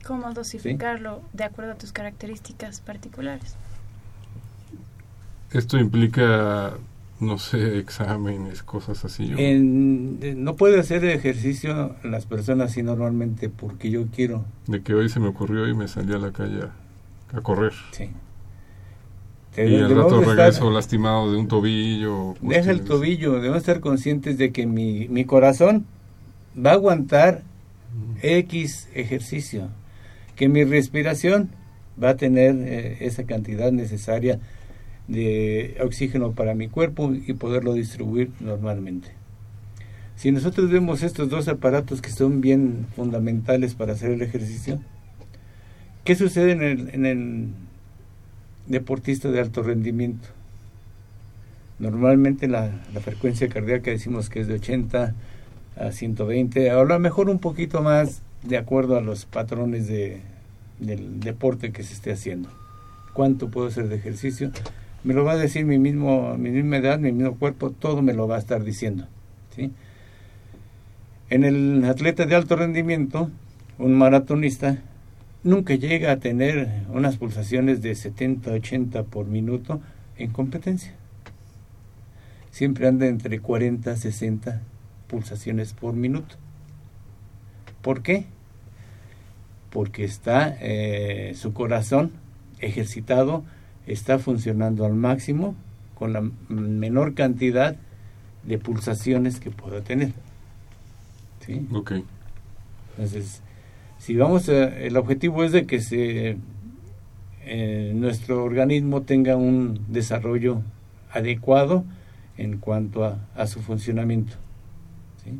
¿Cómo 0.06 0.32
dosificarlo 0.32 1.22
de 1.32 1.44
acuerdo 1.44 1.72
a 1.72 1.74
tus 1.76 1.92
características 1.92 2.80
particulares? 2.80 3.56
Esto 5.52 5.78
implica, 5.78 6.72
no 7.20 7.38
sé, 7.38 7.78
exámenes, 7.78 8.62
cosas 8.62 9.04
así. 9.04 9.32
En, 9.36 10.42
no 10.42 10.56
puede 10.56 10.80
hacer 10.80 11.04
ejercicio 11.04 11.94
las 12.02 12.26
personas 12.26 12.72
así 12.72 12.82
normalmente 12.82 13.48
porque 13.48 13.90
yo 13.90 14.06
quiero. 14.06 14.44
De 14.66 14.82
que 14.82 14.94
hoy 14.94 15.08
se 15.08 15.20
me 15.20 15.28
ocurrió 15.28 15.68
y 15.68 15.74
me 15.74 15.86
salí 15.86 16.14
a 16.14 16.18
la 16.18 16.32
calle 16.32 16.62
a, 17.32 17.40
correr. 17.40 17.72
Sí. 17.92 18.10
y 19.56 19.76
al 19.76 19.94
rato 19.94 20.20
regreso 20.20 20.70
lastimado 20.70 21.30
de 21.30 21.38
un 21.38 21.48
tobillo. 21.48 22.34
Deja 22.40 22.70
el 22.70 22.82
tobillo, 22.82 23.34
debemos 23.34 23.58
estar 23.58 23.80
conscientes 23.80 24.38
de 24.38 24.52
que 24.52 24.66
mi, 24.66 25.08
mi 25.08 25.24
corazón 25.24 25.86
va 26.56 26.70
a 26.70 26.74
aguantar 26.74 27.42
X 28.22 28.88
ejercicio, 28.94 29.68
que 30.36 30.48
mi 30.48 30.64
respiración 30.64 31.50
va 32.02 32.10
a 32.10 32.16
tener 32.16 32.56
eh, 32.56 32.98
esa 33.00 33.24
cantidad 33.24 33.72
necesaria 33.72 34.38
de 35.08 35.76
oxígeno 35.82 36.32
para 36.32 36.54
mi 36.54 36.68
cuerpo 36.68 37.12
y 37.12 37.32
poderlo 37.34 37.74
distribuir 37.74 38.30
normalmente. 38.40 39.08
Si 40.16 40.30
nosotros 40.30 40.70
vemos 40.70 41.02
estos 41.02 41.28
dos 41.28 41.48
aparatos 41.48 42.00
que 42.00 42.10
son 42.10 42.40
bien 42.40 42.86
fundamentales 42.94 43.74
para 43.74 43.94
hacer 43.94 44.12
el 44.12 44.22
ejercicio, 44.22 44.80
¿qué 46.04 46.14
sucede 46.14 46.52
en 46.52 47.06
el, 47.06 47.48
deportista 48.66 49.30
de 49.30 49.40
alto 49.40 49.62
rendimiento? 49.62 50.28
Normalmente 51.78 52.48
la, 52.48 52.70
frecuencia 53.02 53.48
cardíaca 53.48 53.90
decimos 53.90 54.28
que 54.28 54.40
es 54.40 54.46
de 54.46 54.54
80 54.54 55.14
a 55.76 55.92
120, 55.92 56.70
a 56.70 56.84
lo 56.84 56.98
mejor 56.98 57.28
un 57.28 57.38
poquito 57.38 57.82
más 57.82 58.22
de 58.42 58.58
acuerdo 58.58 58.96
a 58.96 59.00
los 59.00 59.24
patrones 59.24 59.86
de, 59.86 60.20
del 60.78 61.20
deporte 61.20 61.72
que 61.72 61.82
se 61.82 61.94
esté 61.94 62.12
haciendo. 62.12 62.48
¿Cuánto 63.14 63.50
puedo 63.50 63.68
hacer 63.68 63.88
de 63.88 63.96
ejercicio? 63.96 64.52
me 65.04 65.14
lo 65.14 65.24
va 65.24 65.32
a 65.32 65.36
decir 65.36 65.64
mi 65.64 65.78
mismo 65.78 66.36
mi 66.36 66.50
misma 66.50 66.76
edad, 66.76 66.98
mi 66.98 67.12
mismo 67.12 67.36
cuerpo, 67.36 67.70
todo 67.70 68.02
me 68.02 68.12
lo 68.12 68.28
va 68.28 68.36
a 68.36 68.38
estar 68.38 68.62
diciendo. 68.62 69.06
En 71.30 71.44
el 71.44 71.84
atleta 71.84 72.26
de 72.26 72.34
alto 72.34 72.56
rendimiento, 72.56 73.30
un 73.78 73.94
maratonista 73.94 74.78
nunca 75.44 75.74
llega 75.74 76.12
a 76.12 76.18
tener 76.18 76.84
unas 76.88 77.16
pulsaciones 77.16 77.82
de 77.82 77.94
70, 77.94 78.50
80 78.52 79.04
por 79.04 79.26
minuto 79.26 79.80
en 80.16 80.30
competencia. 80.30 80.94
Siempre 82.50 82.86
anda 82.86 83.06
entre 83.06 83.40
40, 83.40 83.96
60 83.96 84.60
pulsaciones 85.08 85.72
por 85.72 85.94
minuto. 85.94 86.36
¿Por 87.80 88.02
qué? 88.02 88.26
Porque 89.70 90.04
está 90.04 90.56
eh, 90.60 91.32
su 91.34 91.52
corazón 91.52 92.12
ejercitado 92.58 93.44
está 93.86 94.18
funcionando 94.18 94.84
al 94.84 94.94
máximo 94.94 95.56
con 95.94 96.12
la 96.12 96.22
menor 96.48 97.14
cantidad 97.14 97.76
de 98.44 98.58
pulsaciones 98.58 99.40
que 99.40 99.50
pueda 99.50 99.82
tener. 99.82 100.12
¿Sí? 101.44 101.66
Ok. 101.72 101.92
Entonces, 102.90 103.42
si 104.02 104.16
vamos 104.16 104.48
a, 104.48 104.64
el 104.80 104.96
objetivo 104.96 105.44
es 105.44 105.52
de 105.52 105.64
que 105.64 105.80
se 105.80 106.36
eh, 107.44 107.92
nuestro 107.94 108.42
organismo 108.42 109.02
tenga 109.02 109.36
un 109.36 109.78
desarrollo 109.88 110.60
adecuado 111.12 111.84
en 112.36 112.58
cuanto 112.58 113.04
a, 113.04 113.18
a 113.36 113.46
su 113.46 113.62
funcionamiento. 113.62 114.32
¿sí? 115.22 115.38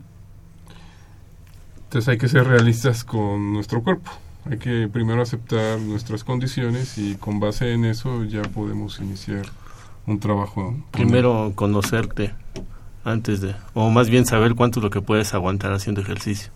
Entonces 1.85 2.09
hay 2.09 2.19
que 2.19 2.29
ser 2.29 2.47
realistas 2.47 3.03
con 3.03 3.53
nuestro 3.53 3.83
cuerpo. 3.83 4.13
Hay 4.49 4.59
que 4.59 4.89
primero 4.93 5.23
aceptar 5.23 5.81
nuestras 5.81 6.23
condiciones 6.23 6.99
y 6.99 7.17
con 7.17 7.41
base 7.41 7.73
en 7.73 7.85
eso 7.85 8.23
ya 8.25 8.43
podemos 8.43 9.01
iniciar 9.01 9.47
un 10.07 10.21
trabajo. 10.21 10.77
Primero 10.93 11.53
conocerte 11.57 12.33
antes 13.03 13.41
de, 13.41 13.57
o 13.75 13.91
más 13.91 14.09
bien 14.09 14.25
saber 14.25 14.55
cuánto 14.55 14.79
es 14.79 14.85
lo 14.85 14.91
que 14.91 15.01
puedes 15.01 15.35
aguantar 15.35 15.73
haciendo 15.73 16.01
ejercicio. 16.01 16.53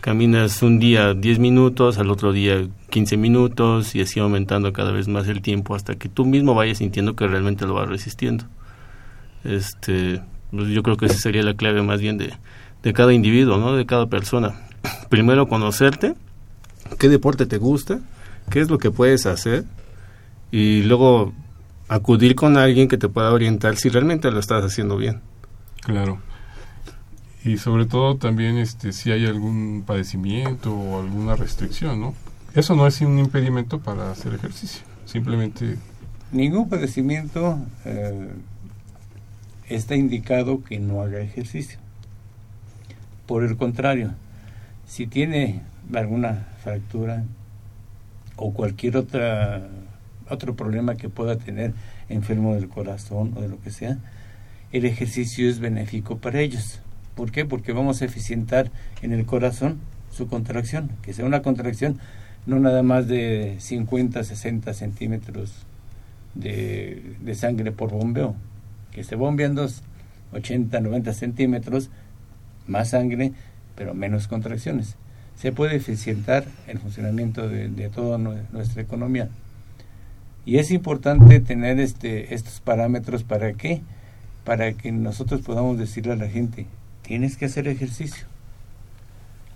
Caminas 0.00 0.62
un 0.62 0.78
día 0.78 1.12
10 1.14 1.38
minutos, 1.40 1.98
al 1.98 2.10
otro 2.10 2.32
día 2.32 2.66
15 2.88 3.16
minutos 3.16 3.94
y 3.94 4.00
así 4.00 4.18
aumentando 4.18 4.72
cada 4.72 4.92
vez 4.92 5.08
más 5.08 5.28
el 5.28 5.42
tiempo 5.42 5.74
hasta 5.74 5.96
que 5.96 6.08
tú 6.08 6.24
mismo 6.24 6.54
vayas 6.54 6.78
sintiendo 6.78 7.16
que 7.16 7.26
realmente 7.26 7.66
lo 7.66 7.74
vas 7.74 7.88
resistiendo. 7.88 8.44
Este, 9.44 10.22
pues 10.50 10.68
yo 10.68 10.82
creo 10.82 10.96
que 10.96 11.06
esa 11.06 11.18
sería 11.18 11.42
la 11.42 11.54
clave 11.54 11.82
más 11.82 12.00
bien 12.00 12.16
de, 12.16 12.32
de 12.82 12.92
cada 12.92 13.12
individuo, 13.12 13.58
¿no? 13.58 13.76
De 13.76 13.84
cada 13.84 14.06
persona. 14.06 14.54
Primero 15.10 15.48
conocerte 15.48 16.14
qué 16.98 17.08
deporte 17.08 17.46
te 17.46 17.58
gusta, 17.58 18.00
qué 18.50 18.60
es 18.60 18.70
lo 18.70 18.78
que 18.78 18.90
puedes 18.90 19.26
hacer 19.26 19.64
y 20.50 20.82
luego 20.82 21.32
acudir 21.88 22.36
con 22.36 22.56
alguien 22.56 22.88
que 22.88 22.96
te 22.96 23.08
pueda 23.08 23.32
orientar 23.32 23.76
si 23.76 23.88
realmente 23.88 24.30
lo 24.30 24.38
estás 24.38 24.64
haciendo 24.64 24.96
bien. 24.96 25.20
Claro. 25.82 26.20
Y 27.44 27.56
sobre 27.58 27.86
todo 27.86 28.16
también 28.16 28.58
este 28.58 28.92
si 28.92 29.10
hay 29.12 29.26
algún 29.26 29.84
padecimiento 29.86 30.74
o 30.74 31.00
alguna 31.00 31.36
restricción, 31.36 32.00
¿no? 32.00 32.14
Eso 32.54 32.74
no 32.74 32.86
es 32.86 33.00
un 33.00 33.18
impedimento 33.18 33.80
para 33.80 34.10
hacer 34.10 34.34
ejercicio, 34.34 34.82
simplemente 35.06 35.78
ningún 36.32 36.68
padecimiento 36.68 37.58
eh, 37.84 38.28
está 39.68 39.96
indicado 39.96 40.62
que 40.62 40.78
no 40.78 41.02
haga 41.02 41.20
ejercicio. 41.20 41.78
Por 43.26 43.44
el 43.44 43.56
contrario, 43.56 44.12
si 44.86 45.06
tiene 45.06 45.62
alguna 45.94 46.48
fractura 46.62 47.24
o 48.36 48.52
cualquier 48.52 48.96
otra 48.96 49.68
otro 50.28 50.54
problema 50.54 50.94
que 50.94 51.08
pueda 51.08 51.36
tener 51.36 51.74
enfermo 52.08 52.54
del 52.54 52.68
corazón 52.68 53.32
o 53.36 53.40
de 53.40 53.48
lo 53.48 53.60
que 53.60 53.72
sea, 53.72 53.98
el 54.70 54.84
ejercicio 54.84 55.48
es 55.48 55.58
benéfico 55.58 56.18
para 56.18 56.40
ellos. 56.40 56.80
¿Por 57.14 57.30
qué? 57.30 57.44
Porque 57.44 57.72
vamos 57.72 58.02
a 58.02 58.04
eficientar 58.04 58.70
en 59.02 59.12
el 59.12 59.26
corazón 59.26 59.78
su 60.10 60.28
contracción, 60.28 60.90
que 61.02 61.12
sea 61.12 61.24
una 61.24 61.42
contracción 61.42 61.98
no 62.46 62.58
nada 62.58 62.82
más 62.82 63.06
de 63.06 63.56
50, 63.58 64.24
60 64.24 64.72
centímetros 64.72 65.66
de, 66.34 67.16
de 67.20 67.34
sangre 67.34 67.70
por 67.70 67.90
bombeo, 67.90 68.34
que 68.92 69.02
esté 69.02 69.14
bombeando 69.14 69.68
80, 70.32 70.80
90 70.80 71.12
centímetros, 71.12 71.90
más 72.66 72.90
sangre, 72.90 73.32
pero 73.76 73.94
menos 73.94 74.26
contracciones 74.26 74.96
se 75.40 75.52
puede 75.52 75.76
eficientar 75.76 76.44
el 76.66 76.78
funcionamiento 76.78 77.48
de, 77.48 77.88
toda 77.88 78.18
nuestra 78.18 78.82
economía. 78.82 79.30
Y 80.44 80.58
es 80.58 80.70
importante 80.70 81.40
tener 81.40 81.80
este, 81.80 82.34
estos 82.34 82.60
parámetros 82.60 83.24
para 83.24 83.54
qué? 83.54 83.80
Para 84.44 84.74
que 84.74 84.92
nosotros 84.92 85.40
podamos 85.40 85.78
decirle 85.78 86.12
a 86.12 86.16
la 86.16 86.28
gente, 86.28 86.66
tienes 87.10 87.36
que 87.36 87.46
hacer 87.46 87.66
ejercicio. 87.66 88.24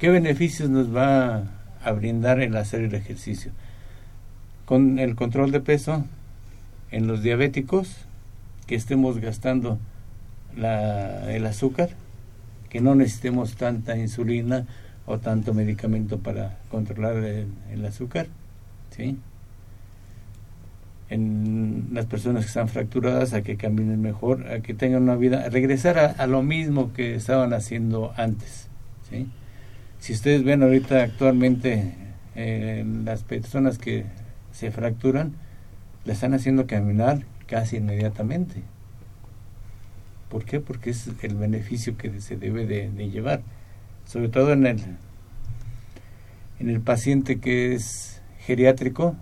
¿Qué 0.01 0.09
beneficios 0.09 0.71
nos 0.71 0.93
va 0.93 1.45
a 1.85 1.93
brindar 1.93 2.41
el 2.41 2.57
hacer 2.57 2.81
el 2.81 2.97
ejercicio? 2.97 3.53
Con 4.65 4.99
el 4.99 5.15
control 5.15 5.53
de 5.53 5.61
peso 5.61 6.05
en 6.91 7.07
los 7.07 7.23
diabéticos, 7.23 8.07
que 8.67 8.75
estemos 8.75 9.21
gastando 9.21 9.79
el 10.57 11.47
azúcar, 11.47 11.91
que 12.71 12.81
no 12.81 12.97
necesitemos 12.97 13.55
tanta 13.55 13.97
insulina, 13.97 14.67
o 15.07 15.21
tanto 15.21 15.55
medicamento 15.55 16.19
para 16.19 16.59
controlar 16.73 17.19
el, 17.19 17.87
azúcar, 17.87 18.27
¿sí? 18.91 19.17
En 21.15 21.91
las 21.93 22.07
personas 22.07 22.45
que 22.45 22.49
están 22.49 22.69
fracturadas, 22.69 23.35
a 23.35 23.43
que 23.43 23.57
caminen 23.57 24.01
mejor, 24.01 24.51
a 24.51 24.61
que 24.61 24.75
tengan 24.75 25.03
una 25.03 25.17
vida, 25.17 25.45
a 25.45 25.49
regresar 25.49 25.99
a, 25.99 26.27
lo 26.27 26.43
mismo 26.43 26.93
que 26.93 27.15
estaban 27.15 27.53
haciendo 27.53 28.13
antes, 28.17 28.69
¿sí? 29.09 29.29
Si 29.99 30.13
ustedes 30.13 30.45
ven 30.45 30.63
ahorita 30.63 31.03
actualmente 31.03 31.95
eh, 32.35 32.85
las 33.05 33.23
personas 33.23 33.79
que 33.79 34.05
se 34.53 34.71
fracturan, 34.71 35.35
le 36.05 36.13
están 36.13 36.35
haciendo 36.35 36.67
caminar 36.67 37.25
casi 37.47 37.77
inmediatamente. 37.77 38.63
¿Por 40.29 40.45
qué? 40.45 40.61
Porque 40.61 40.91
es 40.91 41.09
el 41.23 41.37
beneficio 41.37 41.97
que 41.97 42.21
se 42.21 42.37
debe 42.37 42.67
de 42.67 43.11
llevar 43.11 43.43
sobre 44.07 44.29
todo 44.29 44.53
en 44.53 44.67
el, 44.67 44.81
en 46.61 46.71
el 46.71 46.81
paciente 46.81 47.41
que 47.41 47.75
es 47.75 48.23
geriátrico, 48.41 49.17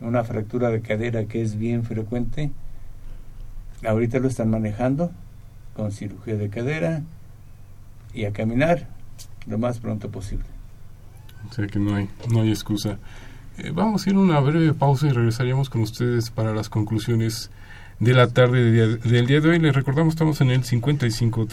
una 0.00 0.24
fractura 0.24 0.70
de 0.70 0.80
cadera 0.80 1.24
que 1.24 1.42
es 1.42 1.58
bien 1.58 1.84
frecuente. 1.84 2.50
Ahorita 3.86 4.18
lo 4.18 4.28
están 4.28 4.50
manejando 4.50 5.10
con 5.74 5.92
cirugía 5.92 6.36
de 6.36 6.48
cadera 6.48 7.02
y 8.12 8.24
a 8.24 8.32
caminar 8.32 8.88
lo 9.46 9.58
más 9.58 9.78
pronto 9.78 10.10
posible. 10.10 10.44
O 11.48 11.52
sea 11.52 11.66
que 11.66 11.78
no 11.78 11.94
hay, 11.94 12.08
no 12.30 12.42
hay 12.42 12.50
excusa. 12.50 12.98
Eh, 13.58 13.70
vamos 13.72 14.06
a 14.06 14.10
ir 14.10 14.16
a 14.16 14.20
una 14.20 14.40
breve 14.40 14.74
pausa 14.74 15.06
y 15.06 15.10
regresaríamos 15.10 15.70
con 15.70 15.82
ustedes 15.82 16.30
para 16.30 16.52
las 16.52 16.68
conclusiones 16.68 17.50
de 18.00 18.14
la 18.14 18.28
tarde 18.28 18.62
del 18.62 19.00
día, 19.00 19.10
del 19.10 19.26
día 19.26 19.40
de 19.40 19.48
hoy. 19.48 19.58
Les 19.58 19.74
recordamos, 19.74 20.14
estamos 20.14 20.40
en 20.40 20.50
el 20.50 20.64
55 20.64 21.46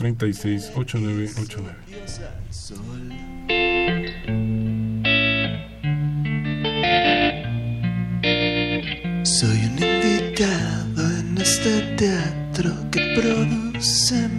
teatro 11.96 12.72
que 12.92 13.16
produce 13.16 14.35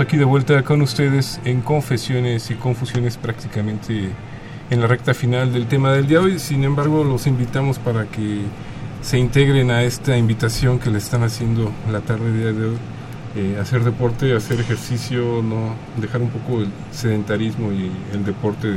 aquí 0.00 0.16
de 0.16 0.24
vuelta 0.24 0.62
con 0.62 0.80
ustedes 0.80 1.40
en 1.44 1.60
confesiones 1.60 2.50
y 2.50 2.54
confusiones 2.54 3.16
prácticamente 3.16 4.10
en 4.70 4.80
la 4.80 4.86
recta 4.86 5.12
final 5.12 5.52
del 5.52 5.66
tema 5.66 5.92
del 5.92 6.06
día 6.06 6.20
de 6.20 6.24
hoy. 6.24 6.38
Sin 6.38 6.64
embargo, 6.64 7.04
los 7.04 7.26
invitamos 7.26 7.78
para 7.78 8.06
que 8.06 8.40
se 9.02 9.18
integren 9.18 9.70
a 9.70 9.82
esta 9.82 10.16
invitación 10.16 10.78
que 10.78 10.90
le 10.90 10.98
están 10.98 11.24
haciendo 11.24 11.70
la 11.90 12.00
tarde 12.00 12.32
día 12.32 12.52
de 12.52 12.66
hoy. 12.66 12.76
Eh, 13.36 13.58
hacer 13.60 13.82
deporte, 13.82 14.34
hacer 14.34 14.60
ejercicio, 14.60 15.42
no 15.42 15.74
dejar 16.00 16.22
un 16.22 16.30
poco 16.30 16.60
el 16.60 16.68
sedentarismo 16.90 17.72
y 17.72 17.90
el 18.14 18.24
deporte 18.24 18.68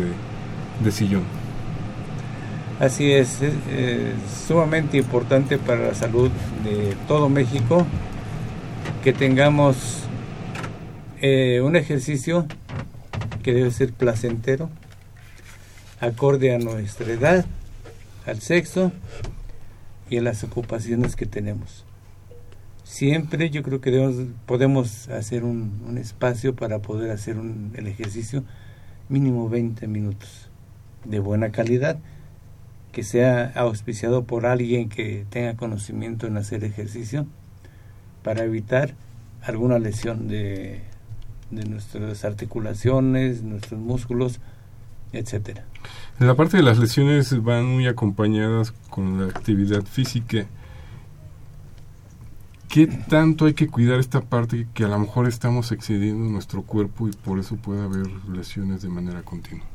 de, 0.84 0.92
sillón. 0.92 1.24
Así 2.80 3.12
es, 3.12 3.42
es, 3.42 3.54
sumamente 4.48 4.98
importante 4.98 5.58
para 5.58 5.88
la 5.88 5.94
salud 5.94 6.30
de 6.64 6.96
todo 7.08 7.30
México 7.30 7.86
que 9.04 9.14
tengamos 9.14 10.05
eh, 11.22 11.62
un 11.62 11.76
ejercicio 11.76 12.46
que 13.44 13.54
debe 13.54 13.72
ser 13.72 13.94
placentero, 13.94 14.70
acorde 16.00 16.54
a 16.54 16.60
nuestra 16.60 17.12
edad, 17.14 17.46
al 18.26 18.42
sexo 18.42 18.92
y 20.10 20.18
a 20.18 20.22
las 20.22 20.44
ocupaciones 20.44 21.16
que 21.16 21.26
tenemos. 21.26 21.86
Siempre 22.84 23.50
yo 23.50 23.64
creo 23.64 23.82
que 23.82 23.92
debemos, 23.92 24.28
podemos 24.46 25.10
hacer 25.10 25.44
un, 25.44 25.98
espacio 25.98 26.56
para 26.56 26.80
poder 26.80 27.12
hacer 27.12 27.38
el 27.76 27.88
ejercicio 27.88 28.44
mínimo 29.10 29.50
20 29.50 29.88
minutos 29.88 30.50
de 31.04 31.20
buena 31.20 31.52
calidad, 31.52 31.98
que 32.92 33.04
sea 33.04 33.52
auspiciado 33.56 34.24
por 34.24 34.46
alguien 34.46 34.90
que 34.90 35.26
tenga 35.30 35.56
conocimiento 35.56 36.28
en 36.28 36.38
hacer 36.38 36.64
ejercicio 36.64 37.26
para 38.24 38.44
evitar 38.44 38.96
alguna 39.42 39.78
lesión 39.80 40.28
de 40.28 40.82
de 41.52 41.66
nuestras 41.66 42.26
articulaciones, 42.26 43.44
nuestros 43.44 43.80
músculos, 43.80 44.40
etcétera. 45.14 45.66
En 46.20 46.28
la 46.28 46.36
parte 46.36 46.58
de 46.58 46.64
las 46.64 46.78
lesiones 46.78 47.44
van 47.44 47.66
muy 47.66 47.88
acompañadas 47.88 48.72
con 48.90 49.20
la 49.20 49.26
actividad 49.28 49.84
física. 49.84 50.46
¿Qué 52.70 52.88
tanto 52.88 53.46
hay 53.46 53.54
que 53.54 53.68
cuidar 53.68 54.00
esta 54.00 54.22
parte 54.22 54.68
que 54.74 54.84
a 54.84 54.88
lo 54.88 55.00
mejor 55.00 55.28
estamos 55.28 55.72
excediendo 55.72 56.26
nuestro 56.26 56.64
cuerpo 56.64 57.08
y 57.08 57.12
por 57.12 57.40
eso 57.40 57.56
puede 57.56 57.84
haber 57.84 58.08
lesiones 58.28 58.82
de 58.82 58.90
manera 58.90 59.22
continua? 59.22 59.66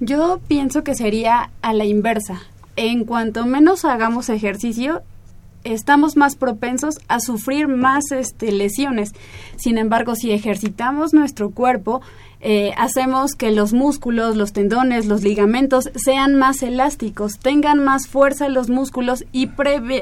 Yo 0.00 0.40
pienso 0.48 0.84
que 0.84 0.94
sería 0.94 1.50
a 1.60 1.72
la 1.74 1.84
inversa. 1.84 2.40
En 2.76 3.04
cuanto 3.04 3.44
menos 3.44 3.84
hagamos 3.84 4.28
ejercicio, 4.28 5.02
estamos 5.72 6.16
más 6.16 6.36
propensos 6.36 7.00
a 7.08 7.20
sufrir 7.20 7.68
más 7.68 8.10
este, 8.10 8.52
lesiones. 8.52 9.12
Sin 9.56 9.78
embargo, 9.78 10.14
si 10.14 10.32
ejercitamos 10.32 11.12
nuestro 11.12 11.50
cuerpo, 11.50 12.00
eh, 12.40 12.72
hacemos 12.76 13.34
que 13.34 13.50
los 13.50 13.72
músculos, 13.72 14.36
los 14.36 14.52
tendones, 14.52 15.06
los 15.06 15.22
ligamentos 15.24 15.90
sean 15.96 16.36
más 16.36 16.62
elásticos, 16.62 17.38
tengan 17.40 17.82
más 17.82 18.06
fuerza 18.06 18.48
los 18.48 18.70
músculos 18.70 19.24
y, 19.32 19.50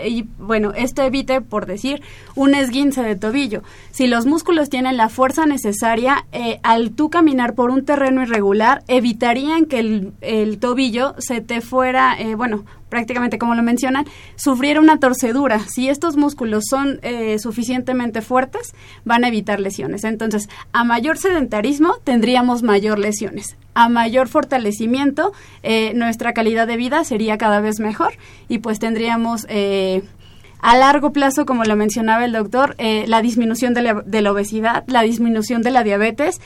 y 0.05 0.29
bueno, 0.39 0.73
esto 0.75 1.03
evite, 1.03 1.41
por 1.41 1.65
decir, 1.65 2.03
un 2.35 2.55
esguince 2.55 3.03
de 3.03 3.17
tobillo. 3.17 3.63
Si 3.91 4.07
los 4.07 4.27
músculos 4.27 4.69
tienen 4.69 4.99
la 4.99 5.09
fuerza 5.09 5.47
necesaria, 5.47 6.27
eh, 6.33 6.61
al 6.63 6.91
tú 6.91 7.09
caminar 7.09 7.55
por 7.55 7.71
un 7.71 7.87
terreno 7.87 8.23
irregular, 8.23 8.83
evitarían 8.87 9.65
que 9.65 9.79
el, 9.79 10.13
el 10.21 10.59
tobillo 10.59 11.15
se 11.19 11.41
te 11.41 11.63
fuera, 11.63 12.21
eh, 12.21 12.35
bueno, 12.35 12.67
prácticamente 12.91 13.39
como 13.39 13.55
lo 13.55 13.63
mencionan, 13.63 14.05
sufriera 14.37 14.81
una 14.81 14.99
torcedura. 14.99 15.59
Si 15.61 15.89
estos 15.89 16.17
músculos 16.17 16.65
son 16.71 17.01
suficientemente 17.39 18.23
fuertes, 18.23 18.75
van 19.05 19.25
a 19.25 19.29
evitar 19.29 19.59
lesiones. 19.59 20.05
Entonces, 20.05 20.49
a 20.73 20.85
mayor 20.85 21.19
sedentarismo 21.19 21.97
tendríamos 22.27 22.65
mayor 22.65 22.99
lesiones. 22.99 23.57
A 23.75 23.89
mayor 23.89 24.27
fortalecimiento, 24.27 25.33
eh, 25.63 25.93
nuestra 25.95 26.33
calidad 26.33 26.67
de 26.67 26.77
vida 26.77 27.05
sería 27.05 27.39
cada 27.39 27.61
vez 27.61 27.79
mejor 27.79 28.15
y 28.49 28.59
pues 28.59 28.81
tendríamos... 28.81 29.47
Eh, 29.49 30.03
a 30.59 30.77
largo 30.77 31.13
plazo, 31.13 31.47
como 31.47 31.63
lo 31.63 31.77
mencionaba 31.77 32.25
el 32.25 32.33
doctor, 32.33 32.75
la 32.79 33.23
disminución 33.23 33.75
de 33.75 33.83
la, 33.83 34.33
obesidad, 34.33 34.83
la 34.89 35.03
disminución 35.03 35.63
de 35.63 35.71
la 35.71 35.85
diabetes, 35.85 36.41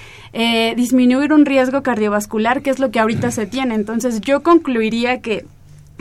disminuir 0.77 1.33
un 1.33 1.47
riesgo 1.47 1.83
cardiovascular, 1.83 2.61
que 2.61 2.71
es 2.71 2.81
lo 2.81 2.91
que 2.91 2.99
ahorita 2.99 3.31
se 3.31 3.47
tiene. 3.47 3.77
Entonces, 3.77 4.21
yo 4.21 4.43
concluiría 4.43 5.21
que 5.23 5.47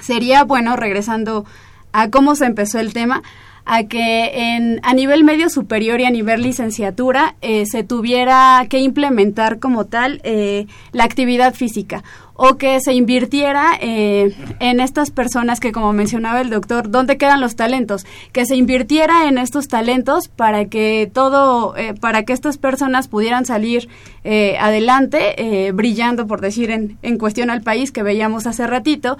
sería 0.01 0.43
bueno, 0.43 0.75
regresando 0.75 1.45
a 1.93 2.09
cómo 2.09 2.35
se 2.35 2.45
empezó 2.45 2.79
el 2.79 2.93
tema, 2.93 3.21
a 3.65 3.83
que 3.83 4.55
en, 4.55 4.79
a 4.83 4.93
nivel 4.93 5.23
medio 5.23 5.49
superior 5.49 5.99
y 6.01 6.05
a 6.05 6.11
nivel 6.11 6.41
licenciatura 6.41 7.35
eh, 7.41 7.65
se 7.65 7.83
tuviera 7.83 8.65
que 8.69 8.79
implementar 8.79 9.59
como 9.59 9.85
tal 9.85 10.21
eh, 10.23 10.67
la 10.91 11.03
actividad 11.03 11.53
física 11.53 12.03
o 12.41 12.55
que 12.55 12.79
se 12.79 12.93
invirtiera 12.93 13.77
eh, 13.81 14.33
en 14.61 14.79
estas 14.79 15.11
personas 15.11 15.59
que, 15.59 15.73
como 15.73 15.91
mencionaba 15.91 16.39
el 16.39 16.49
doctor, 16.49 16.89
¿dónde 16.89 17.17
quedan 17.17 17.41
los 17.41 17.57
talentos? 17.57 18.05
Que 18.31 18.45
se 18.45 18.55
invirtiera 18.55 19.27
en 19.27 19.37
estos 19.37 19.67
talentos 19.67 20.29
para 20.29 20.63
que 20.63 21.11
todo, 21.13 21.75
eh, 21.75 21.95
para 21.99 22.23
que 22.23 22.31
estas 22.31 22.57
personas 22.57 23.09
pudieran 23.09 23.45
salir 23.45 23.89
eh, 24.23 24.55
adelante, 24.57 25.69
brillando, 25.73 26.27
por 26.27 26.39
decir, 26.39 26.71
en, 26.71 26.97
en 27.01 27.17
cuestión 27.17 27.49
al 27.49 27.61
país 27.61 27.91
que 27.91 28.03
veíamos 28.03 28.47
hace 28.47 28.65
ratito, 28.67 29.17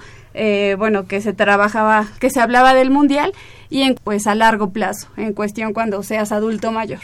bueno, 0.78 1.06
que 1.06 1.20
se 1.20 1.34
trabajaba, 1.34 2.06
que 2.20 2.30
se 2.30 2.40
hablaba 2.40 2.72
del 2.72 2.90
mundial 2.90 3.34
y 3.68 3.82
en, 3.82 3.96
pues 4.02 4.26
a 4.26 4.34
largo 4.34 4.70
plazo, 4.70 5.08
en 5.18 5.34
cuestión 5.34 5.74
cuando 5.74 6.02
seas 6.02 6.32
adulto 6.32 6.72
mayor. 6.72 7.00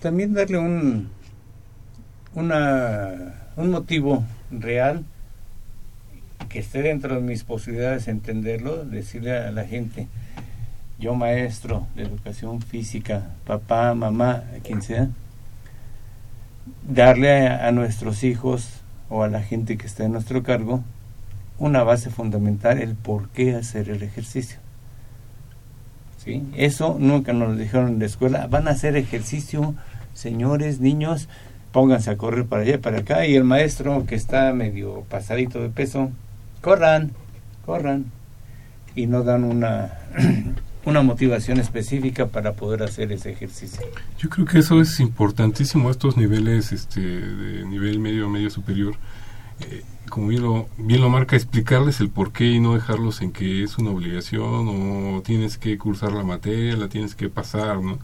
También 0.00 0.34
darle 0.34 0.58
un, 0.58 1.08
una, 2.34 3.34
un 3.56 3.70
motivo 3.70 4.24
real 4.50 5.04
que 6.48 6.58
esté 6.58 6.82
dentro 6.82 7.14
de 7.14 7.20
mis 7.20 7.44
posibilidades 7.44 8.08
entenderlo, 8.08 8.84
decirle 8.84 9.36
a 9.36 9.50
la 9.52 9.64
gente, 9.64 10.08
yo 10.98 11.14
maestro 11.14 11.86
de 11.94 12.02
educación 12.02 12.60
física, 12.60 13.28
papá, 13.46 13.94
mamá, 13.94 14.44
quien 14.64 14.82
sea, 14.82 15.08
darle 16.88 17.48
a, 17.48 17.70
nuestros 17.72 18.24
hijos 18.24 18.80
o 19.08 19.22
a 19.22 19.28
la 19.28 19.42
gente 19.42 19.78
que 19.78 19.86
está 19.86 20.04
en 20.04 20.12
nuestro 20.12 20.42
cargo 20.42 20.82
una 21.58 21.82
base 21.82 22.10
fundamental, 22.10 22.78
el 22.78 22.94
por 22.94 23.28
qué 23.28 23.54
hacer 23.54 23.90
el 23.90 24.02
ejercicio. 24.02 24.58
¿Sí? 26.24 26.42
Eso 26.54 26.96
nunca 26.98 27.32
nos 27.32 27.50
lo 27.50 27.56
dijeron 27.56 27.88
en 27.88 27.98
la 27.98 28.06
escuela. 28.06 28.46
Van 28.46 28.66
a 28.66 28.72
hacer 28.72 28.96
ejercicio, 28.96 29.74
señores, 30.14 30.80
niños, 30.80 31.28
pónganse 31.72 32.10
a 32.10 32.16
correr 32.16 32.46
para 32.46 32.62
allá, 32.62 32.80
para 32.80 32.98
acá. 32.98 33.26
Y 33.26 33.34
el 33.34 33.44
maestro 33.44 34.04
que 34.06 34.14
está 34.14 34.52
medio 34.52 35.04
pasadito 35.08 35.60
de 35.60 35.68
peso, 35.68 36.10
corran, 36.60 37.12
corran. 37.64 38.06
Y 38.94 39.06
no 39.06 39.22
dan 39.22 39.44
una 39.44 39.98
una 40.84 41.02
motivación 41.02 41.58
específica 41.58 42.26
para 42.26 42.54
poder 42.54 42.82
hacer 42.82 43.12
ese 43.12 43.30
ejercicio. 43.32 43.82
Yo 44.18 44.28
creo 44.30 44.46
que 44.46 44.58
eso 44.58 44.80
es 44.80 44.98
importantísimo, 45.00 45.90
estos 45.90 46.16
niveles, 46.16 46.72
este, 46.72 47.00
de 47.00 47.66
nivel 47.66 47.98
medio, 47.98 48.28
medio 48.28 48.50
superior, 48.50 48.94
eh, 49.60 49.82
como 50.08 50.28
bien 50.28 50.42
lo, 50.42 50.68
bien 50.78 51.00
lo 51.00 51.10
marca, 51.10 51.36
explicarles 51.36 52.00
el 52.00 52.08
por 52.08 52.32
qué 52.32 52.46
y 52.46 52.60
no 52.60 52.74
dejarlos 52.74 53.20
en 53.20 53.32
que 53.32 53.62
es 53.62 53.78
una 53.78 53.90
obligación 53.90 54.68
o 54.68 55.22
tienes 55.22 55.58
que 55.58 55.76
cursar 55.78 56.12
la 56.12 56.24
materia, 56.24 56.76
la 56.76 56.88
tienes 56.88 57.14
que 57.14 57.28
pasar, 57.28 57.80
¿no? 57.80 57.98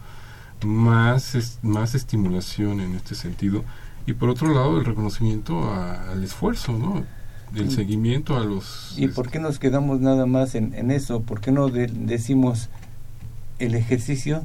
Más, 0.65 1.59
más 1.63 1.95
estimulación 1.95 2.81
en 2.81 2.95
este 2.95 3.15
sentido. 3.15 3.65
Y 4.07 4.15
por 4.15 4.29
otro 4.29 4.53
lado, 4.55 4.79
el 4.79 4.85
reconocimiento 4.85 5.73
al 5.73 6.23
esfuerzo, 6.23 6.73
¿no? 6.73 7.05
del 7.53 7.71
seguimiento 7.71 8.37
a 8.37 8.41
los... 8.41 8.95
¿Y 8.97 9.09
por 9.09 9.31
qué 9.31 9.39
nos 9.39 9.59
quedamos 9.59 10.01
nada 10.01 10.27
más 10.27 10.55
en, 10.55 10.91
eso? 10.91 11.23
¿Por 11.23 11.41
qué 11.41 11.53
no 11.53 11.69
decimos 11.69 12.69
el 13.59 13.75
ejercicio 13.75 14.43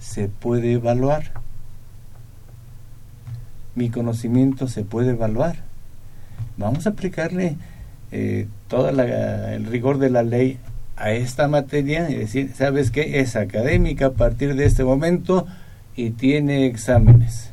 se 0.00 0.28
puede 0.28 0.72
evaluar? 0.72 1.32
Mi 3.74 3.90
conocimiento 3.90 4.68
se 4.68 4.84
puede 4.84 5.10
evaluar. 5.10 5.56
Vamos 6.56 6.86
a 6.86 6.90
aplicarle 6.90 7.56
eh, 8.12 8.48
todo 8.68 8.88
el 8.88 9.66
rigor 9.66 9.98
de 9.98 10.10
la 10.10 10.22
ley 10.22 10.58
a 10.96 11.12
esta 11.12 11.48
materia 11.48 12.10
y 12.10 12.14
decir, 12.14 12.52
¿sabes 12.54 12.90
qué? 12.90 13.20
Es 13.20 13.36
académica 13.36 14.06
a 14.06 14.12
partir 14.12 14.54
de 14.54 14.64
este 14.64 14.84
momento 14.84 15.46
y 15.94 16.10
tiene 16.10 16.66
exámenes. 16.66 17.50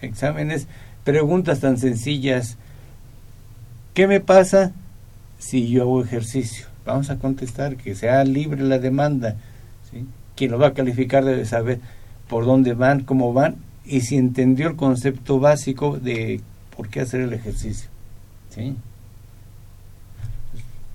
Exámenes, 0.00 0.66
preguntas 1.04 1.60
tan 1.60 1.78
sencillas 1.78 2.58
¿Qué 3.94 4.08
me 4.08 4.18
pasa 4.18 4.72
si 5.38 5.68
yo 5.68 5.82
hago 5.82 6.02
ejercicio? 6.02 6.66
Vamos 6.84 7.10
a 7.10 7.18
contestar 7.20 7.76
que 7.76 7.94
sea 7.94 8.24
libre 8.24 8.60
la 8.64 8.80
demanda. 8.80 9.36
¿sí? 9.88 10.04
Quien 10.34 10.50
lo 10.50 10.58
va 10.58 10.68
a 10.68 10.74
calificar 10.74 11.24
debe 11.24 11.44
saber 11.44 11.78
por 12.28 12.44
dónde 12.44 12.74
van, 12.74 13.04
cómo 13.04 13.32
van 13.32 13.54
y 13.84 14.00
si 14.00 14.16
entendió 14.16 14.66
el 14.66 14.74
concepto 14.74 15.38
básico 15.38 15.96
de 15.96 16.40
por 16.76 16.88
qué 16.88 17.02
hacer 17.02 17.20
el 17.20 17.32
ejercicio. 17.32 17.88
¿sí? 18.50 18.74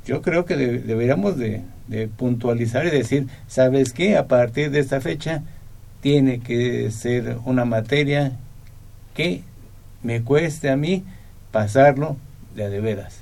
Yo 0.09 0.23
creo 0.23 0.43
que 0.43 0.57
deberíamos 0.57 1.37
de, 1.37 1.61
puntualizar 2.17 2.83
y 2.87 2.89
decir, 2.89 3.27
¿sabes 3.45 3.93
qué? 3.93 4.17
A 4.17 4.27
partir 4.27 4.71
de 4.71 4.79
esta 4.79 5.01
fecha 5.01 5.43
tiene 6.01 6.39
que 6.39 6.89
ser 6.89 7.37
una 7.45 7.63
materia 7.63 8.31
que 9.13 9.43
me 10.01 10.23
cueste 10.23 10.71
a 10.71 10.77
mí 10.77 11.03
pasarlo 11.51 12.17
de 12.55 12.71
de 12.71 12.81
veras. 12.81 13.19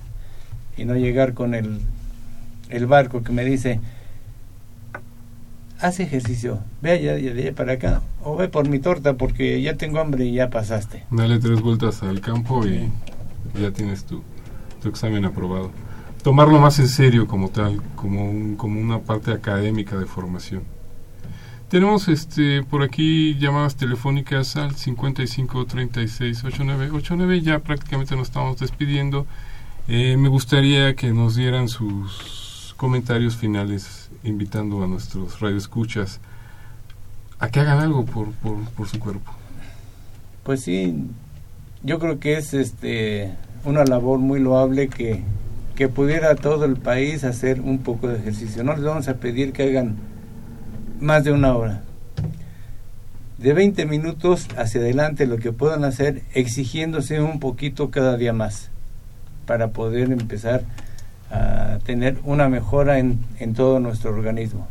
Y 0.78 0.86
no 0.86 0.96
llegar 0.96 1.34
con 1.34 1.56
el, 1.56 1.82
el 2.70 2.86
barco 2.86 3.22
que 3.22 3.34
me 3.34 3.44
dice, 3.44 3.82
haz 5.82 6.00
ejercicio, 6.00 6.60
ve 6.82 6.92
allá, 6.92 7.16
allá 7.16 7.54
para 7.54 7.74
acá, 7.74 8.02
o 8.24 8.38
ve 8.38 8.48
por 8.48 8.70
mi 8.70 8.80
torta 8.80 9.16
porque 9.16 9.62
ya 9.62 9.76
tengo 9.76 10.00
hambre 10.00 10.24
y 10.24 10.36
ya 10.36 10.50
pasaste. 10.50 11.04
Dale 11.12 11.40
tres 11.40 11.60
vueltas 11.60 12.02
al 12.02 12.22
campo 12.22 12.66
y 12.66 12.90
ya 13.60 13.72
tienes 13.72 14.06
tu, 14.06 14.24
tu 14.82 14.88
examen 14.88 15.26
aprobado. 15.26 15.70
Tomarlo 16.28 16.60
más 16.60 16.78
en 16.80 16.90
serio 16.90 17.26
como 17.26 17.48
tal, 17.48 17.82
como, 17.96 18.58
como 18.58 18.82
una 18.82 19.00
parte 19.00 19.32
académica 19.32 19.98
de 19.98 20.06
formación. 20.06 20.64
Tenemos 21.70 22.10
este 22.10 22.64
por 22.64 22.84
aquí 22.84 23.36
llamadas 23.36 23.78
telefónicas 23.78 24.58
al 24.58 24.76
55 24.76 25.66
36 25.66 26.44
89 26.44 26.92
89. 26.92 27.40
Ya 27.40 27.60
prácticamente 27.60 28.18
nos 28.18 28.28
estamos 28.28 28.60
despidiendo. 28.60 29.26
Eh, 29.88 30.18
me 30.18 30.28
gustaría 30.28 30.98
que 30.98 31.12
nos 31.12 31.38
dieran 31.38 31.70
sus 31.70 32.76
comentarios 32.76 33.38
finales, 33.38 34.10
invitando 34.26 34.84
a 34.84 34.88
nuestros 34.88 35.40
radioescuchas 35.40 36.20
a 37.40 37.48
que 37.48 37.62
hagan 37.62 37.80
algo 37.80 38.04
por, 38.04 38.34
por, 38.34 38.60
por 38.72 38.90
su 38.90 39.00
cuerpo. 39.00 39.32
Pues 40.44 40.62
sí, 40.62 40.94
yo 41.84 42.00
creo 42.00 42.20
que 42.20 42.34
es 42.34 42.54
este 42.54 43.34
una 43.64 43.86
labor 43.86 44.20
muy 44.20 44.42
loable 44.42 44.90
que, 44.90 45.24
que 45.78 45.90
pudiera 45.90 46.34
todo 46.34 46.66
el 46.66 46.76
país 46.76 47.24
hacer 47.24 47.62
un 47.62 47.78
poco 47.78 48.08
de 48.08 48.18
ejercicio. 48.18 48.64
No 48.64 48.74
les 48.74 48.84
vamos 48.84 49.08
a 49.08 49.18
pedir 49.18 49.54
que 49.54 49.70
hagan 49.70 49.96
más 51.00 51.24
de 51.24 51.32
una 51.32 51.56
hora. 51.56 51.84
De 53.38 53.54
20 53.54 53.86
minutos 53.86 54.48
hacia 54.58 54.82
adelante 54.82 55.28
lo 55.28 55.38
que 55.38 55.52
puedan 55.52 55.84
hacer 55.84 56.24
exigiéndose 56.34 57.22
un 57.22 57.40
poquito 57.40 57.92
cada 57.92 58.18
día 58.18 58.34
más 58.34 58.72
para 59.46 59.68
poder 59.68 60.12
empezar 60.12 60.64
a 61.30 61.78
tener 61.86 62.18
una 62.24 62.50
mejora 62.50 62.98
en, 62.98 63.20
en 63.40 63.54
todo 63.54 63.80
nuestro 63.80 64.10
organismo 64.10 64.68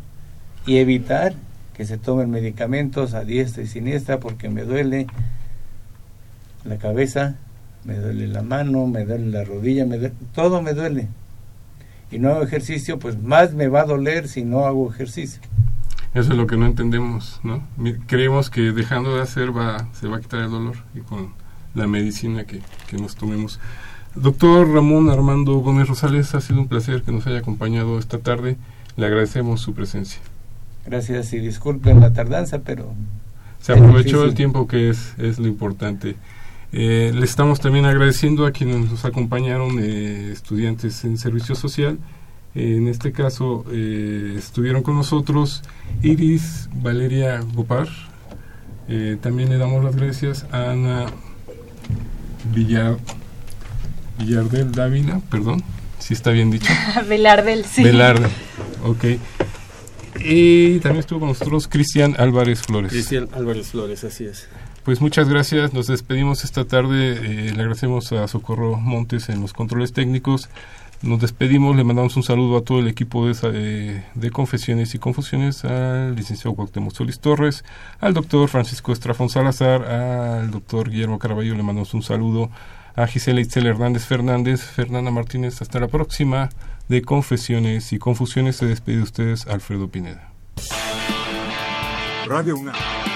y 0.66 0.78
evitar 0.78 1.34
que 1.76 1.84
se 1.84 1.98
tomen 1.98 2.30
medicamentos 2.30 3.14
a 3.14 3.22
diestra 3.22 3.62
y 3.62 3.68
siniestra 3.68 4.18
porque 4.18 4.48
me 4.48 4.64
duele 4.64 5.06
la 6.64 6.78
cabeza, 6.78 7.36
me 7.86 7.96
duele 7.96 8.26
la 8.26 8.42
mano, 8.42 8.86
me 8.86 9.04
duele 9.04 9.30
la 9.30 9.44
rodilla, 9.44 9.86
me 9.86 9.98
todo 10.34 10.60
me 10.60 10.74
duele. 10.74 11.08
Y 12.10 12.18
no 12.18 12.30
hago 12.30 12.42
ejercicio, 12.42 12.98
pues 12.98 13.20
más 13.20 13.54
me 13.54 13.68
va 13.68 13.82
a 13.82 13.86
doler 13.86 14.28
si 14.28 14.44
no 14.44 14.66
hago 14.66 14.90
ejercicio. 14.92 15.40
Eso 16.14 16.32
es 16.32 16.36
lo 16.38 16.46
que 16.46 16.56
no 16.56 16.66
entendemos, 16.66 17.40
¿no? 17.42 17.62
Creemos 18.06 18.48
que 18.48 18.72
dejando 18.72 19.16
de 19.16 19.22
hacer 19.22 19.56
va, 19.56 19.88
se 19.92 20.08
va 20.08 20.16
a 20.16 20.20
quitar 20.20 20.40
el 20.40 20.50
dolor 20.50 20.76
y 20.94 21.00
con 21.00 21.32
la 21.74 21.86
medicina 21.86 22.44
que, 22.44 22.60
que 22.86 22.96
nos 22.96 23.16
tomemos. 23.16 23.60
Doctor 24.14 24.72
Ramón 24.72 25.10
Armando 25.10 25.58
Gómez 25.58 25.88
Rosales, 25.88 26.34
ha 26.34 26.40
sido 26.40 26.60
un 26.60 26.68
placer 26.68 27.02
que 27.02 27.12
nos 27.12 27.26
haya 27.26 27.38
acompañado 27.38 27.98
esta 27.98 28.18
tarde. 28.18 28.56
Le 28.96 29.04
agradecemos 29.04 29.60
su 29.60 29.74
presencia. 29.74 30.20
Gracias 30.86 31.34
y 31.34 31.38
disculpen 31.38 32.00
la 32.00 32.12
tardanza, 32.12 32.60
pero... 32.60 32.94
Se 33.60 33.72
aprovechó 33.72 34.24
el 34.24 34.34
tiempo 34.34 34.66
que 34.66 34.88
es, 34.88 35.14
es 35.18 35.38
lo 35.38 35.48
importante. 35.48 36.16
Eh, 36.72 37.12
le 37.14 37.24
estamos 37.24 37.60
también 37.60 37.84
agradeciendo 37.84 38.44
a 38.46 38.52
quienes 38.52 38.90
nos 38.90 39.04
acompañaron, 39.04 39.78
eh, 39.80 40.30
estudiantes 40.32 41.04
en 41.04 41.18
servicio 41.18 41.54
social 41.54 41.98
en 42.56 42.88
este 42.88 43.12
caso 43.12 43.66
eh, 43.70 44.34
estuvieron 44.38 44.82
con 44.82 44.96
nosotros 44.96 45.62
Iris 46.02 46.70
Valeria 46.72 47.40
Gopar. 47.52 47.86
Eh, 48.88 49.18
también 49.20 49.50
le 49.50 49.58
damos 49.58 49.84
las 49.84 49.94
gracias 49.94 50.46
a 50.52 50.70
Ana 50.70 51.06
Villar, 52.54 52.96
Villardel 54.18 54.72
Dávila, 54.72 55.20
perdón, 55.30 55.62
si 55.98 56.14
está 56.14 56.30
bien 56.30 56.50
dicho. 56.50 56.72
Velardel, 57.08 57.66
sí. 57.66 57.82
Velardel, 57.82 58.30
ok. 58.84 59.04
Y 60.20 60.78
también 60.78 61.00
estuvo 61.00 61.20
con 61.20 61.28
nosotros 61.28 61.68
Cristian 61.68 62.14
Álvarez 62.16 62.62
Flores. 62.62 62.90
Cristian 62.90 63.28
Álvarez 63.34 63.68
Flores, 63.68 64.02
así 64.02 64.24
es. 64.24 64.48
Pues 64.86 65.00
muchas 65.00 65.28
gracias, 65.28 65.74
nos 65.74 65.88
despedimos 65.88 66.44
esta 66.44 66.64
tarde, 66.64 67.14
eh, 67.14 67.52
le 67.52 67.60
agradecemos 67.60 68.12
a 68.12 68.28
Socorro 68.28 68.76
Montes 68.76 69.28
en 69.30 69.40
los 69.40 69.52
controles 69.52 69.92
técnicos, 69.92 70.48
nos 71.02 71.20
despedimos, 71.20 71.74
le 71.74 71.82
mandamos 71.82 72.16
un 72.16 72.22
saludo 72.22 72.56
a 72.56 72.62
todo 72.62 72.78
el 72.78 72.86
equipo 72.86 73.26
de, 73.26 74.04
de 74.14 74.30
Confesiones 74.30 74.94
y 74.94 75.00
Confusiones, 75.00 75.64
al 75.64 76.14
licenciado 76.14 76.54
Cuauhtémoc 76.54 76.94
Solís 76.94 77.18
Torres, 77.18 77.64
al 77.98 78.14
doctor 78.14 78.48
Francisco 78.48 78.92
Estrafón 78.92 79.28
Salazar, 79.28 79.82
al 79.82 80.52
doctor 80.52 80.88
Guillermo 80.88 81.18
Caraballo, 81.18 81.56
le 81.56 81.64
mandamos 81.64 81.92
un 81.92 82.04
saludo 82.04 82.52
a 82.94 83.08
Gisela 83.08 83.40
Itzel 83.40 83.66
Hernández 83.66 84.06
Fernández, 84.06 84.62
Fernanda 84.62 85.10
Martínez, 85.10 85.60
hasta 85.62 85.80
la 85.80 85.88
próxima 85.88 86.48
de 86.86 87.02
Confesiones 87.02 87.92
y 87.92 87.98
Confusiones, 87.98 88.54
se 88.54 88.66
despide 88.66 88.98
de 88.98 89.02
ustedes 89.02 89.48
Alfredo 89.48 89.88
Pineda. 89.88 90.30
Radio 92.28 92.56
UNAM 92.56 93.15